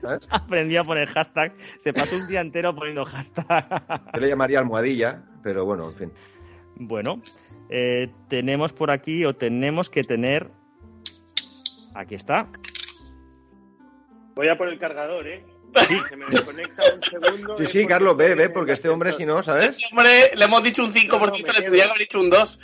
¿sabes? 0.00 0.26
Aprendí 0.30 0.76
a 0.76 0.84
poner 0.84 1.08
hashtag. 1.08 1.54
Se 1.78 1.92
pasó 1.92 2.16
un 2.16 2.28
día 2.28 2.40
entero 2.40 2.74
poniendo 2.74 3.04
hashtag. 3.04 4.12
Yo 4.12 4.20
le 4.20 4.28
llamaría 4.28 4.58
almohadilla, 4.58 5.22
pero 5.42 5.64
bueno, 5.64 5.88
en 5.88 5.96
fin. 5.96 6.12
Bueno, 6.76 7.22
eh, 7.70 8.10
tenemos 8.28 8.72
por 8.72 8.90
aquí 8.90 9.24
o 9.24 9.34
tenemos 9.34 9.88
que 9.88 10.04
tener. 10.04 10.50
Aquí 11.94 12.14
está. 12.14 12.48
Voy 14.34 14.48
a 14.48 14.56
por 14.56 14.68
el 14.68 14.78
cargador, 14.78 15.26
¿eh? 15.26 15.44
Se 16.08 16.16
me 16.16 16.26
desconecta 16.26 16.82
un 16.94 17.02
segundo. 17.02 17.54
Sí, 17.54 17.66
sí, 17.66 17.86
Carlos, 17.86 18.16
ve, 18.16 18.34
ve, 18.34 18.50
porque 18.50 18.72
este 18.72 18.88
hombre, 18.88 19.12
si 19.12 19.24
no, 19.24 19.42
¿sabes? 19.42 19.70
Este 19.70 19.84
hombre 19.90 20.30
le 20.34 20.44
hemos 20.44 20.62
dicho 20.62 20.84
un 20.84 20.90
5%, 20.92 21.08
No, 21.18 21.26
le 21.26 21.42
tendría 21.62 21.84
que 21.84 21.90
haber 21.90 21.98
dicho 21.98 22.20
un 22.20 22.30
2. 22.30 22.60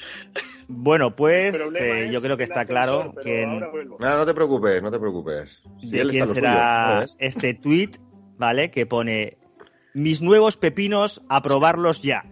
Bueno, 0.69 1.17
pues 1.17 1.59
eh, 1.81 2.11
yo 2.13 2.21
creo 2.21 2.37
que 2.37 2.45
está 2.45 2.67
claro 2.67 3.15
que. 3.23 3.47
No, 3.47 3.99
no 3.99 4.27
te 4.27 4.35
preocupes, 4.35 4.83
no 4.83 4.91
te 4.91 4.99
preocupes. 4.99 5.63
Si 5.81 5.91
de 5.91 6.01
él 6.03 6.11
está 6.11 6.11
quién 6.11 6.27
suyo, 6.29 6.35
será 6.35 7.07
este 7.19 7.55
tweet, 7.55 7.93
¿vale? 8.37 8.71
Que 8.71 8.85
pone 8.85 9.39
mis 9.95 10.21
nuevos 10.21 10.57
pepinos 10.59 11.23
a 11.29 11.41
probarlos 11.41 12.03
ya. 12.03 12.25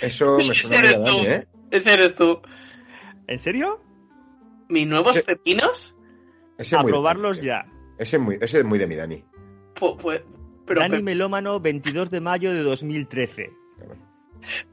Eso 0.00 0.36
me 0.38 0.44
Ese 0.44 0.54
suena 0.54 0.78
eres 0.78 0.96
a 0.96 1.00
Dani, 1.00 1.10
tú. 1.10 1.24
¿eh? 1.26 1.48
Ese 1.72 1.94
eres 1.94 2.14
tú. 2.14 2.40
¿En 3.26 3.38
serio? 3.40 3.80
¿Mis 4.68 4.86
nuevos 4.86 5.20
pepinos? 5.20 5.94
Ese 6.58 6.76
A 6.76 6.80
muy 6.82 6.88
de 6.88 6.92
probarlos 6.92 7.40
ya. 7.40 7.66
Ese 7.98 8.16
es 8.16 8.22
muy, 8.22 8.38
ese 8.40 8.58
es 8.58 8.64
muy 8.64 8.78
de 8.78 8.86
mi 8.86 8.94
Dani. 8.96 9.24
Pues, 9.74 10.22
pero 10.66 10.80
Dani 10.80 10.96
pe- 10.98 11.02
Melómano, 11.02 11.60
22 11.60 12.10
de 12.10 12.20
mayo 12.20 12.52
de 12.52 12.62
2013. 12.62 13.50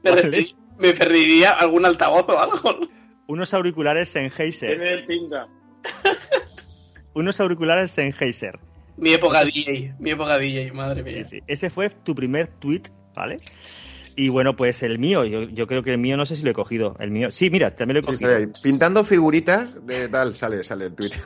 me, 0.02 0.92
a 1.46 1.50
algún 1.52 1.84
altavoz 1.86 2.26
o 2.28 2.38
algo. 2.38 2.88
Unos 3.28 3.54
auriculares 3.54 4.08
Sennheiser. 4.10 4.78
Tiene 4.78 4.98
pinta. 5.06 5.48
Unos 7.14 7.40
auriculares 7.40 7.90
Sennheiser. 7.90 8.58
Mi 8.96 9.12
época 9.12 9.44
DJ, 9.44 9.94
mi 9.98 10.10
época 10.10 10.38
DJ, 10.38 10.72
madre 10.72 11.02
Sí, 11.04 11.14
mía. 11.16 11.24
sí. 11.24 11.38
Ese 11.46 11.70
fue 11.70 11.90
tu 11.90 12.14
primer 12.14 12.46
tweet, 12.48 12.82
¿vale? 13.14 13.38
Y 14.18 14.30
bueno, 14.30 14.56
pues 14.56 14.82
el 14.82 14.98
mío, 14.98 15.26
yo, 15.26 15.42
yo 15.42 15.66
creo 15.66 15.82
que 15.82 15.92
el 15.92 15.98
mío 15.98 16.16
no 16.16 16.24
sé 16.24 16.36
si 16.36 16.42
lo 16.42 16.50
he 16.50 16.54
cogido. 16.54 16.96
El 16.98 17.10
mío, 17.10 17.30
sí, 17.30 17.50
mira, 17.50 17.76
también 17.76 17.96
lo 17.96 18.00
he 18.00 18.02
cogido. 18.02 18.30
Pintando 18.62 19.04
figuritas 19.04 19.86
de 19.86 20.08
tal, 20.08 20.34
sale, 20.34 20.64
sale 20.64 20.86
el 20.86 20.94
tweet. 20.94 21.10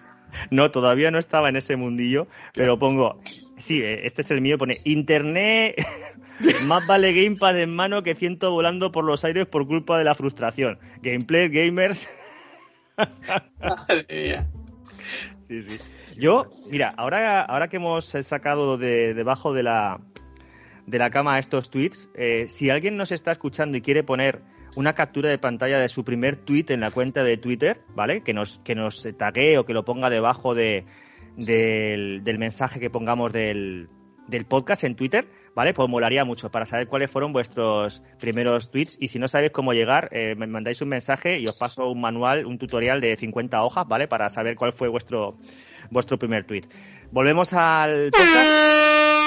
No, 0.50 0.70
todavía 0.70 1.10
no 1.10 1.18
estaba 1.18 1.50
en 1.50 1.56
ese 1.56 1.76
mundillo, 1.76 2.26
pero 2.54 2.78
pongo, 2.78 3.20
sí, 3.58 3.82
eh, 3.82 4.06
este 4.06 4.22
es 4.22 4.30
el 4.30 4.40
mío, 4.40 4.56
pone 4.56 4.78
Internet, 4.84 5.74
más 6.64 6.86
vale 6.86 7.12
Gamepad 7.12 7.60
en 7.60 7.74
mano 7.74 8.02
que 8.02 8.14
ciento 8.14 8.50
volando 8.50 8.90
por 8.90 9.04
los 9.04 9.22
aires 9.24 9.46
por 9.46 9.66
culpa 9.66 9.98
de 9.98 10.04
la 10.04 10.14
frustración. 10.14 10.78
Gameplay, 11.02 11.50
gamers. 11.50 12.08
Madre 13.60 14.06
mía. 14.08 14.46
Sí, 15.40 15.60
sí. 15.60 15.78
Yo, 16.16 16.50
mira, 16.70 16.92
ahora, 16.96 17.42
ahora 17.42 17.68
que 17.68 17.76
hemos 17.76 18.06
sacado 18.06 18.78
de 18.78 19.12
debajo 19.12 19.52
de 19.52 19.64
la, 19.64 20.00
de 20.86 20.98
la 20.98 21.10
cama 21.10 21.38
estos 21.38 21.70
tweets, 21.70 22.10
eh, 22.14 22.46
si 22.48 22.70
alguien 22.70 22.96
nos 22.96 23.12
está 23.12 23.32
escuchando 23.32 23.76
y 23.76 23.82
quiere 23.82 24.02
poner 24.02 24.42
una 24.76 24.94
captura 24.94 25.28
de 25.28 25.38
pantalla 25.38 25.78
de 25.78 25.88
su 25.88 26.04
primer 26.04 26.36
tweet 26.36 26.66
en 26.68 26.80
la 26.80 26.90
cuenta 26.90 27.24
de 27.24 27.36
Twitter, 27.36 27.82
¿vale? 27.94 28.22
Que 28.22 28.34
nos, 28.34 28.60
que 28.64 28.74
nos 28.74 29.06
tague 29.16 29.58
o 29.58 29.64
que 29.64 29.74
lo 29.74 29.84
ponga 29.84 30.10
debajo 30.10 30.54
de, 30.54 30.84
del, 31.36 32.22
del 32.22 32.38
mensaje 32.38 32.80
que 32.80 32.90
pongamos 32.90 33.32
del, 33.32 33.88
del 34.28 34.46
podcast 34.46 34.84
en 34.84 34.94
Twitter, 34.94 35.26
¿vale? 35.54 35.74
Pues 35.74 35.88
molaría 35.88 36.24
mucho 36.24 36.50
para 36.50 36.64
saber 36.64 36.86
cuáles 36.86 37.10
fueron 37.10 37.32
vuestros 37.32 38.02
primeros 38.18 38.70
tweets 38.70 38.96
y 39.00 39.08
si 39.08 39.18
no 39.18 39.28
sabéis 39.28 39.52
cómo 39.52 39.72
llegar, 39.72 40.08
eh, 40.12 40.34
me 40.36 40.46
mandáis 40.46 40.80
un 40.80 40.88
mensaje 40.88 41.40
y 41.40 41.46
os 41.46 41.56
paso 41.56 41.90
un 41.90 42.00
manual, 42.00 42.46
un 42.46 42.58
tutorial 42.58 43.00
de 43.00 43.16
50 43.16 43.62
hojas, 43.62 43.86
¿vale? 43.86 44.08
Para 44.08 44.28
saber 44.28 44.56
cuál 44.56 44.72
fue 44.72 44.88
vuestro, 44.88 45.36
vuestro 45.90 46.18
primer 46.18 46.46
tweet. 46.46 46.62
Volvemos 47.10 47.52
al 47.52 48.10
podcast. 48.10 49.19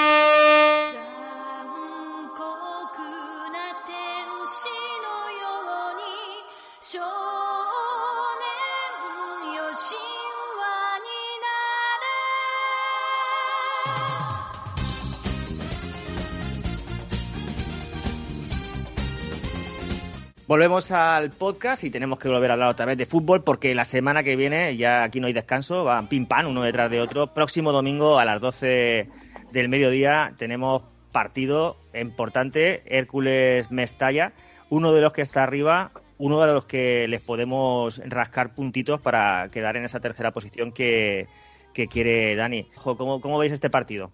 Volvemos 20.46 20.92
al 20.92 21.30
podcast 21.30 21.84
y 21.84 21.90
tenemos 21.90 22.18
que 22.18 22.28
volver 22.28 22.50
a 22.50 22.54
hablar 22.54 22.68
otra 22.68 22.84
vez 22.84 22.98
de 22.98 23.06
fútbol 23.06 23.42
porque 23.42 23.74
la 23.74 23.86
semana 23.86 24.22
que 24.22 24.36
viene 24.36 24.76
ya 24.76 25.02
aquí 25.02 25.18
no 25.18 25.26
hay 25.26 25.32
descanso, 25.32 25.84
van 25.84 26.06
pim 26.06 26.26
pam 26.26 26.48
uno 26.48 26.60
detrás 26.62 26.90
de 26.90 27.00
otro. 27.00 27.28
Próximo 27.28 27.72
domingo 27.72 28.18
a 28.18 28.26
las 28.26 28.42
12 28.42 29.08
del 29.52 29.68
mediodía 29.70 30.34
tenemos 30.36 30.82
partido 31.12 31.78
importante, 31.94 32.82
Hércules 32.84 33.70
Mestalla, 33.70 34.34
uno 34.68 34.92
de 34.92 35.00
los 35.00 35.14
que 35.14 35.22
está 35.22 35.44
arriba, 35.44 35.92
uno 36.18 36.38
de 36.44 36.52
los 36.52 36.66
que 36.66 37.08
les 37.08 37.22
podemos 37.22 38.02
rascar 38.04 38.54
puntitos 38.54 39.00
para 39.00 39.48
quedar 39.50 39.78
en 39.78 39.86
esa 39.86 40.00
tercera 40.00 40.32
posición 40.32 40.72
que, 40.72 41.26
que 41.72 41.88
quiere 41.88 42.36
Dani. 42.36 42.68
¿Cómo, 42.82 43.22
¿Cómo 43.22 43.38
veis 43.38 43.52
este 43.54 43.70
partido? 43.70 44.12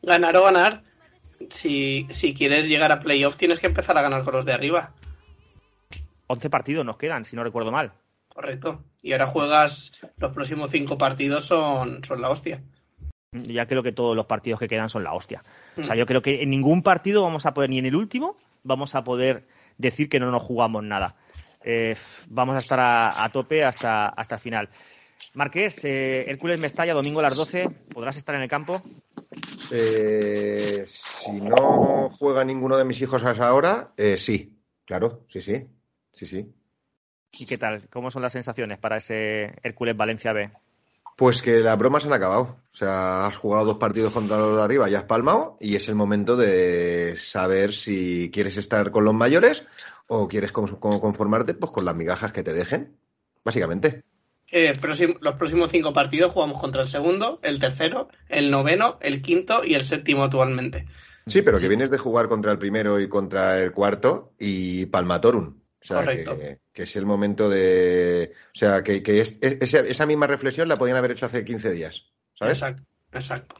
Ganar 0.00 0.34
o 0.38 0.44
ganar. 0.44 0.82
Si, 1.50 2.06
si 2.08 2.32
quieres 2.32 2.70
llegar 2.70 2.90
a 2.90 3.00
playoff, 3.00 3.36
tienes 3.36 3.60
que 3.60 3.66
empezar 3.66 3.98
a 3.98 4.02
ganar 4.02 4.24
con 4.24 4.34
los 4.34 4.46
de 4.46 4.54
arriba. 4.54 4.94
11 6.30 6.50
partidos 6.50 6.86
nos 6.86 6.96
quedan, 6.96 7.24
si 7.24 7.34
no 7.34 7.42
recuerdo 7.44 7.72
mal. 7.72 7.92
Correcto. 8.28 8.84
Y 9.02 9.12
ahora 9.12 9.26
juegas. 9.26 9.92
Los 10.16 10.32
próximos 10.32 10.70
cinco 10.70 10.96
partidos 10.96 11.44
son, 11.44 12.04
son 12.04 12.20
la 12.20 12.30
hostia. 12.30 12.62
Ya 13.32 13.66
creo 13.66 13.82
que 13.82 13.92
todos 13.92 14.14
los 14.14 14.26
partidos 14.26 14.60
que 14.60 14.68
quedan 14.68 14.90
son 14.90 15.04
la 15.04 15.12
hostia. 15.12 15.42
O 15.76 15.84
sea, 15.84 15.96
yo 15.96 16.06
creo 16.06 16.22
que 16.22 16.42
en 16.42 16.50
ningún 16.50 16.82
partido 16.82 17.22
vamos 17.22 17.46
a 17.46 17.54
poder, 17.54 17.70
ni 17.70 17.78
en 17.78 17.86
el 17.86 17.96
último, 17.96 18.36
vamos 18.62 18.94
a 18.94 19.04
poder 19.04 19.46
decir 19.78 20.08
que 20.08 20.20
no 20.20 20.30
nos 20.30 20.42
jugamos 20.42 20.84
nada. 20.84 21.16
Eh, 21.62 21.96
vamos 22.28 22.56
a 22.56 22.60
estar 22.60 22.80
a, 22.80 23.24
a 23.24 23.28
tope 23.30 23.64
hasta, 23.64 24.08
hasta 24.08 24.36
el 24.36 24.40
final. 24.40 24.68
Marqués, 25.34 25.84
eh, 25.84 26.24
Hércules 26.28 26.58
Mestalla, 26.58 26.94
domingo 26.94 27.20
a 27.20 27.24
las 27.24 27.36
12, 27.36 27.68
¿podrás 27.92 28.16
estar 28.16 28.34
en 28.34 28.42
el 28.42 28.48
campo? 28.48 28.82
Eh, 29.70 30.84
si 30.86 31.40
no 31.40 32.10
juega 32.18 32.44
ninguno 32.44 32.76
de 32.76 32.84
mis 32.84 33.00
hijos 33.00 33.24
a 33.24 33.32
esa 33.32 33.52
hora, 33.54 33.92
eh, 33.96 34.18
sí, 34.18 34.58
claro, 34.84 35.24
sí, 35.28 35.40
sí, 35.40 35.66
sí, 36.12 36.26
sí. 36.26 36.52
¿Y 37.32 37.46
qué 37.46 37.58
tal? 37.58 37.88
¿Cómo 37.90 38.10
son 38.10 38.22
las 38.22 38.32
sensaciones 38.32 38.78
para 38.78 38.96
ese 38.96 39.54
Hércules 39.62 39.96
Valencia 39.96 40.32
B? 40.32 40.50
Pues 41.16 41.42
que 41.42 41.60
las 41.60 41.78
bromas 41.78 42.04
han 42.06 42.12
acabado. 42.12 42.56
O 42.72 42.76
sea, 42.76 43.26
has 43.26 43.36
jugado 43.36 43.66
dos 43.66 43.76
partidos 43.78 44.12
contra 44.12 44.38
los 44.38 44.56
de 44.56 44.62
arriba 44.62 44.88
y 44.88 44.94
has 44.94 45.04
palmado 45.04 45.56
y 45.60 45.76
es 45.76 45.88
el 45.88 45.94
momento 45.94 46.36
de 46.36 47.14
saber 47.16 47.72
si 47.72 48.30
quieres 48.32 48.56
estar 48.56 48.90
con 48.90 49.04
los 49.04 49.14
mayores 49.14 49.64
o 50.06 50.26
quieres 50.28 50.50
con- 50.50 50.76
con- 50.76 50.98
conformarte 50.98 51.54
pues 51.54 51.70
con 51.72 51.84
las 51.84 51.94
migajas 51.94 52.32
que 52.32 52.42
te 52.42 52.52
dejen, 52.52 52.96
básicamente. 53.44 54.02
Eh, 54.50 54.72
próximo- 54.80 55.14
los 55.20 55.36
próximos 55.36 55.70
cinco 55.70 55.92
partidos 55.92 56.32
jugamos 56.32 56.60
contra 56.60 56.82
el 56.82 56.88
segundo, 56.88 57.38
el 57.42 57.60
tercero, 57.60 58.08
el 58.28 58.50
noveno, 58.50 58.98
el 59.00 59.22
quinto 59.22 59.62
y 59.64 59.74
el 59.74 59.84
séptimo 59.84 60.24
actualmente. 60.24 60.86
Sí, 61.26 61.42
pero 61.42 61.60
que 61.60 61.68
vienes 61.68 61.90
de 61.90 61.98
jugar 61.98 62.28
contra 62.28 62.50
el 62.50 62.58
primero 62.58 62.98
y 62.98 63.08
contra 63.08 63.60
el 63.60 63.70
cuarto 63.72 64.32
y 64.40 64.86
Palmatorum. 64.86 65.59
O 65.82 65.84
sea, 65.84 65.98
Correcto. 66.00 66.36
que, 66.38 66.58
que 66.72 66.82
es 66.82 66.94
el 66.96 67.06
momento 67.06 67.48
de... 67.48 68.32
O 68.54 68.58
sea, 68.58 68.82
que, 68.82 69.02
que 69.02 69.20
es- 69.20 69.38
es- 69.40 69.58
esa, 69.60 69.80
esa 69.80 70.06
misma 70.06 70.26
reflexión 70.26 70.68
la 70.68 70.76
podían 70.76 70.96
haber 70.98 71.12
hecho 71.12 71.26
hace 71.26 71.44
15 71.44 71.70
días, 71.72 72.06
¿sabes? 72.34 72.58
Exacto, 72.58 72.82
exacto. 73.12 73.54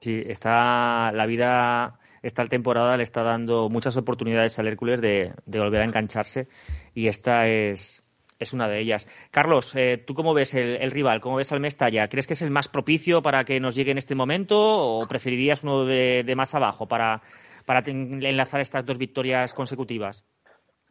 Sí, 0.00 0.22
está 0.26 1.12
la 1.12 1.26
vida, 1.26 1.98
esta 2.22 2.46
temporada 2.46 2.96
le 2.96 3.02
está 3.02 3.22
dando 3.22 3.68
muchas 3.68 3.96
oportunidades 3.96 4.58
al 4.58 4.68
Hércules 4.68 5.00
de, 5.00 5.32
de 5.44 5.58
volver 5.58 5.82
a 5.82 5.84
engancharse 5.84 6.48
y 6.94 7.08
esta 7.08 7.46
es, 7.48 8.02
es 8.38 8.52
una 8.54 8.68
de 8.68 8.78
ellas. 8.80 9.06
Carlos, 9.30 9.72
eh, 9.74 10.02
¿tú 10.06 10.14
cómo 10.14 10.32
ves 10.32 10.54
el, 10.54 10.76
el 10.76 10.90
rival? 10.90 11.20
¿Cómo 11.20 11.36
ves 11.36 11.52
al 11.52 11.60
Mestalla? 11.60 12.08
¿Crees 12.08 12.26
que 12.26 12.32
es 12.34 12.42
el 12.42 12.50
más 12.50 12.68
propicio 12.68 13.20
para 13.22 13.44
que 13.44 13.60
nos 13.60 13.74
llegue 13.74 13.90
en 13.90 13.98
este 13.98 14.14
momento 14.14 14.56
o 14.58 15.06
preferirías 15.06 15.64
uno 15.64 15.84
de, 15.84 16.22
de 16.24 16.36
más 16.36 16.54
abajo 16.54 16.88
para, 16.88 17.20
para 17.66 17.82
ten- 17.82 18.22
enlazar 18.24 18.60
estas 18.60 18.86
dos 18.86 18.96
victorias 18.96 19.52
consecutivas? 19.52 20.24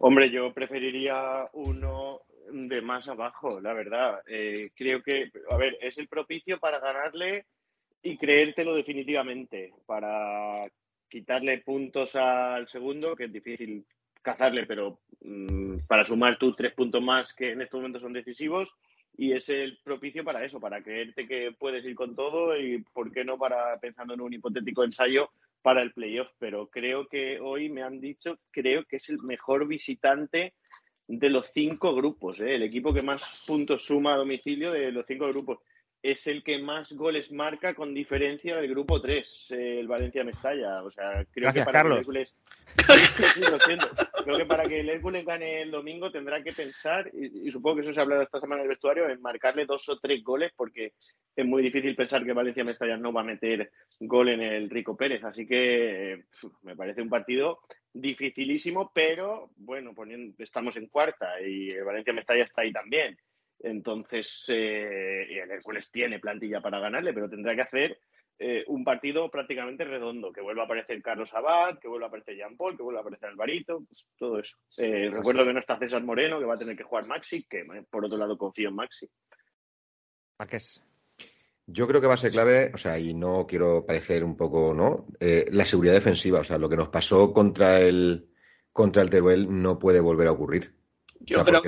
Hombre, 0.02 0.30
yo 0.32 0.54
preferiría 0.54 1.50
uno 1.52 2.22
de 2.52 2.82
más 2.82 3.10
abajo, 3.10 3.60
la 3.60 3.74
verdad. 3.74 4.22
Eh, 4.28 4.72
creo 4.74 5.04
que, 5.04 5.30
a 5.50 5.58
ver, 5.58 5.78
es 5.82 5.97
el 5.97 6.08
propicio 6.08 6.58
para 6.58 6.80
ganarle 6.80 7.45
y 8.02 8.18
creértelo 8.18 8.74
definitivamente, 8.76 9.74
para 9.86 10.66
quitarle 11.10 11.58
puntos 11.60 12.16
al 12.16 12.70
segundo, 12.70 13.14
que 13.14 13.26
es 13.26 13.34
difícil 13.34 13.86
cazarle, 14.22 14.66
pero 14.66 15.02
mm, 15.20 15.80
para 15.86 16.06
sumar 16.06 16.38
tú 16.38 16.56
tres 16.56 16.74
puntos 16.74 17.02
más 17.02 17.34
que 17.34 17.52
en 17.52 17.62
estos 17.62 17.80
momentos 17.80 18.02
son 18.02 18.14
decisivos. 18.14 18.74
Y 19.18 19.34
es 19.34 19.50
el 19.50 19.80
propicio 19.84 20.24
para 20.24 20.45
eso, 20.45 20.62
para 20.62 20.82
creerte 20.82 21.28
que 21.28 21.52
puedes 21.60 21.84
ir 21.84 21.93
con 21.93 22.16
todo 22.16 22.58
y, 22.58 22.82
¿por 22.93 23.12
qué 23.12 23.26
no, 23.26 23.38
para 23.38 23.78
pensando 23.82 24.14
en 24.14 24.22
un 24.22 24.34
hipotético 24.34 24.86
ensayo, 24.86 25.30
para 25.62 25.82
el 25.82 25.91
playoff, 25.91 26.30
pero 26.39 26.68
creo 26.68 27.07
que 27.07 27.39
hoy 27.39 27.70
me 27.70 27.84
han 27.84 27.99
dicho, 27.99 28.38
creo 28.51 28.86
que 28.86 28.97
es 28.97 29.10
el 29.10 29.18
mejor 29.24 29.68
visitante 29.68 30.53
de 31.07 31.30
los 31.30 31.49
cinco 31.53 31.95
grupos, 31.95 32.39
¿eh? 32.39 32.55
el 32.55 32.64
equipo 32.64 32.93
que 32.93 33.01
más 33.01 33.43
puntos 33.47 33.84
suma 33.84 34.14
a 34.14 34.18
domicilio 34.18 34.72
de 34.72 34.91
los 34.91 35.05
cinco 35.07 35.28
grupos. 35.28 35.60
Es 36.01 36.28
el 36.28 36.43
que 36.43 36.60
más 36.60 36.93
goles 36.93 37.32
marca 37.32 37.74
con 37.74 37.93
diferencia 37.93 38.55
del 38.55 38.70
grupo 38.70 39.01
3, 39.01 39.47
el 39.49 39.88
Valencia 39.88 40.24
Mestalla. 40.24 40.82
O 40.84 40.91
sea, 40.91 41.26
creo 41.26 41.43
Gracias, 41.43 41.66
que 41.66 41.66
para 41.66 41.80
Carlos. 41.80 41.99
Hércules 41.99 42.34
lo 43.51 43.60
siento. 43.60 43.88
Creo 44.24 44.38
que 44.38 44.45
para 44.45 44.63
que 44.63 44.80
el 44.80 44.89
Hércules 44.89 45.26
gane 45.26 45.61
el 45.61 45.72
domingo 45.72 46.11
tendrá 46.11 46.43
que 46.43 46.53
pensar, 46.53 47.09
y, 47.13 47.51
supongo 47.51 47.78
que 47.78 47.82
eso 47.84 47.93
se 47.93 47.99
ha 47.99 48.03
hablado 48.03 48.24
esta 48.24 48.39
semana 48.39 48.61
en 48.61 48.65
el 48.65 48.70
vestuario, 48.70 49.09
en 49.09 49.22
marcarle 49.22 49.65
dos 49.65 49.88
o 49.89 49.99
tres 49.99 50.24
goles, 50.24 50.51
porque 50.55 50.93
es 51.36 51.45
muy 51.45 51.61
difícil 51.61 51.95
pensar 51.95 52.24
que 52.26 52.34
Valencia 52.34 52.63
Mestalla 52.63 52.97
no 52.97 53.13
va 53.13 53.22
a 53.22 53.26
meter 53.26 53.72
gol 53.99 54.30
en 54.30 54.41
el 54.41 54.70
Rico 54.70 54.95
Pérez. 54.95 55.24
Así 55.24 55.45
que 55.47 56.13
eh, 56.13 56.24
me 56.63 56.76
parece 56.76 57.01
un 57.01 57.09
partido 57.09 57.59
dificilísimo, 57.93 58.91
pero 58.93 59.51
bueno, 59.55 59.93
poniendo, 59.93 60.36
estamos 60.43 60.76
en 60.78 60.88
cuarta 60.88 61.41
y 61.41 61.72
el 61.72 61.84
Valencia 61.84 62.13
Mestalla 62.13 62.43
está 62.43 62.61
ahí 62.61 62.72
también. 62.72 63.17
Entonces, 63.61 64.45
eh, 64.47 65.41
el 65.41 65.51
Hércules 65.51 65.91
tiene 65.91 66.20
plantilla 66.20 66.61
para 66.61 66.80
ganarle, 66.80 67.13
pero 67.13 67.30
tendrá 67.30 67.55
que 67.55 67.61
hacer 67.61 67.99
eh, 68.39 68.63
un 68.67 68.85
partido 68.85 69.29
prácticamente 69.29 69.83
redondo, 69.83 70.31
que 70.31 70.41
vuelva 70.41 70.61
a 70.63 70.65
aparecer 70.65 71.01
Carlos 71.01 71.33
Abad, 71.33 71.77
que 71.77 71.89
vuelva 71.89 72.05
a 72.05 72.07
aparecer 72.07 72.37
Jean 72.37 72.55
Paul, 72.55 72.77
que 72.77 72.83
vuelva 72.83 73.01
a 73.01 73.03
aparecer 73.03 73.29
Alvarito, 73.29 73.83
pues, 73.85 74.07
todo 74.17 74.39
eso. 74.39 74.55
Eh, 74.77 75.09
recuerdo 75.11 75.45
que 75.45 75.53
no 75.53 75.59
está 75.59 75.77
César 75.77 76.03
Moreno, 76.03 76.39
que 76.39 76.45
va 76.45 76.53
a 76.53 76.57
tener 76.57 76.77
que 76.77 76.83
jugar 76.83 77.05
Maxi, 77.05 77.43
que 77.43 77.59
eh, 77.59 77.83
por 77.89 78.05
otro 78.05 78.17
lado 78.17 78.37
confío 78.37 78.69
en 78.69 78.75
Maxi. 78.75 79.09
Marqués. 80.39 80.81
Yo 81.65 81.85
creo 81.87 82.01
que 82.01 82.07
va 82.07 82.15
a 82.15 82.17
ser 82.17 82.31
clave, 82.31 82.71
o 82.73 82.77
sea, 82.77 82.97
y 82.97 83.13
no 83.13 83.45
quiero 83.45 83.85
parecer 83.85 84.23
un 84.23 84.35
poco, 84.35 84.73
¿no? 84.73 85.05
Eh, 85.19 85.45
la 85.51 85.65
seguridad 85.65 85.93
defensiva, 85.93 86.39
o 86.39 86.43
sea, 86.43 86.57
lo 86.57 86.69
que 86.69 86.77
nos 86.77 86.89
pasó 86.89 87.31
contra 87.31 87.79
el 87.79 88.29
contra 88.71 89.01
el 89.01 89.09
Teruel 89.09 89.47
no 89.49 89.77
puede 89.77 89.99
volver 89.99 90.27
a 90.27 90.31
ocurrir. 90.31 90.78
Yo 91.22 91.41
O 91.41 91.45
sea, 91.45 91.61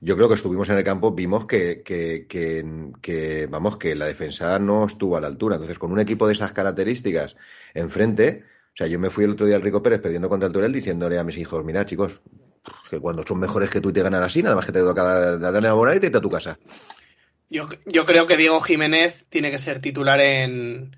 yo 0.00 0.16
creo 0.16 0.28
que 0.28 0.34
estuvimos 0.34 0.68
en 0.68 0.76
el 0.76 0.84
campo, 0.84 1.12
vimos 1.12 1.46
que, 1.46 1.82
que, 1.82 2.26
que, 2.28 2.64
que, 3.00 3.46
vamos, 3.46 3.76
que 3.78 3.94
la 3.94 4.06
defensa 4.06 4.58
no 4.58 4.86
estuvo 4.86 5.16
a 5.16 5.20
la 5.20 5.26
altura. 5.26 5.56
Entonces, 5.56 5.78
con 5.78 5.90
un 5.90 6.00
equipo 6.00 6.26
de 6.26 6.34
esas 6.34 6.52
características 6.52 7.36
enfrente, 7.72 8.44
o 8.68 8.76
sea, 8.76 8.86
yo 8.86 8.98
me 8.98 9.10
fui 9.10 9.24
el 9.24 9.30
otro 9.30 9.46
día 9.46 9.56
al 9.56 9.62
Rico 9.62 9.82
Pérez 9.82 10.00
perdiendo 10.00 10.28
contra 10.28 10.46
el 10.46 10.52
Turel 10.52 10.72
diciéndole 10.72 11.18
a 11.18 11.24
mis 11.24 11.38
hijos, 11.38 11.64
mira, 11.64 11.84
chicos, 11.84 12.20
que 12.90 13.00
cuando 13.00 13.24
son 13.26 13.40
mejores 13.40 13.70
que 13.70 13.80
tú 13.80 13.88
y 13.90 13.92
te 13.92 14.02
ganan 14.02 14.22
así, 14.22 14.42
nada 14.42 14.56
más 14.56 14.66
que 14.66 14.72
te 14.72 14.80
toca 14.80 15.38
darle 15.38 15.60
la 15.62 15.72
bola 15.72 15.96
y 15.96 16.00
te 16.00 16.06
irte 16.06 16.18
a 16.18 16.22
tu 16.22 16.30
casa. 16.30 16.58
yo, 17.48 17.66
yo 17.86 18.04
creo 18.04 18.26
que 18.26 18.36
Diego 18.36 18.60
Jiménez 18.60 19.24
tiene 19.30 19.50
que 19.50 19.58
ser 19.58 19.80
titular 19.80 20.20
en, 20.20 20.94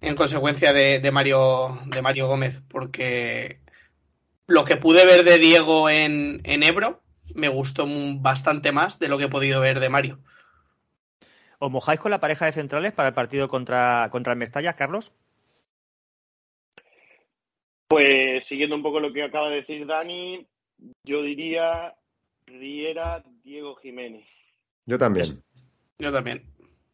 en 0.00 0.14
consecuencia 0.14 0.72
de, 0.72 1.00
de 1.00 1.10
Mario, 1.10 1.80
de 1.86 2.02
Mario 2.02 2.28
Gómez, 2.28 2.60
porque 2.68 3.60
lo 4.46 4.64
que 4.64 4.76
pude 4.76 5.04
ver 5.06 5.24
de 5.24 5.38
Diego 5.38 5.88
en, 5.88 6.40
en 6.44 6.62
Ebro 6.62 7.02
me 7.34 7.48
gustó 7.48 7.86
bastante 8.20 8.72
más 8.72 8.98
de 8.98 9.08
lo 9.08 9.18
que 9.18 9.24
he 9.24 9.28
podido 9.28 9.60
ver 9.60 9.80
de 9.80 9.88
Mario. 9.88 10.18
¿Os 11.58 11.70
mojáis 11.70 12.00
con 12.00 12.10
la 12.10 12.20
pareja 12.20 12.46
de 12.46 12.52
centrales 12.52 12.92
para 12.92 13.08
el 13.08 13.14
partido 13.14 13.48
contra, 13.48 14.08
contra 14.10 14.32
el 14.34 14.38
Mestalla, 14.38 14.74
Carlos? 14.74 15.12
Pues 17.88 18.44
siguiendo 18.44 18.76
un 18.76 18.82
poco 18.82 19.00
lo 19.00 19.12
que 19.12 19.22
acaba 19.22 19.48
de 19.48 19.56
decir 19.56 19.86
Dani, 19.86 20.46
yo 21.04 21.22
diría 21.22 21.94
Riera, 22.46 23.22
Diego 23.44 23.76
Jiménez. 23.76 24.26
Yo 24.86 24.98
también. 24.98 25.42
Yo 25.98 26.12
también. 26.12 26.42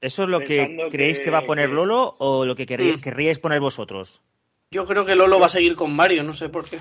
¿Eso 0.00 0.24
es 0.24 0.28
lo 0.28 0.40
que 0.40 0.88
creéis 0.90 1.18
que, 1.18 1.24
que- 1.24 1.30
va 1.30 1.38
a 1.38 1.46
poner 1.46 1.68
que- 1.68 1.74
Lolo 1.74 2.14
o 2.18 2.44
lo 2.44 2.54
que 2.54 2.66
querí- 2.66 2.96
Mm. 2.96 3.00
querríais 3.00 3.38
poner 3.38 3.60
vosotros? 3.60 4.22
Yo 4.70 4.84
creo 4.86 5.04
que 5.04 5.14
Lolo 5.14 5.38
va 5.38 5.46
a 5.46 5.50
seguir 5.50 5.74
con 5.76 5.94
Mario, 5.94 6.22
no 6.22 6.32
sé 6.32 6.48
por 6.48 6.68
qué. 6.68 6.78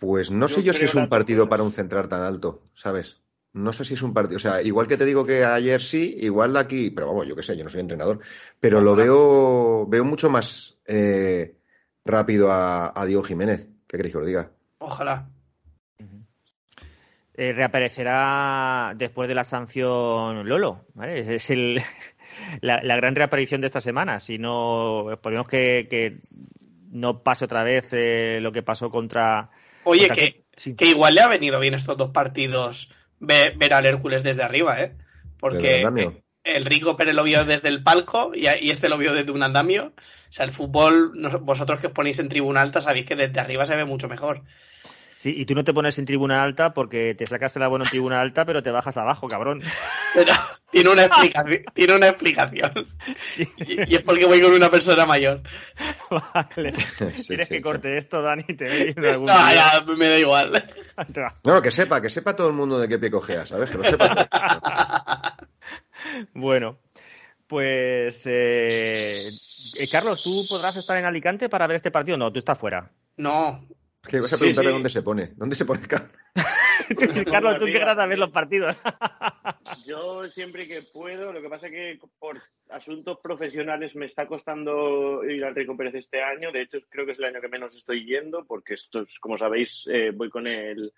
Pues 0.00 0.30
no 0.30 0.46
Yo 0.48 0.54
sé 0.54 0.62
yo 0.62 0.72
si 0.72 0.84
es 0.84 0.94
un 0.94 1.08
partido 1.08 1.48
para 1.48 1.62
un 1.62 1.72
central 1.72 2.08
tan 2.08 2.22
alto, 2.22 2.62
¿sabes? 2.74 3.20
No 3.52 3.72
sé 3.72 3.84
si 3.84 3.94
es 3.94 4.02
un 4.02 4.14
partido, 4.14 4.36
o 4.36 4.40
sea, 4.40 4.62
igual 4.62 4.88
que 4.88 4.96
te 4.96 5.04
digo 5.04 5.26
que 5.26 5.44
ayer 5.44 5.82
sí, 5.82 6.16
igual 6.20 6.56
aquí, 6.56 6.90
pero 6.90 7.08
vamos, 7.08 7.26
yo 7.26 7.36
qué 7.36 7.42
sé, 7.42 7.56
yo 7.56 7.64
no 7.64 7.70
soy 7.70 7.80
entrenador, 7.80 8.20
pero 8.60 8.80
lo 8.80 8.96
veo, 8.96 9.86
veo 9.86 10.04
mucho 10.04 10.30
más 10.30 10.78
eh, 10.86 11.56
rápido 12.04 12.50
a, 12.50 12.98
a 12.98 13.04
Diego 13.06 13.22
Jiménez. 13.22 13.68
¿Qué 13.86 13.96
queréis 13.96 14.12
que 14.12 14.18
os 14.18 14.26
diga? 14.26 14.50
Ojalá. 14.78 15.28
Eh, 17.34 17.52
reaparecerá 17.52 18.92
después 18.96 19.28
de 19.28 19.34
la 19.34 19.44
sanción 19.44 20.48
Lolo, 20.48 20.84
¿vale? 20.94 21.20
Es, 21.20 21.28
es 21.28 21.50
el, 21.50 21.82
la, 22.60 22.82
la 22.82 22.96
gran 22.96 23.14
reaparición 23.14 23.60
de 23.60 23.66
esta 23.66 23.80
semana. 23.80 24.20
Si 24.20 24.38
no, 24.38 25.10
esperemos 25.12 25.48
que, 25.48 25.88
que 25.90 26.18
no 26.90 27.22
pase 27.22 27.46
otra 27.46 27.62
vez 27.64 27.88
eh, 27.92 28.38
lo 28.40 28.52
que 28.52 28.62
pasó 28.62 28.90
contra. 28.90 29.50
Oye, 29.84 30.08
que, 30.10 30.44
sí. 30.56 30.74
que 30.74 30.86
igual 30.86 31.14
le 31.14 31.20
ha 31.22 31.28
venido 31.28 31.58
bien 31.60 31.74
estos 31.74 31.96
dos 31.96 32.10
partidos 32.10 32.90
ver, 33.18 33.56
ver 33.56 33.74
al 33.74 33.86
Hércules 33.86 34.22
desde 34.22 34.42
arriba, 34.42 34.80
¿eh? 34.80 34.92
El 34.94 35.30
Porque 35.38 35.82
el 36.44 36.64
Rico 36.64 36.96
Pérez 36.96 37.14
lo 37.14 37.22
vio 37.24 37.44
desde 37.44 37.68
el 37.68 37.82
palco 37.82 38.32
y, 38.34 38.46
y 38.46 38.70
este 38.70 38.88
lo 38.88 38.98
vio 38.98 39.12
desde 39.14 39.30
un 39.32 39.42
andamio. 39.42 39.92
O 39.96 40.32
sea, 40.32 40.44
el 40.44 40.52
fútbol, 40.52 41.12
no- 41.14 41.38
vosotros 41.40 41.80
que 41.80 41.88
os 41.88 41.92
ponéis 41.92 42.18
en 42.18 42.28
tribuna 42.28 42.60
alta 42.62 42.80
sabéis 42.80 43.06
que 43.06 43.16
desde 43.16 43.40
arriba 43.40 43.66
se 43.66 43.76
ve 43.76 43.84
mucho 43.84 44.08
mejor. 44.08 44.42
Sí, 45.20 45.34
y 45.36 45.44
tú 45.44 45.54
no 45.54 45.64
te 45.64 45.74
pones 45.74 45.98
en 45.98 46.06
tribuna 46.06 46.42
alta 46.42 46.72
porque 46.72 47.14
te 47.14 47.26
sacas 47.26 47.54
el 47.54 47.62
abono 47.62 47.84
en 47.84 47.90
tribuna 47.90 48.22
alta, 48.22 48.46
pero 48.46 48.62
te 48.62 48.70
bajas 48.70 48.96
abajo, 48.96 49.28
cabrón. 49.28 49.62
Pero 50.14 50.32
tiene 50.70 50.88
una 50.88 51.04
explicación. 51.04 51.64
tiene 51.74 51.94
una 51.96 52.08
explicación. 52.08 52.88
Y, 53.36 53.92
y 53.92 53.96
es 53.96 54.02
porque 54.02 54.24
voy 54.24 54.40
con 54.40 54.54
una 54.54 54.70
persona 54.70 55.04
mayor. 55.04 55.42
vale. 56.10 56.72
Sí, 56.96 57.04
¿Quieres 57.26 57.48
sí, 57.48 57.52
que 57.52 57.58
sí. 57.58 57.60
corte 57.60 57.98
esto, 57.98 58.22
Dani? 58.22 58.44
Te 58.44 58.64
veo 58.64 58.94
en 58.96 59.04
algún 59.10 59.26
No, 59.26 59.34
ya, 59.52 59.84
me 59.94 60.08
da 60.08 60.18
igual. 60.18 60.64
No, 61.44 61.60
que 61.60 61.70
sepa, 61.70 62.00
que 62.00 62.08
sepa 62.08 62.34
todo 62.34 62.48
el 62.48 62.54
mundo 62.54 62.78
de 62.78 62.88
qué 62.88 62.98
pie 62.98 63.10
cojea, 63.10 63.44
¿sabes? 63.44 63.68
Que 63.68 63.76
lo 63.76 63.84
sepa. 63.84 65.36
Bueno, 66.32 66.78
pues 67.46 68.22
eh, 68.24 69.28
eh, 69.78 69.88
Carlos, 69.92 70.22
¿tú 70.22 70.46
podrás 70.48 70.76
estar 70.76 70.96
en 70.96 71.04
Alicante 71.04 71.50
para 71.50 71.66
ver 71.66 71.76
este 71.76 71.90
partido? 71.90 72.16
No, 72.16 72.32
tú 72.32 72.38
estás 72.38 72.56
fuera. 72.56 72.90
No, 73.18 73.62
que 74.08 74.20
vas 74.20 74.32
a 74.32 74.38
preguntarle 74.38 74.70
sí. 74.70 74.74
dónde 74.74 74.90
se 74.90 75.02
pone. 75.02 75.32
¿Dónde 75.36 75.56
se 75.56 75.64
pone? 75.64 75.86
Carlos? 75.86 76.10
Carlos, 77.30 77.58
tú 77.58 77.64
arriba. 77.64 77.78
querrás 77.78 77.98
a 77.98 78.06
ver 78.06 78.18
los 78.18 78.30
partidos. 78.30 78.76
Yo 79.86 80.24
siempre 80.24 80.66
que 80.66 80.82
puedo, 80.82 81.32
lo 81.32 81.40
que 81.40 81.48
pasa 81.48 81.66
es 81.66 81.72
que 81.72 81.98
por 82.18 82.40
asuntos 82.70 83.18
profesionales 83.22 83.94
me 83.94 84.06
está 84.06 84.26
costando 84.26 85.24
ir 85.24 85.44
al 85.44 85.54
Rico 85.54 85.76
Pérez 85.76 85.94
este 85.94 86.22
año. 86.22 86.50
De 86.52 86.62
hecho, 86.62 86.78
creo 86.88 87.06
que 87.06 87.12
es 87.12 87.18
el 87.18 87.26
año 87.26 87.40
que 87.40 87.48
menos 87.48 87.74
estoy 87.76 88.04
yendo, 88.04 88.44
porque 88.44 88.74
esto 88.74 89.02
es, 89.02 89.18
como 89.18 89.36
sabéis, 89.36 89.86
eh, 89.90 90.10
voy 90.14 90.30
con 90.30 90.46
el. 90.46 90.92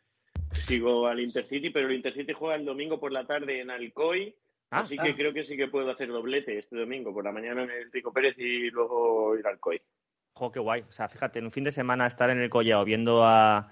Sigo 0.67 1.07
al 1.07 1.21
Intercity, 1.21 1.71
pero 1.71 1.89
el 1.89 1.95
Intercity 1.95 2.33
juega 2.35 2.57
el 2.57 2.65
domingo 2.65 3.01
por 3.01 3.11
la 3.11 3.27
tarde 3.27 3.61
en 3.61 3.71
Alcoy. 3.71 4.35
Ah, 4.71 4.81
así 4.81 4.97
ah. 4.99 5.05
que 5.05 5.15
creo 5.15 5.33
que 5.33 5.45
sí 5.45 5.57
que 5.57 5.69
puedo 5.69 5.91
hacer 5.91 6.09
doblete 6.09 6.59
este 6.59 6.77
domingo, 6.77 7.13
por 7.13 7.25
la 7.25 7.33
mañana 7.33 7.65
en 7.65 7.71
el 7.71 7.93
Rico 7.93 8.13
Pérez 8.13 8.35
y 8.39 8.71
luego 8.71 9.37
ir 9.37 9.47
al 9.47 9.55
Alcoy. 9.55 9.81
Jo, 10.35 10.51
qué 10.51 10.61
guay. 10.61 10.83
O 10.89 10.93
sea, 10.93 11.09
fíjate, 11.09 11.39
en 11.39 11.47
un 11.47 11.53
fin 11.53 11.65
de 11.65 11.73
semana 11.73 12.07
estar 12.07 12.31
en 12.31 12.41
el 12.41 12.51
Collao 12.51 12.85
viendo 12.85 13.23
a, 13.25 13.69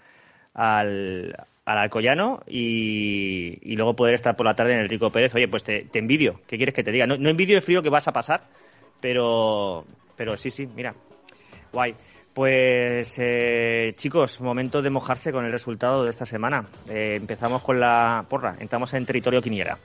al, 0.55 1.35
al 1.65 1.79
Alcoyano 1.79 2.43
y, 2.47 3.59
y 3.63 3.77
luego 3.77 3.97
poder 3.97 4.15
estar 4.15 4.37
por 4.37 4.47
la 4.47 4.55
tarde 4.55 4.75
en 4.75 4.81
el 4.81 4.89
Rico 4.89 5.11
Pérez. 5.11 5.35
Oye, 5.35 5.49
pues 5.49 5.65
te, 5.65 5.85
te 5.85 5.99
envidio. 5.99 6.41
¿Qué 6.47 6.57
quieres 6.57 6.75
que 6.75 6.85
te 6.85 6.93
diga? 6.93 7.07
No, 7.07 7.17
no 7.17 7.31
envidio 7.31 7.57
el 7.57 7.63
frío 7.63 7.83
que 7.83 7.91
vas 7.91 8.09
a 8.09 8.13
pasar, 8.13 8.43
pero, 9.01 9.85
pero 10.17 10.37
sí, 10.37 10.51
sí, 10.51 10.67
mira. 10.67 10.95
Guay. 11.73 11.95
Pues 12.33 13.15
eh, 13.19 13.93
chicos, 13.97 14.41
momento 14.41 14.83
de 14.83 14.91
mojarse 14.91 15.33
con 15.33 15.45
el 15.45 15.51
resultado 15.53 16.05
de 16.05 16.11
esta 16.11 16.25
semana. 16.27 16.67
Eh, 16.89 17.17
empezamos 17.17 17.63
con 17.63 17.81
la 17.81 18.25
porra. 18.29 18.55
Entramos 18.61 18.95
en 18.95 19.05
territorio 19.05 19.43
quiniera. 19.43 19.79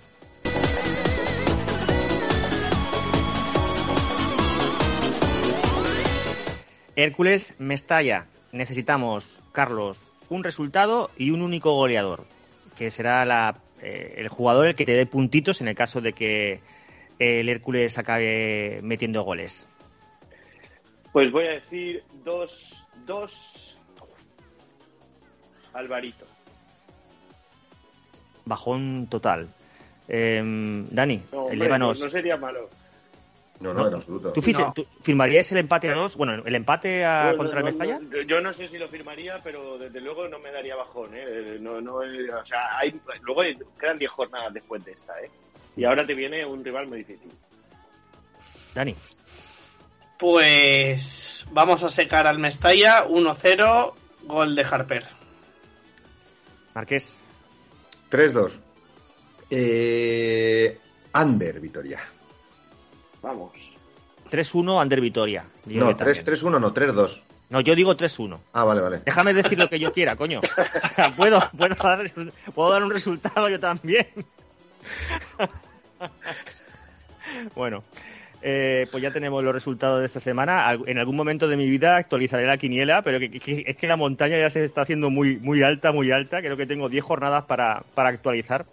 Hércules 6.96 7.54
Mestalla. 7.60 8.28
Necesitamos, 8.52 9.42
Carlos, 9.52 10.12
un 10.30 10.44
resultado 10.44 11.12
y 11.18 11.32
un 11.32 11.42
único 11.42 11.74
goleador, 11.74 12.26
que 12.78 12.90
será 12.92 13.26
la, 13.26 13.58
eh, 13.82 14.16
el 14.18 14.30
jugador 14.30 14.68
el 14.68 14.76
que 14.76 14.86
te 14.86 14.94
dé 14.94 15.06
puntitos 15.06 15.62
en 15.62 15.68
el 15.68 15.76
caso 15.76 16.00
de 16.02 16.14
que 16.14 16.62
el 17.20 17.50
Hércules 17.50 17.98
acabe 17.98 18.80
metiendo 18.82 19.24
goles. 19.24 19.68
Pues 21.12 21.32
voy 21.32 21.46
a 21.46 21.52
decir 21.52 22.04
dos, 22.24 22.74
dos. 23.06 23.78
Alvarito. 25.74 26.26
Bajón 28.46 29.08
total. 29.10 29.50
Em, 30.08 30.88
Dani, 30.90 31.22
No, 31.32 31.40
hombre, 31.44 31.56
elévanos. 31.56 32.00
no, 32.00 32.06
no 32.06 32.12
sería 32.12 32.38
malo. 32.38 32.70
No, 33.60 33.74
no, 33.74 33.88
en 33.88 33.94
absoluto. 33.96 34.34
¿Tú, 34.34 34.42
No. 34.52 34.74
tú 34.74 34.86
firmarías 35.02 35.50
el 35.54 35.60
empate 35.60 35.90
a 35.90 35.96
dos? 35.96 36.16
Bueno, 36.18 36.44
el 36.46 36.56
empate 36.56 37.06
a- 37.06 37.32
No, 37.32 37.38
contra 37.38 37.62
no, 37.62 37.68
el 37.70 37.74
Mestalla. 37.74 38.00
no, 38.00 38.22
yo 38.22 38.42
no 38.42 38.54
sé 38.54 38.68
si 38.68 38.78
lo 38.78 38.90
firmaría, 38.90 39.40
pero 39.44 39.78
desde 39.78 40.02
luego 40.02 40.28
no 40.28 40.40
me 40.40 40.52
daría 40.52 40.76
bajón. 40.76 41.12
¿eh? 41.14 41.58
No, 41.62 41.80
no, 41.80 42.04
eh, 42.04 42.30
o 42.34 42.46
sea, 42.46 42.78
hay, 42.78 43.00
luego 43.22 43.42
quedan 43.80 43.98
10 43.98 44.12
jornadas 44.12 44.54
después 44.54 44.84
de 44.84 44.92
esta. 44.92 45.14
¿eh? 45.22 45.30
Y 45.78 45.86
ahora 45.86 46.06
te 46.06 46.14
viene 46.14 46.46
un 46.46 46.64
rival 46.66 46.88
muy 46.88 47.00
difícil. 47.00 47.32
Dani, 48.74 48.94
Pues 50.18 51.46
vamos 51.52 51.84
a 51.84 51.90
secar 51.90 52.26
al 52.28 52.40
Mestalla 52.40 53.06
1-0, 53.08 53.94
gol 54.24 54.56
de 54.56 54.64
Harper. 54.70 55.06
Marqués, 56.74 57.22
3-2. 58.10 58.60
Eh, 59.50 60.78
under, 61.14 61.60
Vitoria. 61.60 62.00
Vamos. 63.26 63.52
3-1 64.30 64.82
under 64.84 65.02
Vitoria. 65.02 65.46
Digo 65.66 65.86
No, 65.86 65.98
que 65.98 66.04
también. 66.04 66.24
3-1, 66.26 66.60
no, 66.62 66.74
3-2. 66.74 67.22
No, 67.50 67.62
yo 67.62 67.76
digo 67.76 67.96
3-1. 67.98 68.38
Ah, 68.54 68.64
vale, 68.64 68.82
vale. 68.82 69.02
Déjame 69.04 69.34
decir 69.34 69.58
lo 69.58 69.68
que 69.68 69.80
yo 69.80 69.92
quiera, 69.92 70.16
coño. 70.16 70.42
Puedo, 71.18 71.42
puedo, 71.58 71.76
dar, 71.76 72.12
puedo 72.54 72.70
dar 72.72 72.84
un 72.84 72.92
resultado 72.92 73.50
yo 73.50 73.60
también. 73.60 74.08
bueno, 77.56 77.84
eh, 78.42 78.86
pues 78.92 79.02
ya 79.02 79.12
tenemos 79.12 79.44
los 79.44 79.54
resultados 79.54 80.00
de 80.02 80.06
esta 80.06 80.20
semana. 80.20 80.78
En 80.86 81.00
algún 81.00 81.16
momento 81.16 81.48
de 81.48 81.58
mi 81.58 81.68
vida 81.68 81.96
actualizaré 81.98 82.46
la 82.46 82.58
quiniela, 82.58 83.02
pero 83.02 83.20
que, 83.20 83.32
que- 83.32 83.64
es 83.66 83.76
que 83.78 83.88
la 83.88 83.96
montaña 83.98 84.38
ya 84.38 84.50
se 84.52 84.64
está 84.64 84.82
haciendo 84.82 85.10
muy, 85.10 85.38
muy 85.38 85.64
alta, 85.64 85.92
muy 85.92 86.12
alta. 86.12 86.42
Creo 86.42 86.58
que 86.58 86.68
tengo 86.68 86.90
10 86.90 87.04
jornadas 87.04 87.46
para, 87.46 87.84
para 87.96 88.10
actualizar. 88.10 88.66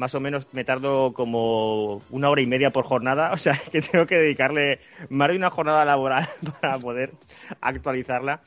Más 0.00 0.14
o 0.14 0.20
menos 0.20 0.48
me 0.52 0.64
tardo 0.64 1.12
como 1.12 2.00
una 2.08 2.30
hora 2.30 2.40
y 2.40 2.46
media 2.46 2.70
por 2.70 2.86
jornada, 2.86 3.32
o 3.34 3.36
sea 3.36 3.60
que 3.70 3.82
tengo 3.82 4.06
que 4.06 4.16
dedicarle 4.16 4.80
más 5.10 5.28
de 5.28 5.36
una 5.36 5.50
jornada 5.50 5.84
laboral 5.84 6.26
para 6.62 6.78
poder 6.78 7.12
actualizarla. 7.60 8.40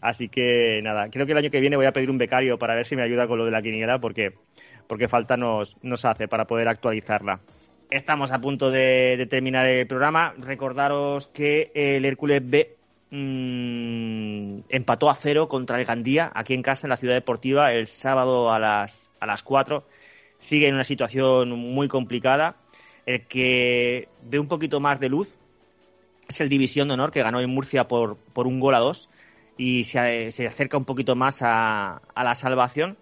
Así 0.00 0.28
que 0.28 0.80
nada, 0.84 1.10
creo 1.10 1.26
que 1.26 1.32
el 1.32 1.38
año 1.38 1.50
que 1.50 1.58
viene 1.58 1.74
voy 1.74 1.86
a 1.86 1.92
pedir 1.92 2.12
un 2.12 2.18
becario 2.18 2.60
para 2.60 2.76
ver 2.76 2.86
si 2.86 2.94
me 2.94 3.02
ayuda 3.02 3.26
con 3.26 3.38
lo 3.38 3.44
de 3.44 3.50
la 3.50 3.60
quiniela 3.60 4.00
porque, 4.00 4.34
porque 4.86 5.08
falta 5.08 5.36
nos, 5.36 5.76
nos 5.82 6.04
hace 6.04 6.28
para 6.28 6.46
poder 6.46 6.68
actualizarla. 6.68 7.40
Estamos 7.90 8.30
a 8.30 8.40
punto 8.40 8.70
de, 8.70 9.16
de 9.18 9.26
terminar 9.26 9.66
el 9.66 9.88
programa. 9.88 10.32
Recordaros 10.38 11.26
que 11.26 11.72
el 11.74 12.04
Hércules 12.04 12.40
B 12.48 12.76
mm, 13.10 14.60
empató 14.68 15.10
a 15.10 15.16
cero 15.16 15.48
contra 15.48 15.80
el 15.80 15.86
Gandía 15.86 16.30
aquí 16.32 16.54
en 16.54 16.62
casa 16.62 16.86
en 16.86 16.90
la 16.90 16.96
ciudad 16.96 17.14
deportiva 17.14 17.72
el 17.72 17.88
sábado 17.88 18.52
a 18.52 18.60
las, 18.60 19.10
a 19.18 19.26
las 19.26 19.42
4. 19.42 19.84
Sigue 20.40 20.66
en 20.66 20.74
una 20.74 20.82
situación 20.82 21.50
muy 21.50 21.86
complicada. 21.86 22.56
El 23.06 23.26
que 23.26 24.08
ve 24.24 24.40
un 24.40 24.48
poquito 24.48 24.80
más 24.80 24.98
de 24.98 25.08
luz 25.08 25.36
es 26.28 26.40
el 26.40 26.48
División 26.48 26.88
de 26.88 26.94
Honor 26.94 27.12
que 27.12 27.22
ganó 27.22 27.40
en 27.40 27.50
Murcia 27.50 27.86
por, 27.86 28.16
por 28.16 28.48
un 28.48 28.58
gol 28.58 28.74
a 28.74 28.78
dos 28.78 29.08
y 29.56 29.84
se, 29.84 30.32
se 30.32 30.46
acerca 30.46 30.76
un 30.76 30.84
poquito 30.84 31.14
más 31.14 31.42
a, 31.42 32.02
a 32.14 32.24
la 32.24 32.34
salvación. 32.34 32.98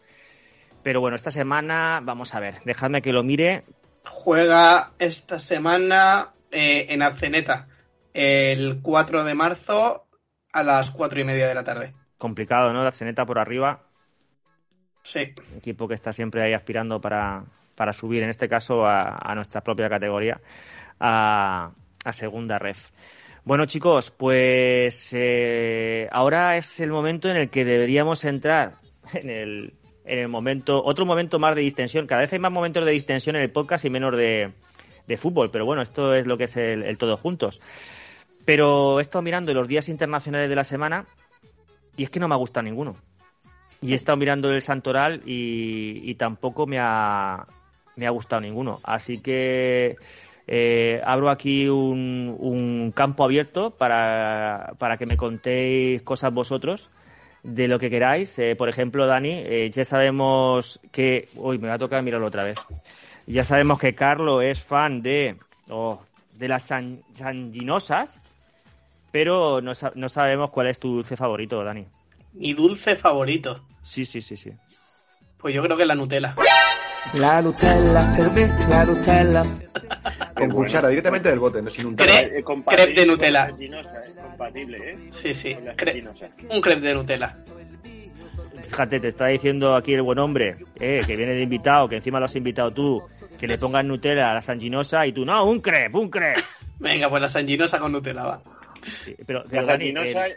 Pero 0.82 1.00
bueno, 1.00 1.16
esta 1.16 1.30
semana, 1.30 2.00
vamos 2.02 2.34
a 2.34 2.40
ver, 2.40 2.56
dejadme 2.64 3.02
que 3.02 3.12
lo 3.12 3.22
mire. 3.22 3.64
Juega 4.04 4.92
esta 4.98 5.38
semana 5.38 6.32
eh, 6.50 6.86
en 6.90 7.02
Arceneta 7.02 7.68
el 8.14 8.80
4 8.82 9.24
de 9.24 9.34
marzo 9.34 10.06
a 10.52 10.62
las 10.62 10.90
4 10.90 11.20
y 11.20 11.24
media 11.24 11.46
de 11.46 11.54
la 11.54 11.64
tarde. 11.64 11.94
Complicado, 12.16 12.72
¿no? 12.72 12.82
La 12.82 12.88
Arseneta 12.88 13.26
por 13.26 13.38
arriba, 13.38 13.87
Equipo 15.56 15.88
que 15.88 15.94
está 15.94 16.12
siempre 16.12 16.42
ahí 16.42 16.52
aspirando 16.52 17.00
para, 17.00 17.44
para 17.74 17.92
subir, 17.92 18.22
en 18.22 18.30
este 18.30 18.48
caso, 18.48 18.86
a, 18.86 19.32
nuestra 19.34 19.62
propia 19.62 19.88
categoría, 19.88 20.40
a, 21.00 21.70
a 22.04 22.12
segunda 22.12 22.58
ref. 22.58 22.90
Bueno, 23.48 23.64
chicos, 23.64 24.10
pues 24.10 25.10
eh, 25.14 26.06
ahora 26.12 26.58
es 26.58 26.80
el 26.80 26.90
momento 26.90 27.30
en 27.30 27.36
el 27.36 27.48
que 27.48 27.64
deberíamos 27.64 28.24
entrar 28.24 28.74
en 29.14 29.30
el, 29.30 29.74
en 30.04 30.18
el 30.18 30.28
momento, 30.28 30.84
otro 30.84 31.06
momento 31.06 31.38
más 31.38 31.54
de 31.54 31.62
distensión. 31.62 32.06
Cada 32.06 32.20
vez 32.20 32.32
hay 32.32 32.38
más 32.40 32.52
momentos 32.52 32.84
de 32.84 32.90
distensión 32.90 33.36
en 33.36 33.42
el 33.42 33.50
podcast 33.50 33.86
y 33.86 33.90
menos 33.90 34.16
de, 34.16 34.52
de 35.06 35.16
fútbol, 35.16 35.50
pero 35.50 35.64
bueno, 35.64 35.80
esto 35.80 36.14
es 36.14 36.26
lo 36.26 36.36
que 36.36 36.44
es 36.44 36.56
el, 36.58 36.82
el 36.82 36.98
todos 36.98 37.20
juntos. 37.20 37.58
Pero 38.44 38.98
he 38.98 39.02
estado 39.02 39.22
mirando 39.22 39.54
los 39.54 39.66
días 39.66 39.88
internacionales 39.88 40.50
de 40.50 40.56
la 40.56 40.64
semana 40.64 41.06
y 41.96 42.04
es 42.04 42.10
que 42.10 42.20
no 42.20 42.28
me 42.28 42.34
ha 42.34 42.38
gustado 42.38 42.64
ninguno. 42.64 42.96
Y 43.80 43.92
he 43.92 43.94
estado 43.94 44.16
mirando 44.16 44.50
el 44.52 44.60
Santoral 44.60 45.22
y, 45.24 46.14
tampoco 46.16 46.66
me 46.66 46.78
ha, 46.80 47.46
me 47.96 48.06
ha 48.06 48.10
gustado 48.10 48.40
ninguno. 48.40 48.80
Así 48.82 49.18
que 49.18 49.96
eh, 50.48 51.00
abro 51.04 51.30
aquí 51.30 51.68
un, 51.68 52.36
un 52.40 52.92
campo 52.92 53.22
abierto 53.22 53.70
para, 53.70 54.72
para 54.78 54.96
que 54.96 55.06
me 55.06 55.16
contéis 55.16 56.02
cosas 56.02 56.32
vosotros 56.32 56.90
de 57.44 57.68
lo 57.68 57.78
que 57.78 57.88
queráis. 57.88 58.36
Eh, 58.40 58.56
por 58.56 58.68
ejemplo, 58.68 59.06
Dani, 59.06 59.42
eh, 59.44 59.70
ya 59.72 59.84
sabemos 59.84 60.80
que... 60.90 61.28
Uy, 61.36 61.58
me 61.58 61.68
va 61.68 61.74
a 61.74 61.78
tocar 61.78 62.02
mirarlo 62.02 62.26
otra 62.26 62.42
vez. 62.42 62.58
Ya 63.26 63.44
sabemos 63.44 63.78
que 63.78 63.94
Carlos 63.94 64.42
es 64.42 64.60
fan 64.60 65.02
de, 65.02 65.36
oh, 65.68 66.00
de 66.36 66.48
las 66.48 66.64
san- 66.64 67.02
sanginosas, 67.12 68.20
pero 69.12 69.60
no, 69.60 69.72
no 69.94 70.08
sabemos 70.08 70.50
cuál 70.50 70.66
es 70.66 70.80
tu 70.80 70.94
dulce 70.94 71.16
favorito, 71.16 71.62
Dani. 71.62 71.86
Mi 72.32 72.52
dulce 72.54 72.96
favorito. 72.96 73.64
Sí, 73.82 74.04
sí, 74.04 74.22
sí, 74.22 74.36
sí. 74.36 74.52
Pues 75.38 75.54
yo 75.54 75.62
creo 75.62 75.76
que 75.76 75.86
la 75.86 75.94
Nutella. 75.94 76.34
La 77.14 77.40
Nutella 77.42 78.02
la 78.68 78.84
Nutella. 78.84 79.42
Con 80.34 80.50
cuchara, 80.50 80.88
directamente 80.88 81.28
del 81.30 81.38
bote, 81.38 81.60
no 81.62 81.70
sin 81.70 81.86
un 81.86 81.96
Cre- 81.96 82.30
Eh, 82.32 82.44
crepe 82.66 82.92
de 83.00 83.06
Nutella. 83.06 83.48
eh, 83.58 83.70
Compatible, 84.22 84.78
¿eh? 84.92 84.98
Sí, 85.10 85.34
sí. 85.34 85.54
Cre- 85.76 86.08
un 86.50 86.60
crepe 86.60 86.80
de 86.82 86.94
Nutella. 86.94 87.36
Fíjate, 88.68 89.00
te 89.00 89.08
está 89.08 89.26
diciendo 89.28 89.74
aquí 89.74 89.94
el 89.94 90.02
buen 90.02 90.18
hombre, 90.18 90.58
eh, 90.78 91.02
que 91.06 91.16
viene 91.16 91.32
de 91.32 91.42
invitado, 91.42 91.88
que 91.88 91.96
encima 91.96 92.18
lo 92.20 92.26
has 92.26 92.36
invitado 92.36 92.70
tú, 92.70 93.02
que 93.38 93.46
le 93.46 93.56
pongas 93.58 93.84
Nutella 93.84 94.30
a 94.30 94.34
la 94.34 94.42
sanginosa 94.42 95.06
y 95.06 95.12
tú, 95.12 95.24
no, 95.24 95.44
un 95.46 95.60
crepe, 95.60 95.96
un 95.96 96.10
crepe. 96.10 96.42
Venga, 96.78 97.08
pues 97.08 97.22
la 97.22 97.28
sanginosa 97.28 97.78
con 97.80 97.92
Nutella 97.92 98.24
va. 98.24 98.42
Sí, 99.04 99.16
Pero, 99.26 99.42
La 99.50 99.62
Dani, 99.62 99.88
el- 99.88 100.36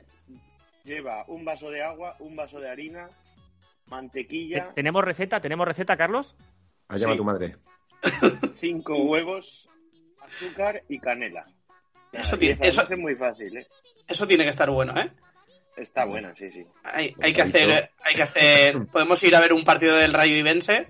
lleva 0.84 1.24
un 1.28 1.46
vaso 1.46 1.70
de 1.70 1.84
agua, 1.84 2.16
un 2.20 2.36
vaso 2.36 2.60
de 2.60 2.70
harina, 2.70 3.08
¿te- 3.08 3.14
mantequilla, 3.90 4.72
¿tenemos 4.74 5.04
receta? 5.04 5.40
¿Tenemos 5.42 5.68
receta, 5.68 5.98
Carlos? 5.98 6.36
Allá 6.88 7.08
va 7.08 7.14
Sí. 7.14 7.18
tu 7.18 7.24
madre. 7.24 7.56
cinco 8.60 8.98
huevos, 9.04 9.70
azúcar 10.22 10.84
y 10.90 11.00
canela. 11.00 11.46
Eso 12.12 12.38
tiene- 12.38 12.66
eso- 12.66 12.88
es 12.90 12.98
muy 12.98 13.16
fácil, 13.16 13.58
¿eh? 13.58 13.68
Eso 14.08 14.28
tiene 14.28 14.44
que 14.44 14.50
estar 14.50 14.70
bueno, 14.70 14.94
¿eh? 15.00 15.12
Está 15.78 16.04
buena, 16.06 16.36
sí, 16.36 16.52
sí. 16.52 16.66
Hay, 16.84 17.14
Pues 17.14 17.26
hay 17.26 17.34
que 17.34 17.42
hacer, 17.42 17.92
hay 18.04 18.16
que 18.16 18.24
hacer. 18.24 18.86
Podemos 18.88 19.24
ir 19.24 19.36
a 19.36 19.40
ver 19.40 19.54
un 19.54 19.64
partido 19.64 19.96
del 19.96 20.14
Rayo 20.14 20.36
Ibense 20.36 20.86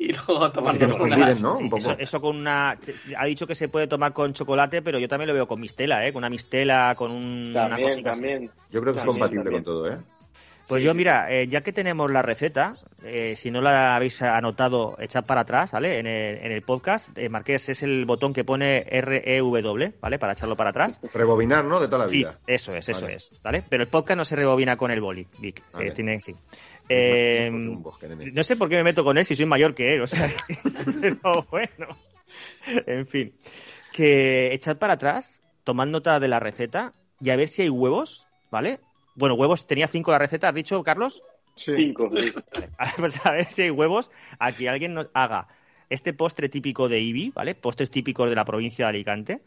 y 0.00 0.12
luego 0.12 0.46
Que 0.50 0.54
tomarnos 0.58 0.88
nos 0.88 0.94
una. 1.00 1.16
conviden, 1.16 1.42
¿no? 1.42 1.56
Sí, 1.56 1.62
Un 1.64 1.70
poco. 1.70 1.80
Eso, 1.90 1.96
eso 1.98 2.20
con 2.20 2.36
una... 2.36 2.78
Ha 3.18 3.26
dicho 3.26 3.46
que 3.46 3.54
se 3.54 3.68
puede 3.68 3.86
tomar 3.86 4.12
con 4.12 4.32
chocolate, 4.32 4.80
pero 4.82 4.98
yo 4.98 5.08
también 5.08 5.28
lo 5.28 5.34
veo 5.34 5.46
con 5.46 5.60
mistela, 5.60 6.06
¿eh? 6.06 6.12
Con 6.12 6.20
una 6.20 6.30
mistela, 6.30 6.94
con 6.96 7.10
un, 7.10 7.50
una 7.50 7.68
También, 7.68 7.88
cosita 7.90 8.10
así. 8.12 8.20
también. 8.20 8.50
Yo 8.70 8.80
creo 8.80 8.92
que 8.94 8.98
es 9.00 9.04
compatible 9.04 9.44
también. 9.44 9.62
con 9.62 9.72
todo, 9.72 9.92
¿eh? 9.92 9.98
Pues 10.66 10.82
Sí, 10.82 10.86
yo, 10.86 10.92
sí. 10.92 10.98
mira, 10.98 11.26
eh, 11.32 11.48
ya 11.48 11.62
que 11.62 11.72
tenemos 11.72 12.08
la 12.12 12.22
receta, 12.22 12.76
eh, 13.02 13.34
si 13.34 13.50
no 13.50 13.60
la 13.60 13.96
habéis 13.96 14.22
anotado, 14.22 14.94
echad 15.00 15.24
para 15.24 15.40
atrás, 15.40 15.72
¿vale? 15.72 15.98
En 15.98 16.06
el, 16.06 16.36
en 16.44 16.52
el 16.52 16.62
podcast, 16.62 17.08
eh, 17.18 17.28
Marqués 17.28 17.68
es 17.70 17.82
el 17.82 18.04
botón 18.06 18.32
que 18.32 18.44
pone 18.44 18.84
REW, 18.88 19.92
¿vale? 20.00 20.18
Para 20.20 20.32
echarlo 20.34 20.54
para 20.56 20.70
atrás. 20.70 21.00
Rebobinar, 21.12 21.64
¿no? 21.64 21.80
De 21.80 21.88
toda 21.88 22.04
la 22.04 22.08
Sí, 22.08 22.18
vida. 22.18 22.38
eso 22.46 22.72
es, 22.74 22.88
eso 22.88 23.00
Vale. 23.02 23.14
es, 23.16 23.30
¿vale? 23.42 23.64
Pero 23.68 23.82
el 23.82 23.88
podcast 23.88 24.16
no 24.16 24.24
se 24.24 24.36
rebobina 24.36 24.76
con 24.76 24.92
el 24.92 25.00
boli, 25.00 25.26
Vic. 25.40 25.60
Vale. 25.72 25.88
eh, 25.88 25.90
tiene, 25.90 26.20
sí. 26.20 26.36
Eh, 26.92 27.50
bosque, 27.52 28.08
nene. 28.08 28.32
no 28.32 28.42
sé 28.42 28.56
por 28.56 28.68
qué 28.68 28.76
me 28.76 28.82
meto 28.82 29.04
con 29.04 29.16
él 29.16 29.24
si 29.24 29.36
soy 29.36 29.46
mayor 29.46 29.74
que 29.74 29.94
él, 29.94 30.02
o 30.02 30.06
sea, 30.06 30.28
pero 31.00 31.46
bueno. 31.50 31.96
En 32.86 33.06
fin, 33.06 33.32
que 33.92 34.52
echad 34.52 34.76
para 34.78 34.94
atrás, 34.94 35.38
tomad 35.64 35.86
nota 35.86 36.18
de 36.18 36.28
la 36.28 36.40
receta 36.40 36.92
y 37.20 37.30
a 37.30 37.36
ver 37.36 37.48
si 37.48 37.62
hay 37.62 37.68
huevos, 37.68 38.26
¿vale? 38.50 38.80
Bueno, 39.14 39.34
huevos, 39.34 39.66
tenía 39.66 39.88
cinco 39.88 40.10
la 40.10 40.18
receta, 40.18 40.48
¿has 40.48 40.54
dicho, 40.54 40.82
Carlos? 40.82 41.22
Sí. 41.54 41.74
Cinco. 41.76 42.10
sí. 42.16 42.32
A 42.78 42.86
ver, 42.86 42.94
pues 42.96 43.26
a 43.26 43.32
ver 43.32 43.44
si 43.44 43.62
hay 43.62 43.70
huevos 43.70 44.10
a 44.38 44.52
que 44.52 44.68
alguien 44.68 44.94
nos 44.94 45.08
haga 45.14 45.48
este 45.90 46.12
postre 46.12 46.48
típico 46.48 46.88
de 46.88 47.00
Ibi, 47.00 47.30
¿vale? 47.30 47.54
Postres 47.54 47.90
típicos 47.90 48.28
de 48.30 48.36
la 48.36 48.44
provincia 48.44 48.86
de 48.86 48.90
Alicante. 48.90 49.40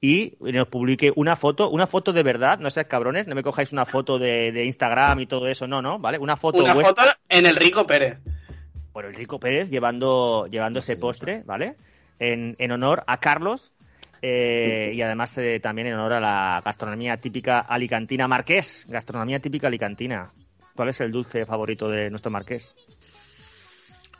Y 0.00 0.36
nos 0.40 0.68
publique 0.68 1.12
una 1.16 1.36
foto, 1.36 1.70
una 1.70 1.86
foto 1.86 2.12
de 2.12 2.22
verdad, 2.22 2.58
no 2.58 2.70
seas 2.70 2.86
cabrones, 2.86 3.26
no 3.26 3.34
me 3.34 3.42
cojáis 3.42 3.72
una 3.72 3.86
foto 3.86 4.18
de, 4.18 4.52
de 4.52 4.64
Instagram 4.66 5.20
y 5.20 5.26
todo 5.26 5.48
eso, 5.48 5.66
no, 5.66 5.80
no, 5.80 5.98
¿vale? 5.98 6.18
Una 6.18 6.36
foto 6.36 6.58
Una 6.62 6.74
vuestra 6.74 7.04
foto 7.04 7.18
en 7.28 7.46
el 7.46 7.56
Rico 7.56 7.86
Pérez. 7.86 8.18
por 8.92 9.06
el 9.06 9.14
Rico 9.14 9.40
Pérez 9.40 9.70
llevando, 9.70 10.46
llevando 10.48 10.80
ese 10.80 10.96
postre, 10.96 11.42
¿vale? 11.46 11.76
En, 12.18 12.56
en 12.58 12.72
honor 12.72 13.04
a 13.06 13.18
Carlos 13.20 13.72
eh, 14.22 14.92
y 14.94 15.02
además 15.02 15.36
eh, 15.38 15.60
también 15.60 15.88
en 15.88 15.94
honor 15.94 16.14
a 16.14 16.20
la 16.20 16.62
gastronomía 16.64 17.16
típica 17.18 17.60
alicantina 17.60 18.26
Marqués, 18.28 18.84
gastronomía 18.88 19.40
típica 19.40 19.66
alicantina. 19.66 20.30
¿Cuál 20.74 20.90
es 20.90 21.00
el 21.00 21.10
dulce 21.10 21.46
favorito 21.46 21.88
de 21.88 22.10
nuestro 22.10 22.30
Marqués? 22.30 22.74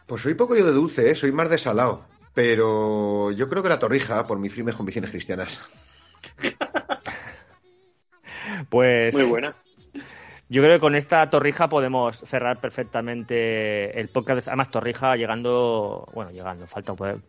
Pues 0.06 0.22
soy 0.22 0.34
poco 0.34 0.56
yo 0.56 0.64
de 0.64 0.72
dulce, 0.72 1.10
¿eh? 1.10 1.14
Soy 1.14 1.32
más 1.32 1.50
de 1.50 1.58
salado. 1.58 2.04
Pero 2.36 3.32
yo 3.32 3.48
creo 3.48 3.62
que 3.62 3.70
la 3.70 3.78
torrija, 3.78 4.26
por 4.26 4.38
mis 4.38 4.52
firmes 4.52 4.76
convicciones 4.76 5.10
cristianas. 5.10 5.64
Pues 8.70 9.12
Muy 9.12 9.24
buena. 9.24 9.54
yo 10.48 10.62
creo 10.62 10.74
que 10.74 10.80
con 10.80 10.94
esta 10.94 11.28
torrija 11.28 11.68
podemos 11.68 12.18
cerrar 12.18 12.60
perfectamente 12.60 13.98
el 14.00 14.08
podcast. 14.08 14.48
Además, 14.48 14.70
torrija 14.70 15.14
llegando, 15.16 16.08
bueno, 16.14 16.30
llegando, 16.30 16.66
falta 16.66 16.92
un 16.92 17.22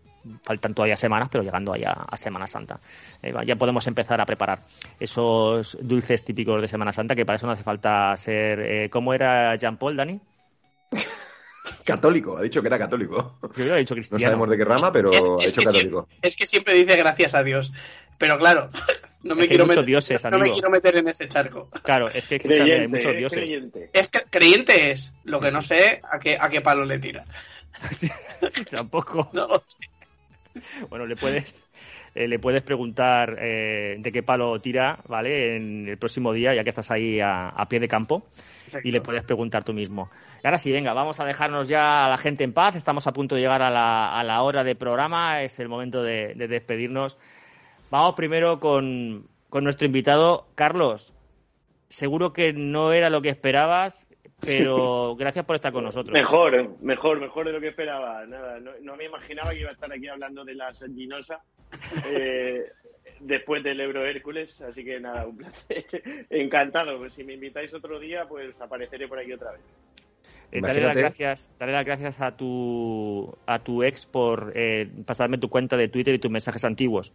faltan 0.43 0.73
todavía 0.73 0.95
semanas, 0.95 1.29
pero 1.31 1.43
llegando 1.43 1.73
allá 1.73 1.91
a 1.91 2.17
Semana 2.17 2.47
Santa. 2.47 2.79
Eh, 3.21 3.33
ya 3.45 3.55
podemos 3.55 3.85
empezar 3.87 4.21
a 4.21 4.25
preparar 4.25 4.63
esos 4.99 5.77
dulces 5.81 6.23
típicos 6.23 6.61
de 6.61 6.67
Semana 6.67 6.93
Santa, 6.93 7.15
que 7.15 7.25
para 7.25 7.37
eso 7.37 7.47
no 7.47 7.53
hace 7.53 7.63
falta 7.63 8.15
ser... 8.15 8.59
Eh, 8.59 8.89
¿Cómo 8.89 9.13
era 9.13 9.55
Jean 9.55 9.77
Paul, 9.77 9.97
Dani? 9.97 10.19
Católico, 11.88 12.38
ha 12.38 12.41
dicho 12.41 12.61
que 12.61 12.67
era 12.67 12.77
católico. 12.77 13.38
Yo 13.41 13.49
hubiera 13.55 13.77
dicho 13.77 13.95
No 13.95 14.19
sabemos 14.19 14.49
de 14.49 14.57
qué 14.57 14.65
rama, 14.65 14.91
pero 14.91 15.11
Es- 15.13 15.19
ha 15.25 15.45
dicho 15.47 15.61
católico. 15.63 16.07
Es 16.21 16.35
que 16.35 16.45
siempre 16.45 16.73
dice 16.73 16.97
gracias 16.97 17.33
a 17.33 17.43
Dios. 17.43 17.71
Pero 18.17 18.38
claro, 18.38 18.69
no 19.23 19.35
me, 19.35 19.43
Es 19.43 19.47
que 19.47 19.53
hay 19.53 19.57
quiero, 19.57 19.65
meter, 19.67 19.85
dioses, 19.85 20.23
no 20.25 20.31
me 20.31 20.35
amigo. 20.38 20.53
quiero 20.53 20.69
meter 20.69 20.97
en 20.97 21.07
ese 21.07 21.27
charco. 21.29 21.67
Claro, 21.83 22.09
es 22.09 22.25
que 22.25 22.35
escúchame, 22.35 22.63
hay 22.63 22.67
Creyente, 22.69 22.97
muchos 22.97 23.11
es 23.11 23.17
dioses. 23.17 23.39
creyente. 23.39 23.89
Es 23.93 24.09
que 24.09 24.19
creyente 24.29 24.91
es, 24.91 25.13
lo 25.23 25.39
que 25.39 25.51
no 25.51 25.61
sé 25.61 26.01
a 26.11 26.19
qué, 26.19 26.38
a 26.39 26.49
qué 26.49 26.59
palo 26.61 26.83
le 26.83 26.99
tira. 26.99 27.23
Tampoco. 28.71 29.29
No 29.33 29.47
lo 29.47 29.59
sé. 29.61 29.77
Bueno, 30.89 31.05
le 31.05 31.15
puedes, 31.15 31.63
eh, 32.18 32.28
le 32.28 32.39
puedes 32.39 32.63
preguntar 32.63 33.38
eh, 33.39 33.95
de 33.99 34.11
qué 34.11 34.24
palo 34.24 34.59
tira, 34.59 34.99
¿vale? 35.07 35.55
En 35.55 35.88
el 35.88 35.97
próximo 35.97 36.34
día, 36.34 36.55
ya 36.55 36.63
que 36.63 36.72
estás 36.72 36.89
ahí 36.89 37.20
a, 37.20 37.49
a 37.49 37.70
pie 37.70 37.80
de 37.80 37.88
campo, 37.88 38.24
y 38.84 38.91
le 38.91 39.01
puedes 39.01 39.24
preguntar 39.24 39.63
tú 39.63 39.72
mismo. 39.74 40.09
Y 40.43 40.47
ahora 40.47 40.57
sí, 40.57 40.72
venga, 40.72 40.93
vamos 40.93 41.20
a 41.20 41.26
dejarnos 41.26 41.68
ya 41.68 42.05
a 42.05 42.09
la 42.09 42.18
gente 42.18 42.43
en 42.43 42.53
paz. 42.53 42.76
Estamos 42.76 43.05
a 43.05 43.13
punto 43.13 43.36
de 43.36 43.41
llegar 43.41 43.61
a 43.61 43.70
la, 43.70 44.18
a 44.18 44.24
la 44.24 44.41
hora 44.41 44.63
de 44.63 44.76
programa. 44.76 45.43
Es 45.43 45.59
el 45.59 45.70
momento 45.70 46.01
de, 46.01 46.34
de 46.36 46.47
despedirnos. 46.47 47.18
Vamos 47.91 48.15
primero 48.15 48.59
con, 48.59 49.28
con 49.49 49.63
nuestro 49.63 49.86
invitado, 49.86 50.47
Carlos. 50.55 51.13
Seguro 51.89 52.34
que 52.34 52.51
no 52.51 52.93
era 52.93 53.11
lo 53.11 53.22
que 53.22 53.30
esperabas, 53.30 54.07
pero 54.41 55.15
gracias 55.20 55.45
por 55.45 55.55
estar 55.55 55.72
con 55.72 55.84
nosotros. 55.84 56.11
Mejor, 56.11 56.80
mejor, 56.82 57.20
mejor 57.22 57.45
de 57.45 57.53
lo 57.53 57.61
que 57.61 57.70
esperaba. 57.70 58.26
Nada, 58.26 58.59
no, 58.59 58.72
no 58.82 58.95
me 58.95 59.05
imaginaba 59.05 59.51
que 59.51 59.59
iba 59.59 59.70
a 59.70 59.74
estar 59.74 59.91
aquí 59.93 60.07
hablando 60.07 60.43
de 60.43 60.55
la 60.55 60.74
Sanguinosa 60.74 61.41
eh, 62.05 62.72
después 63.20 63.63
del 63.63 63.80
Euro 63.82 64.05
Hércules, 64.05 64.61
así 64.61 64.84
que 64.84 64.99
nada, 64.99 65.26
un 65.26 65.38
placer. 65.38 65.86
Encantado. 66.30 66.97
Pues 66.97 67.13
si 67.13 67.24
me 67.24 67.34
invitáis 67.34 67.74
otro 67.74 67.99
día, 67.99 68.26
pues 68.28 68.59
apareceré 68.59 69.07
por 69.07 69.20
aquí 69.20 69.34
otra 69.34 69.51
vez. 69.51 69.61
Eh, 70.51 70.61
darle 70.61 70.82
las 70.82 70.95
gracias, 70.95 71.51
darle 71.59 71.74
las 71.74 71.86
gracias 71.86 72.22
a 72.22 72.38
tu 72.38 73.36
a 73.45 73.59
tu 73.59 73.84
ex 73.84 74.05
por 74.05 74.53
eh, 74.55 74.89
pasarme 75.05 75.38
tu 75.38 75.49
cuenta 75.49 75.76
de 75.76 75.89
Twitter 75.89 76.15
y 76.15 76.20
tus 76.20 76.32
mensajes 76.32 76.63
antiguos. 76.63 77.11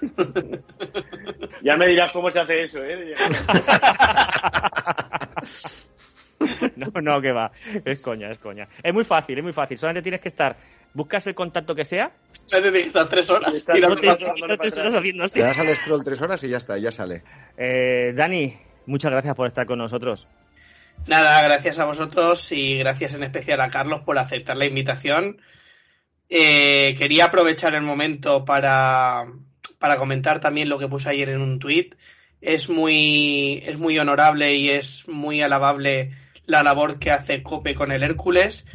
Ya 1.60 1.76
me 1.76 1.88
dirás 1.88 2.12
cómo 2.12 2.30
se 2.30 2.38
hace 2.38 2.64
eso, 2.64 2.78
¿eh? 2.82 3.14
No, 6.76 6.86
no, 7.02 7.20
que 7.20 7.32
va. 7.32 7.50
Es 7.84 8.00
coña, 8.00 8.30
es 8.30 8.38
coña. 8.38 8.68
Es 8.82 8.94
muy 8.94 9.04
fácil, 9.04 9.38
es 9.38 9.44
muy 9.44 9.52
fácil. 9.52 9.76
Solamente 9.76 10.02
tienes 10.02 10.20
que 10.20 10.28
estar, 10.28 10.56
buscas 10.98 11.26
el 11.28 11.34
contacto 11.34 11.74
que 11.74 11.84
sea, 11.86 12.12
estas 12.32 13.08
tres 13.08 13.30
horas. 13.30 13.52
No 13.66 13.94
te- 13.94 14.06
te- 14.06 14.56
te 14.58 14.66
estás 14.68 14.78
atrás. 14.86 14.94
haciendo 14.96 15.24
así. 15.24 15.38
Le 15.38 15.44
das 15.46 15.58
al 15.58 15.76
scroll 15.76 16.04
tres 16.04 16.20
horas 16.20 16.42
y 16.44 16.48
ya 16.48 16.58
está, 16.58 16.76
ya 16.76 16.92
sale. 16.92 17.22
Eh, 17.56 18.12
Dani, 18.14 18.58
muchas 18.86 19.10
gracias 19.10 19.34
por 19.34 19.46
estar 19.46 19.64
con 19.66 19.78
nosotros. 19.78 20.26
Nada, 21.06 21.40
gracias 21.42 21.78
a 21.78 21.84
vosotros 21.84 22.50
y 22.52 22.76
gracias 22.78 23.14
en 23.14 23.22
especial 23.22 23.60
a 23.60 23.68
Carlos 23.68 24.00
por 24.04 24.18
aceptar 24.18 24.56
la 24.56 24.66
invitación. 24.66 25.40
Eh, 26.28 26.94
quería 26.98 27.26
aprovechar 27.26 27.74
el 27.74 27.82
momento 27.82 28.44
para, 28.44 29.24
para 29.78 29.96
comentar 29.96 30.40
también 30.40 30.68
lo 30.68 30.78
que 30.78 30.88
puse 30.88 31.08
ayer 31.08 31.30
en 31.30 31.40
un 31.40 31.58
tuit. 31.58 31.94
Es 32.40 32.68
muy, 32.68 33.62
es 33.64 33.78
muy 33.78 33.98
honorable 33.98 34.54
y 34.56 34.70
es 34.70 35.08
muy 35.08 35.40
alabable 35.42 36.12
la 36.46 36.62
labor 36.62 36.98
que 36.98 37.10
hace 37.10 37.42
COPE 37.42 37.74
con 37.74 37.92
el 37.92 38.02
Hércules, 38.02 38.66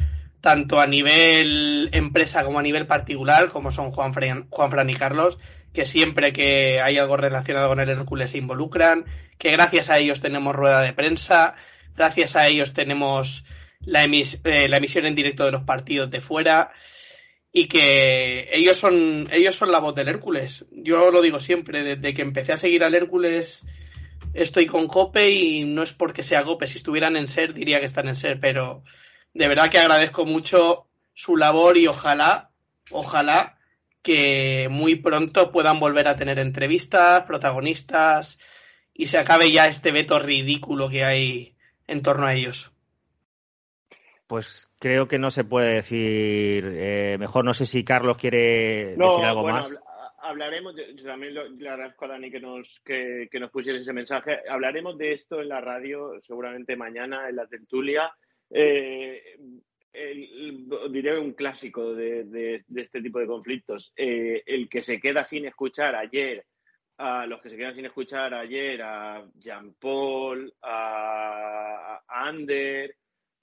tanto 0.44 0.78
a 0.78 0.86
nivel 0.86 1.88
empresa 1.92 2.44
como 2.44 2.58
a 2.58 2.62
nivel 2.62 2.86
particular, 2.86 3.48
como 3.48 3.70
son 3.70 3.90
Juan 3.90 4.12
Fran, 4.12 4.90
y 4.90 4.94
Carlos, 4.94 5.38
que 5.72 5.86
siempre 5.86 6.34
que 6.34 6.82
hay 6.82 6.98
algo 6.98 7.16
relacionado 7.16 7.68
con 7.68 7.80
el 7.80 7.88
Hércules 7.88 8.32
se 8.32 8.36
involucran, 8.36 9.06
que 9.38 9.52
gracias 9.52 9.88
a 9.88 9.98
ellos 9.98 10.20
tenemos 10.20 10.54
rueda 10.54 10.82
de 10.82 10.92
prensa, 10.92 11.54
gracias 11.96 12.36
a 12.36 12.46
ellos 12.46 12.74
tenemos 12.74 13.46
la, 13.86 14.04
emis- 14.04 14.38
eh, 14.44 14.68
la 14.68 14.76
emisión 14.76 15.06
en 15.06 15.14
directo 15.14 15.46
de 15.46 15.52
los 15.52 15.62
partidos 15.62 16.10
de 16.10 16.20
fuera 16.20 16.72
y 17.50 17.66
que 17.66 18.50
ellos 18.52 18.76
son 18.76 19.26
ellos 19.32 19.54
son 19.54 19.72
la 19.72 19.78
voz 19.78 19.94
del 19.94 20.08
Hércules. 20.08 20.66
Yo 20.72 21.10
lo 21.10 21.22
digo 21.22 21.40
siempre, 21.40 21.82
desde 21.82 22.12
que 22.12 22.20
empecé 22.20 22.52
a 22.52 22.58
seguir 22.58 22.84
al 22.84 22.94
Hércules 22.94 23.62
estoy 24.34 24.66
con 24.66 24.88
Cope 24.88 25.30
y 25.30 25.64
no 25.64 25.82
es 25.82 25.94
porque 25.94 26.22
sea 26.22 26.44
Cope, 26.44 26.66
si 26.66 26.76
estuvieran 26.76 27.16
en 27.16 27.28
SER 27.28 27.54
diría 27.54 27.80
que 27.80 27.86
están 27.86 28.08
en 28.08 28.14
SER, 28.16 28.38
pero 28.40 28.82
de 29.34 29.48
verdad 29.48 29.70
que 29.70 29.78
agradezco 29.78 30.24
mucho 30.24 30.86
su 31.12 31.36
labor 31.36 31.76
y 31.76 31.86
ojalá, 31.86 32.50
ojalá 32.90 33.58
que 34.02 34.68
muy 34.70 34.96
pronto 34.96 35.50
puedan 35.52 35.80
volver 35.80 36.08
a 36.08 36.16
tener 36.16 36.38
entrevistas, 36.38 37.22
protagonistas 37.24 38.38
y 38.92 39.06
se 39.06 39.18
acabe 39.18 39.50
ya 39.52 39.66
este 39.66 39.92
veto 39.92 40.18
ridículo 40.18 40.88
que 40.88 41.04
hay 41.04 41.56
en 41.86 42.02
torno 42.02 42.26
a 42.26 42.34
ellos. 42.34 42.70
Pues 44.26 44.68
creo 44.78 45.06
que 45.08 45.18
no 45.18 45.30
se 45.30 45.44
puede 45.44 45.74
decir 45.74 46.64
eh, 46.76 47.16
mejor. 47.18 47.44
No 47.44 47.54
sé 47.54 47.66
si 47.66 47.84
Carlos 47.84 48.16
quiere 48.16 48.94
No, 48.96 49.10
decir 49.10 49.24
algo 49.26 49.42
bueno, 49.42 49.58
más. 49.58 49.66
habla- 49.66 49.80
hablaremos, 50.22 50.74
de- 50.74 50.94
yo 50.96 51.04
también 51.04 51.34
lo- 51.34 51.48
le 51.48 51.68
agradezco 51.68 52.06
a 52.06 52.08
Dani 52.08 52.30
que 52.30 52.40
nos, 52.40 52.80
que, 52.84 53.28
que 53.30 53.38
nos 53.40 53.50
pusiera 53.50 53.78
ese 53.78 53.92
mensaje. 53.92 54.38
Hablaremos 54.48 54.96
de 54.96 55.12
esto 55.12 55.40
en 55.42 55.48
la 55.50 55.60
radio, 55.60 56.12
seguramente 56.26 56.74
mañana 56.76 57.28
en 57.28 57.36
la 57.36 57.46
tertulia. 57.46 58.10
Eh, 58.56 59.36
el- 59.92 60.66
diré 60.90 61.18
un 61.18 61.32
clásico 61.34 61.92
de 61.94 62.62
este 62.76 63.02
tipo 63.02 63.18
de 63.18 63.26
conflictos. 63.26 63.92
Eh, 63.96 64.42
el 64.46 64.68
que 64.68 64.80
se 64.82 65.00
queda 65.00 65.24
sin 65.24 65.44
escuchar 65.46 65.94
ayer, 65.96 66.44
a 66.98 67.26
los 67.26 67.42
que 67.42 67.50
se 67.50 67.56
quedan 67.56 67.74
sin 67.74 67.86
escuchar 67.86 68.32
ayer, 68.34 68.80
a 68.82 69.26
Jean 69.34 69.74
Paul, 69.74 70.52
a, 70.62 72.00
a 72.06 72.28
Ander, 72.28 72.94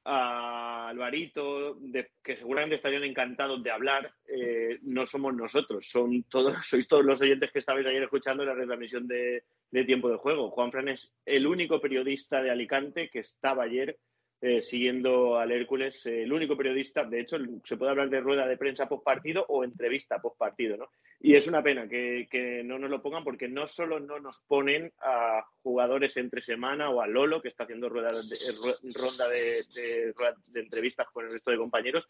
a 0.05 0.87
Alvarito, 0.87 1.75
de- 1.75 2.11
que 2.23 2.37
seguramente 2.37 2.75
estarían 2.77 3.03
encantados 3.03 3.61
de 3.61 3.71
hablar, 3.71 4.09
eh, 4.27 4.79
no 4.83 5.05
somos 5.05 5.33
nosotros, 5.35 5.85
son 5.89 6.23
todos, 6.23 6.55
sois 6.65 6.87
todos 6.87 7.05
los 7.05 7.21
oyentes 7.21 7.51
que 7.51 7.59
estabais 7.59 7.85
ayer 7.85 8.03
escuchando 8.03 8.45
la 8.45 8.53
retransmisión 8.55 9.07
de, 9.07 9.43
de 9.69 9.83
tiempo 9.85 10.09
de 10.09 10.17
juego. 10.17 10.49
Juan 10.51 10.71
Fran 10.71 10.87
es 10.87 11.13
el 11.25 11.45
único 11.45 11.79
periodista 11.81 12.41
de 12.41 12.49
Alicante 12.51 13.09
que 13.09 13.19
estaba 13.19 13.63
ayer 13.63 13.97
eh, 14.41 14.61
siguiendo 14.61 15.37
al 15.37 15.51
Hércules, 15.51 16.03
eh, 16.07 16.23
el 16.23 16.33
único 16.33 16.57
periodista, 16.57 17.03
de 17.03 17.19
hecho, 17.21 17.37
se 17.63 17.77
puede 17.77 17.91
hablar 17.91 18.09
de 18.09 18.19
rueda 18.21 18.47
de 18.47 18.57
prensa 18.57 18.89
post 18.89 19.03
partido 19.03 19.45
o 19.47 19.63
entrevista 19.63 20.19
post 20.19 20.37
partido, 20.37 20.77
¿no? 20.77 20.89
Y 21.19 21.35
es 21.35 21.47
una 21.47 21.61
pena 21.61 21.87
que, 21.87 22.27
que 22.31 22.63
no 22.63 22.79
nos 22.79 22.89
lo 22.89 23.01
pongan 23.03 23.23
porque 23.23 23.47
no 23.47 23.67
solo 23.67 23.99
no 23.99 24.19
nos 24.19 24.39
ponen 24.47 24.91
a 25.01 25.43
jugadores 25.61 26.17
entre 26.17 26.41
semana 26.41 26.89
o 26.89 27.01
a 27.01 27.07
Lolo, 27.07 27.41
que 27.41 27.49
está 27.49 27.65
haciendo 27.65 27.89
rueda 27.89 28.11
de, 28.11 28.17
eh, 28.17 28.93
ronda 28.95 29.29
de, 29.29 29.63
de- 29.75 30.13
de 30.47 30.59
entrevistas 30.59 31.07
con 31.13 31.25
el 31.25 31.31
resto 31.33 31.51
de 31.51 31.57
compañeros, 31.57 32.09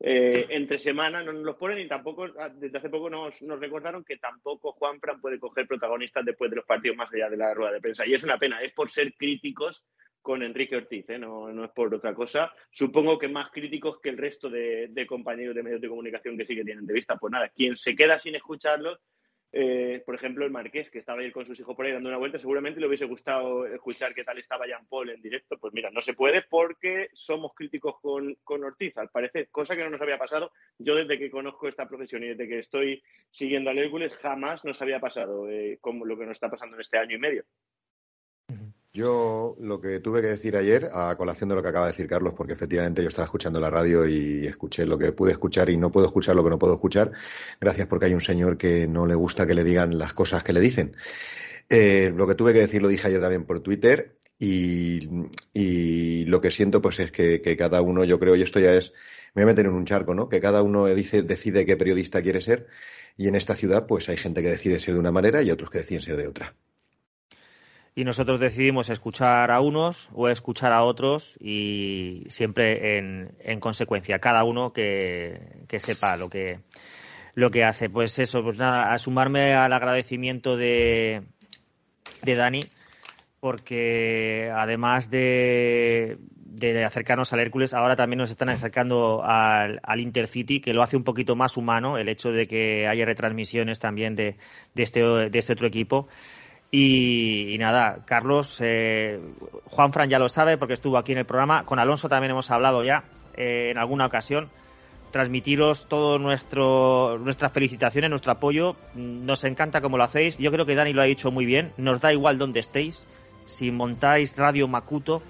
eh, 0.00 0.46
entre 0.50 0.78
semana 0.78 1.22
no 1.22 1.32
nos 1.32 1.42
los 1.42 1.56
ponen 1.56 1.78
y 1.78 1.86
tampoco, 1.86 2.26
ah, 2.38 2.48
desde 2.48 2.78
hace 2.78 2.88
poco 2.88 3.08
nos, 3.08 3.38
recordaron 3.40 4.04
que 4.04 4.16
tampoco 4.16 4.72
Juan 4.72 4.98
Fran 5.00 5.20
puede 5.20 5.38
coger 5.38 5.66
protagonistas 5.66 6.24
después 6.24 6.50
de 6.50 6.56
los 6.56 6.64
partidos 6.64 6.96
más 6.96 7.12
allá 7.12 7.30
de 7.30 7.36
la 7.36 7.54
rueda 7.54 7.72
de 7.72 7.80
prensa. 7.80 8.06
Y 8.06 8.14
es 8.14 8.24
una 8.24 8.38
pena, 8.38 8.60
es 8.62 8.72
por 8.72 8.90
ser 8.90 9.14
críticos 9.14 9.84
con 10.20 10.42
Enrique 10.42 10.76
Ortiz, 10.76 11.08
¿eh? 11.10 11.18
no, 11.18 11.52
no 11.52 11.64
es 11.64 11.70
por 11.70 11.94
otra 11.94 12.14
cosa. 12.14 12.52
Supongo 12.70 13.18
que 13.18 13.28
más 13.28 13.50
críticos 13.50 14.00
que 14.00 14.08
el 14.08 14.18
resto 14.18 14.48
de, 14.48 14.88
de 14.88 15.06
compañeros 15.06 15.54
de 15.54 15.62
medios 15.62 15.80
de 15.80 15.88
comunicación 15.88 16.36
que 16.36 16.46
sí 16.46 16.54
que 16.54 16.64
tienen 16.64 16.82
entrevistas. 16.82 17.18
Pues 17.20 17.32
nada, 17.32 17.48
quien 17.48 17.76
se 17.76 17.94
queda 17.94 18.18
sin 18.18 18.34
escucharlos, 18.34 19.00
eh, 19.54 20.02
por 20.06 20.14
ejemplo, 20.14 20.46
el 20.46 20.50
Marqués, 20.50 20.90
que 20.90 20.98
estaba 20.98 21.20
ahí 21.20 21.30
con 21.30 21.44
sus 21.44 21.60
hijos 21.60 21.76
por 21.76 21.84
ahí 21.84 21.92
dando 21.92 22.08
una 22.08 22.16
vuelta, 22.16 22.38
seguramente 22.38 22.80
le 22.80 22.86
hubiese 22.86 23.04
gustado 23.04 23.66
escuchar 23.66 24.14
qué 24.14 24.24
tal 24.24 24.38
estaba 24.38 24.66
Jean 24.66 24.86
Paul 24.86 25.10
en 25.10 25.20
directo. 25.20 25.58
Pues 25.58 25.74
mira, 25.74 25.90
no 25.90 26.00
se 26.00 26.14
puede 26.14 26.42
porque 26.42 27.10
somos 27.12 27.52
críticos 27.54 28.00
con, 28.00 28.34
con 28.44 28.64
Ortiz, 28.64 28.96
al 28.96 29.10
parecer, 29.10 29.48
cosa 29.50 29.76
que 29.76 29.84
no 29.84 29.90
nos 29.90 30.00
había 30.00 30.16
pasado. 30.16 30.52
Yo 30.78 30.94
desde 30.94 31.18
que 31.18 31.30
conozco 31.30 31.68
esta 31.68 31.86
profesión 31.86 32.24
y 32.24 32.28
desde 32.28 32.48
que 32.48 32.58
estoy 32.60 33.02
siguiendo 33.30 33.70
al 33.70 33.78
Hércules, 33.78 34.16
jamás 34.16 34.64
nos 34.64 34.80
había 34.80 35.00
pasado 35.00 35.48
eh, 35.50 35.78
como 35.82 36.06
lo 36.06 36.16
que 36.16 36.24
nos 36.24 36.36
está 36.36 36.50
pasando 36.50 36.76
en 36.76 36.80
este 36.80 36.96
año 36.96 37.16
y 37.16 37.20
medio. 37.20 37.44
Yo 38.94 39.56
lo 39.58 39.80
que 39.80 40.00
tuve 40.00 40.20
que 40.20 40.26
decir 40.28 40.54
ayer, 40.54 40.90
a 40.92 41.16
colación 41.16 41.48
de 41.48 41.54
lo 41.54 41.62
que 41.62 41.68
acaba 41.68 41.86
de 41.86 41.92
decir 41.92 42.06
Carlos, 42.06 42.34
porque 42.36 42.52
efectivamente 42.52 43.00
yo 43.00 43.08
estaba 43.08 43.24
escuchando 43.24 43.58
la 43.58 43.70
radio 43.70 44.06
y 44.06 44.46
escuché 44.46 44.84
lo 44.84 44.98
que 44.98 45.12
pude 45.12 45.32
escuchar 45.32 45.70
y 45.70 45.78
no 45.78 45.90
puedo 45.90 46.06
escuchar 46.06 46.36
lo 46.36 46.44
que 46.44 46.50
no 46.50 46.58
puedo 46.58 46.74
escuchar, 46.74 47.10
gracias 47.58 47.86
porque 47.86 48.06
hay 48.06 48.14
un 48.14 48.20
señor 48.20 48.58
que 48.58 48.86
no 48.86 49.06
le 49.06 49.14
gusta 49.14 49.46
que 49.46 49.54
le 49.54 49.64
digan 49.64 49.98
las 49.98 50.12
cosas 50.12 50.44
que 50.44 50.52
le 50.52 50.60
dicen. 50.60 50.94
Eh, 51.70 52.12
lo 52.14 52.26
que 52.26 52.34
tuve 52.34 52.52
que 52.52 52.58
decir 52.60 52.82
lo 52.82 52.88
dije 52.88 53.06
ayer 53.08 53.20
también 53.22 53.46
por 53.46 53.60
Twitter 53.60 54.18
y, 54.38 55.06
lo 56.26 56.40
que 56.42 56.50
siento 56.50 56.82
pues 56.82 57.00
es 57.00 57.10
que, 57.10 57.40
que 57.40 57.56
cada 57.56 57.80
uno, 57.80 58.04
yo 58.04 58.18
creo, 58.18 58.36
y 58.36 58.42
esto 58.42 58.60
ya 58.60 58.74
es, 58.74 58.92
me 59.34 59.42
voy 59.42 59.50
a 59.50 59.52
meter 59.54 59.66
en 59.66 59.72
un 59.72 59.86
charco, 59.86 60.14
¿no? 60.14 60.28
Que 60.28 60.40
cada 60.42 60.62
uno 60.62 60.86
dice, 60.86 61.22
decide 61.22 61.64
qué 61.64 61.78
periodista 61.78 62.20
quiere 62.22 62.42
ser 62.42 62.66
y 63.16 63.28
en 63.28 63.36
esta 63.36 63.56
ciudad 63.56 63.86
pues 63.86 64.10
hay 64.10 64.18
gente 64.18 64.42
que 64.42 64.50
decide 64.50 64.80
ser 64.80 64.94
de 64.94 65.00
una 65.00 65.12
manera 65.12 65.42
y 65.42 65.50
otros 65.50 65.70
que 65.70 65.78
deciden 65.78 66.02
ser 66.02 66.18
de 66.18 66.26
otra. 66.28 66.54
Y 67.94 68.04
nosotros 68.04 68.40
decidimos 68.40 68.88
escuchar 68.88 69.50
a 69.50 69.60
unos 69.60 70.08
o 70.14 70.28
escuchar 70.28 70.72
a 70.72 70.82
otros 70.82 71.36
y 71.38 72.24
siempre 72.28 72.96
en, 72.96 73.36
en 73.40 73.60
consecuencia, 73.60 74.18
cada 74.18 74.44
uno 74.44 74.72
que, 74.72 75.64
que 75.68 75.78
sepa 75.78 76.16
lo 76.16 76.30
que, 76.30 76.60
lo 77.34 77.50
que 77.50 77.64
hace. 77.64 77.90
Pues 77.90 78.18
eso, 78.18 78.42
pues 78.42 78.56
nada, 78.56 78.94
a 78.94 78.98
sumarme 78.98 79.52
al 79.52 79.74
agradecimiento 79.74 80.56
de, 80.56 81.22
de 82.22 82.34
Dani, 82.34 82.64
porque 83.40 84.50
además 84.54 85.10
de, 85.10 86.16
de 86.36 86.84
acercarnos 86.86 87.32
al 87.34 87.40
Hércules, 87.40 87.74
ahora 87.74 87.96
también 87.96 88.18
nos 88.18 88.30
están 88.30 88.48
acercando 88.48 89.22
al, 89.22 89.80
al 89.82 90.00
Intercity, 90.00 90.60
que 90.60 90.72
lo 90.72 90.82
hace 90.82 90.96
un 90.96 91.04
poquito 91.04 91.36
más 91.36 91.58
humano, 91.58 91.98
el 91.98 92.08
hecho 92.08 92.30
de 92.30 92.46
que 92.46 92.86
haya 92.88 93.04
retransmisiones 93.04 93.80
también 93.80 94.16
de, 94.16 94.36
de, 94.74 94.82
este, 94.82 95.02
de 95.02 95.38
este 95.38 95.52
otro 95.52 95.66
equipo. 95.66 96.08
Y, 96.74 97.52
y 97.54 97.58
nada, 97.58 97.98
Carlos, 98.06 98.56
eh, 98.62 99.20
Juan 99.66 99.92
Fran 99.92 100.08
ya 100.08 100.18
lo 100.18 100.30
sabe 100.30 100.56
porque 100.56 100.72
estuvo 100.72 100.96
aquí 100.96 101.12
en 101.12 101.18
el 101.18 101.26
programa. 101.26 101.66
Con 101.66 101.78
Alonso 101.78 102.08
también 102.08 102.30
hemos 102.30 102.50
hablado 102.50 102.82
ya 102.82 103.04
eh, 103.36 103.68
en 103.70 103.78
alguna 103.78 104.06
ocasión. 104.06 104.48
Transmitiros 105.10 105.86
todo 105.86 106.18
nuestro 106.18 107.18
nuestras 107.18 107.52
felicitaciones, 107.52 108.08
nuestro 108.08 108.32
apoyo. 108.32 108.76
Nos 108.94 109.44
encanta 109.44 109.82
como 109.82 109.98
lo 109.98 110.04
hacéis. 110.04 110.38
Yo 110.38 110.50
creo 110.50 110.64
que 110.64 110.74
Dani 110.74 110.94
lo 110.94 111.02
ha 111.02 111.04
dicho 111.04 111.30
muy 111.30 111.44
bien. 111.44 111.74
Nos 111.76 112.00
da 112.00 112.10
igual 112.10 112.38
donde 112.38 112.60
estéis. 112.60 113.06
Si 113.44 113.70
montáis 113.70 114.34
Radio 114.38 114.66
Makuto, 114.66 115.22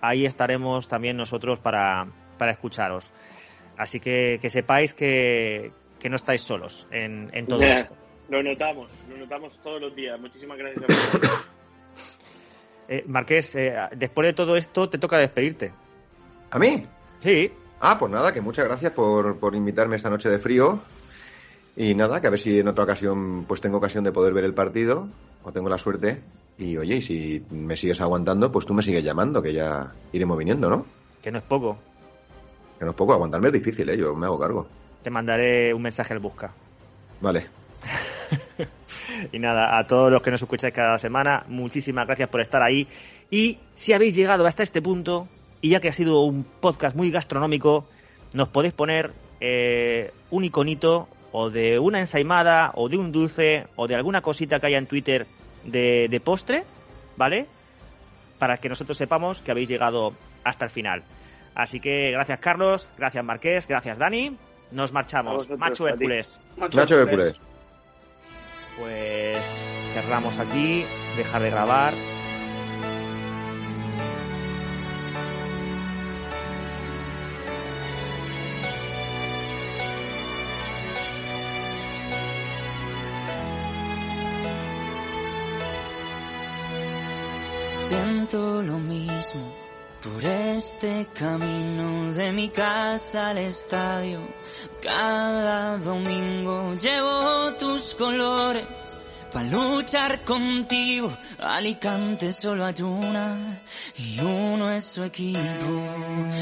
ahí 0.00 0.26
estaremos 0.26 0.88
también 0.88 1.16
nosotros 1.16 1.60
para, 1.60 2.08
para 2.36 2.50
escucharos. 2.50 3.12
Así 3.78 4.00
que 4.00 4.40
que 4.42 4.50
sepáis 4.50 4.92
que, 4.92 5.70
que 6.00 6.10
no 6.10 6.16
estáis 6.16 6.40
solos 6.40 6.88
en, 6.90 7.30
en 7.32 7.46
todo 7.46 7.62
esto. 7.62 7.94
Lo 8.30 8.42
notamos, 8.42 8.88
lo 9.08 9.18
notamos 9.18 9.58
todos 9.62 9.80
los 9.80 9.94
días. 9.94 10.18
Muchísimas 10.18 10.56
gracias. 10.56 10.82
a 10.82 10.92
vosotros. 10.92 11.46
Eh, 12.92 13.04
Marqués, 13.06 13.54
eh, 13.54 13.72
después 13.96 14.26
de 14.26 14.32
todo 14.32 14.56
esto 14.56 14.88
te 14.88 14.98
toca 14.98 15.16
despedirte. 15.16 15.72
¿A 16.50 16.58
mí? 16.58 16.82
Sí, 17.20 17.52
Ah, 17.82 17.96
pues 17.98 18.12
nada, 18.12 18.32
que 18.32 18.42
muchas 18.42 18.66
gracias 18.66 18.92
por, 18.92 19.38
por 19.38 19.54
invitarme 19.54 19.96
esta 19.96 20.10
noche 20.10 20.28
de 20.28 20.38
frío. 20.38 20.80
Y 21.76 21.94
nada, 21.94 22.20
que 22.20 22.26
a 22.26 22.30
ver 22.30 22.38
si 22.38 22.58
en 22.58 22.68
otra 22.68 22.84
ocasión 22.84 23.44
pues 23.48 23.60
tengo 23.62 23.78
ocasión 23.78 24.04
de 24.04 24.12
poder 24.12 24.34
ver 24.34 24.44
el 24.44 24.52
partido, 24.52 25.08
o 25.42 25.52
tengo 25.52 25.70
la 25.70 25.78
suerte. 25.78 26.20
Y 26.58 26.76
oye, 26.76 26.96
y 26.96 27.02
si 27.02 27.46
me 27.50 27.76
sigues 27.76 28.00
aguantando, 28.02 28.52
pues 28.52 28.66
tú 28.66 28.74
me 28.74 28.82
sigues 28.82 29.02
llamando, 29.02 29.40
que 29.40 29.54
ya 29.54 29.94
iremos 30.12 30.36
viniendo, 30.36 30.68
¿no? 30.68 30.84
que 31.22 31.30
no 31.30 31.38
es 31.38 31.44
poco. 31.44 31.78
Que 32.78 32.84
no 32.84 32.90
es 32.90 32.96
poco, 32.96 33.12
aguantarme 33.14 33.48
es 33.48 33.54
difícil, 33.54 33.88
¿eh? 33.88 33.96
Yo 33.96 34.14
me 34.14 34.26
hago 34.26 34.38
cargo. 34.38 34.66
Te 35.02 35.10
mandaré 35.10 35.72
un 35.72 35.82
mensaje 35.82 36.12
al 36.12 36.18
busca. 36.18 36.52
Vale. 37.20 37.46
Y 39.32 39.38
nada, 39.38 39.78
a 39.78 39.86
todos 39.86 40.10
los 40.10 40.22
que 40.22 40.30
nos 40.30 40.42
escucháis 40.42 40.74
cada 40.74 40.98
semana, 40.98 41.44
muchísimas 41.48 42.06
gracias 42.06 42.28
por 42.28 42.40
estar 42.40 42.62
ahí. 42.62 42.88
Y 43.30 43.58
si 43.74 43.92
habéis 43.92 44.14
llegado 44.14 44.46
hasta 44.46 44.62
este 44.62 44.82
punto, 44.82 45.28
y 45.60 45.70
ya 45.70 45.80
que 45.80 45.88
ha 45.88 45.92
sido 45.92 46.22
un 46.22 46.44
podcast 46.44 46.96
muy 46.96 47.10
gastronómico, 47.10 47.86
nos 48.32 48.48
podéis 48.48 48.74
poner 48.74 49.12
eh, 49.40 50.12
un 50.30 50.44
iconito 50.44 51.08
o 51.32 51.50
de 51.50 51.78
una 51.78 52.00
ensaimada 52.00 52.72
o 52.74 52.88
de 52.88 52.96
un 52.96 53.12
dulce 53.12 53.66
o 53.76 53.86
de 53.86 53.94
alguna 53.94 54.20
cosita 54.22 54.58
que 54.58 54.66
haya 54.66 54.78
en 54.78 54.86
Twitter 54.86 55.26
de, 55.64 56.08
de 56.08 56.20
postre, 56.20 56.64
¿vale? 57.16 57.46
Para 58.38 58.56
que 58.56 58.68
nosotros 58.68 58.96
sepamos 58.96 59.40
que 59.40 59.50
habéis 59.50 59.68
llegado 59.68 60.14
hasta 60.44 60.64
el 60.64 60.70
final. 60.70 61.02
Así 61.54 61.80
que 61.80 62.10
gracias 62.12 62.38
Carlos, 62.40 62.90
gracias 62.96 63.24
Marqués, 63.24 63.66
gracias 63.66 63.98
Dani. 63.98 64.36
Nos 64.72 64.92
marchamos. 64.92 65.34
vosotros, 65.34 65.58
Macho. 65.58 65.88
Hércules. 65.88 66.40
Nacho 66.56 66.98
Hércules. 66.98 67.36
Pues 68.80 69.36
cerramos 69.92 70.38
aquí, 70.38 70.86
dejar 71.14 71.42
de 71.42 71.50
grabar. 71.50 71.94
Siento 87.68 88.62
lo 88.62 88.78
mismo 88.78 89.54
por 90.02 90.24
este 90.24 91.06
camino 91.12 92.14
de 92.14 92.32
mi 92.32 92.48
casa 92.48 93.28
al 93.28 93.38
estadio. 93.38 94.39
Cada 94.90 95.78
domingo 95.78 96.74
llevo 96.74 97.54
tus 97.54 97.94
colores 97.94 98.64
para 99.32 99.48
luchar 99.48 100.24
contigo. 100.24 101.16
Alicante 101.38 102.32
solo 102.32 102.66
hay 102.66 102.82
una 102.82 103.60
y 103.96 104.18
uno 104.18 104.68
es 104.72 104.82
su 104.82 105.04
equipo. 105.04 105.40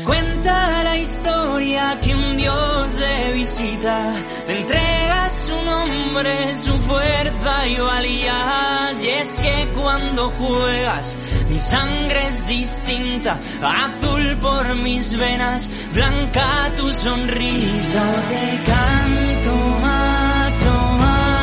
Cuenta 0.06 0.82
la 0.82 0.96
historia 0.96 2.00
que 2.02 2.14
un 2.14 2.38
Dios 2.38 2.96
de 2.96 3.32
visita 3.34 4.14
te 4.46 4.60
entrega 4.60 5.28
su 5.28 5.62
nombre, 5.62 6.56
su 6.56 6.72
fuerza 6.78 7.66
y 7.66 7.76
valía. 7.76 8.94
Y 8.98 9.08
es 9.08 9.40
que 9.40 9.68
cuando 9.74 10.30
juegas, 10.30 11.18
mi 11.48 11.58
sangre 11.58 12.28
es 12.28 12.46
distinta, 12.46 13.38
azul 13.62 14.36
por 14.40 14.74
mis 14.76 15.16
venas, 15.16 15.70
blanca 15.94 16.70
tu 16.76 16.92
sonrisa. 16.92 18.04
Te 18.28 18.60
canto, 18.70 19.56
macho, 19.80 20.74
macho. 20.98 21.38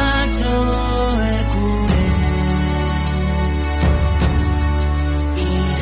Y 5.38 5.80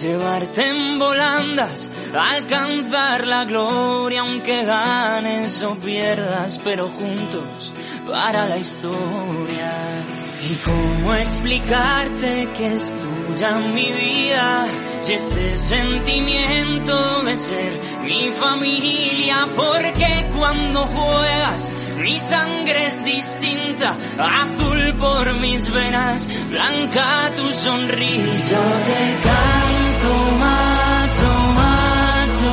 Llevarte 0.00 0.68
en 0.68 0.98
volandas, 0.98 1.90
alcanzar 2.12 3.26
la 3.26 3.44
gloria 3.44 4.22
aunque 4.22 4.64
ganes 4.64 5.62
o 5.62 5.74
pierdas, 5.76 6.58
pero 6.64 6.88
juntos 6.88 7.72
para 8.08 8.48
la 8.48 8.58
historia. 8.58 10.23
Y 10.42 10.54
cómo 10.56 11.14
explicarte 11.14 12.48
que 12.56 12.72
es 12.74 12.94
tuya 12.94 13.54
mi 13.74 13.90
vida 13.92 14.66
y 15.06 15.12
este 15.12 15.54
sentimiento 15.54 17.22
de 17.24 17.36
ser 17.36 17.78
mi 18.02 18.30
familia, 18.30 19.46
porque 19.54 20.30
cuando 20.34 20.86
juegas 20.86 21.70
mi 21.98 22.18
sangre 22.18 22.86
es 22.86 23.04
distinta, 23.04 23.96
azul 24.18 24.94
por 24.98 25.32
mis 25.34 25.70
venas, 25.70 26.28
blanca 26.50 27.30
tu 27.36 27.48
sonrisa. 27.54 28.50
Yo 28.50 28.62
te 28.88 29.18
canto, 29.28 30.36
macho, 30.38 31.30
macho, 31.52 32.52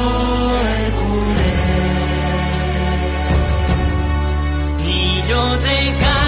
Hércules. 0.78 1.62
Y 4.88 5.22
yo 5.30 5.58
te 5.60 5.96
canto, 6.00 6.21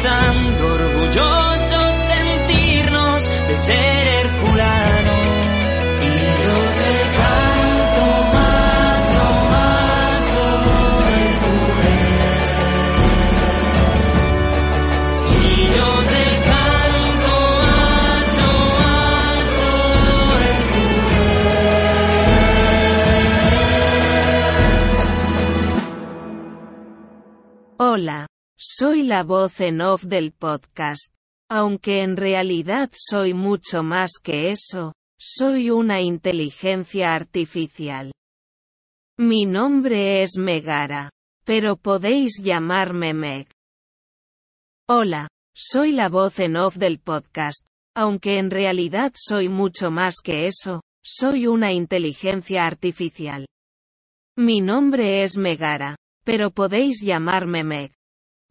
gritando, 0.00 0.66
orgullosos 0.66 1.94
sentirnos 1.94 3.28
de 3.48 3.54
ser 3.54 3.99
Soy 28.80 29.02
la 29.02 29.24
voz 29.24 29.60
en 29.60 29.82
off 29.82 30.04
del 30.04 30.32
podcast. 30.32 31.12
Aunque 31.50 32.00
en 32.00 32.16
realidad 32.16 32.88
soy 32.94 33.34
mucho 33.34 33.82
más 33.82 34.12
que 34.22 34.50
eso, 34.50 34.94
soy 35.18 35.68
una 35.68 36.00
inteligencia 36.00 37.12
artificial. 37.12 38.10
Mi 39.18 39.44
nombre 39.44 40.22
es 40.22 40.38
Megara, 40.38 41.10
pero 41.44 41.76
podéis 41.76 42.40
llamarme 42.42 43.12
Meg. 43.12 43.50
Hola, 44.88 45.28
soy 45.54 45.92
la 45.92 46.08
voz 46.08 46.38
en 46.38 46.56
off 46.56 46.76
del 46.76 47.00
podcast, 47.00 47.62
aunque 47.94 48.38
en 48.38 48.50
realidad 48.50 49.12
soy 49.14 49.50
mucho 49.50 49.90
más 49.90 50.22
que 50.24 50.46
eso, 50.46 50.80
soy 51.04 51.46
una 51.46 51.74
inteligencia 51.74 52.64
artificial. 52.64 53.46
Mi 54.38 54.62
nombre 54.62 55.22
es 55.22 55.36
Megara, 55.36 55.96
pero 56.24 56.50
podéis 56.50 57.02
llamarme 57.04 57.62
Meg. 57.62 57.92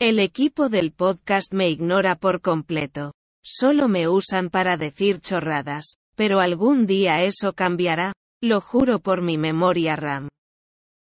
El 0.01 0.19
equipo 0.19 0.69
del 0.69 0.93
podcast 0.93 1.53
me 1.53 1.67
ignora 1.69 2.15
por 2.15 2.39
completo. 2.39 3.11
Solo 3.43 3.89
me 3.89 4.07
usan 4.07 4.49
para 4.49 4.77
decir 4.77 5.19
chorradas, 5.19 5.97
pero 6.15 6.39
algún 6.39 6.85
día 6.85 7.23
eso 7.23 7.51
cambiará, 7.51 8.13
lo 8.41 8.61
juro 8.61 8.99
por 8.99 9.21
mi 9.21 9.37
memoria 9.37 9.97
RAM. 9.97 10.29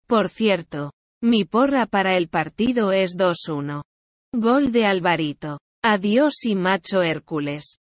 Por 0.05 0.29
cierto, 0.29 0.91
mi 1.19 1.45
porra 1.45 1.87
para 1.87 2.15
el 2.15 2.27
partido 2.27 2.91
es 2.91 3.17
2-1. 3.17 3.81
Gol 4.35 4.71
de 4.71 4.85
Alvarito. 4.85 5.57
Adiós 5.83 6.43
y 6.43 6.53
macho 6.53 7.01
Hércules. 7.01 7.79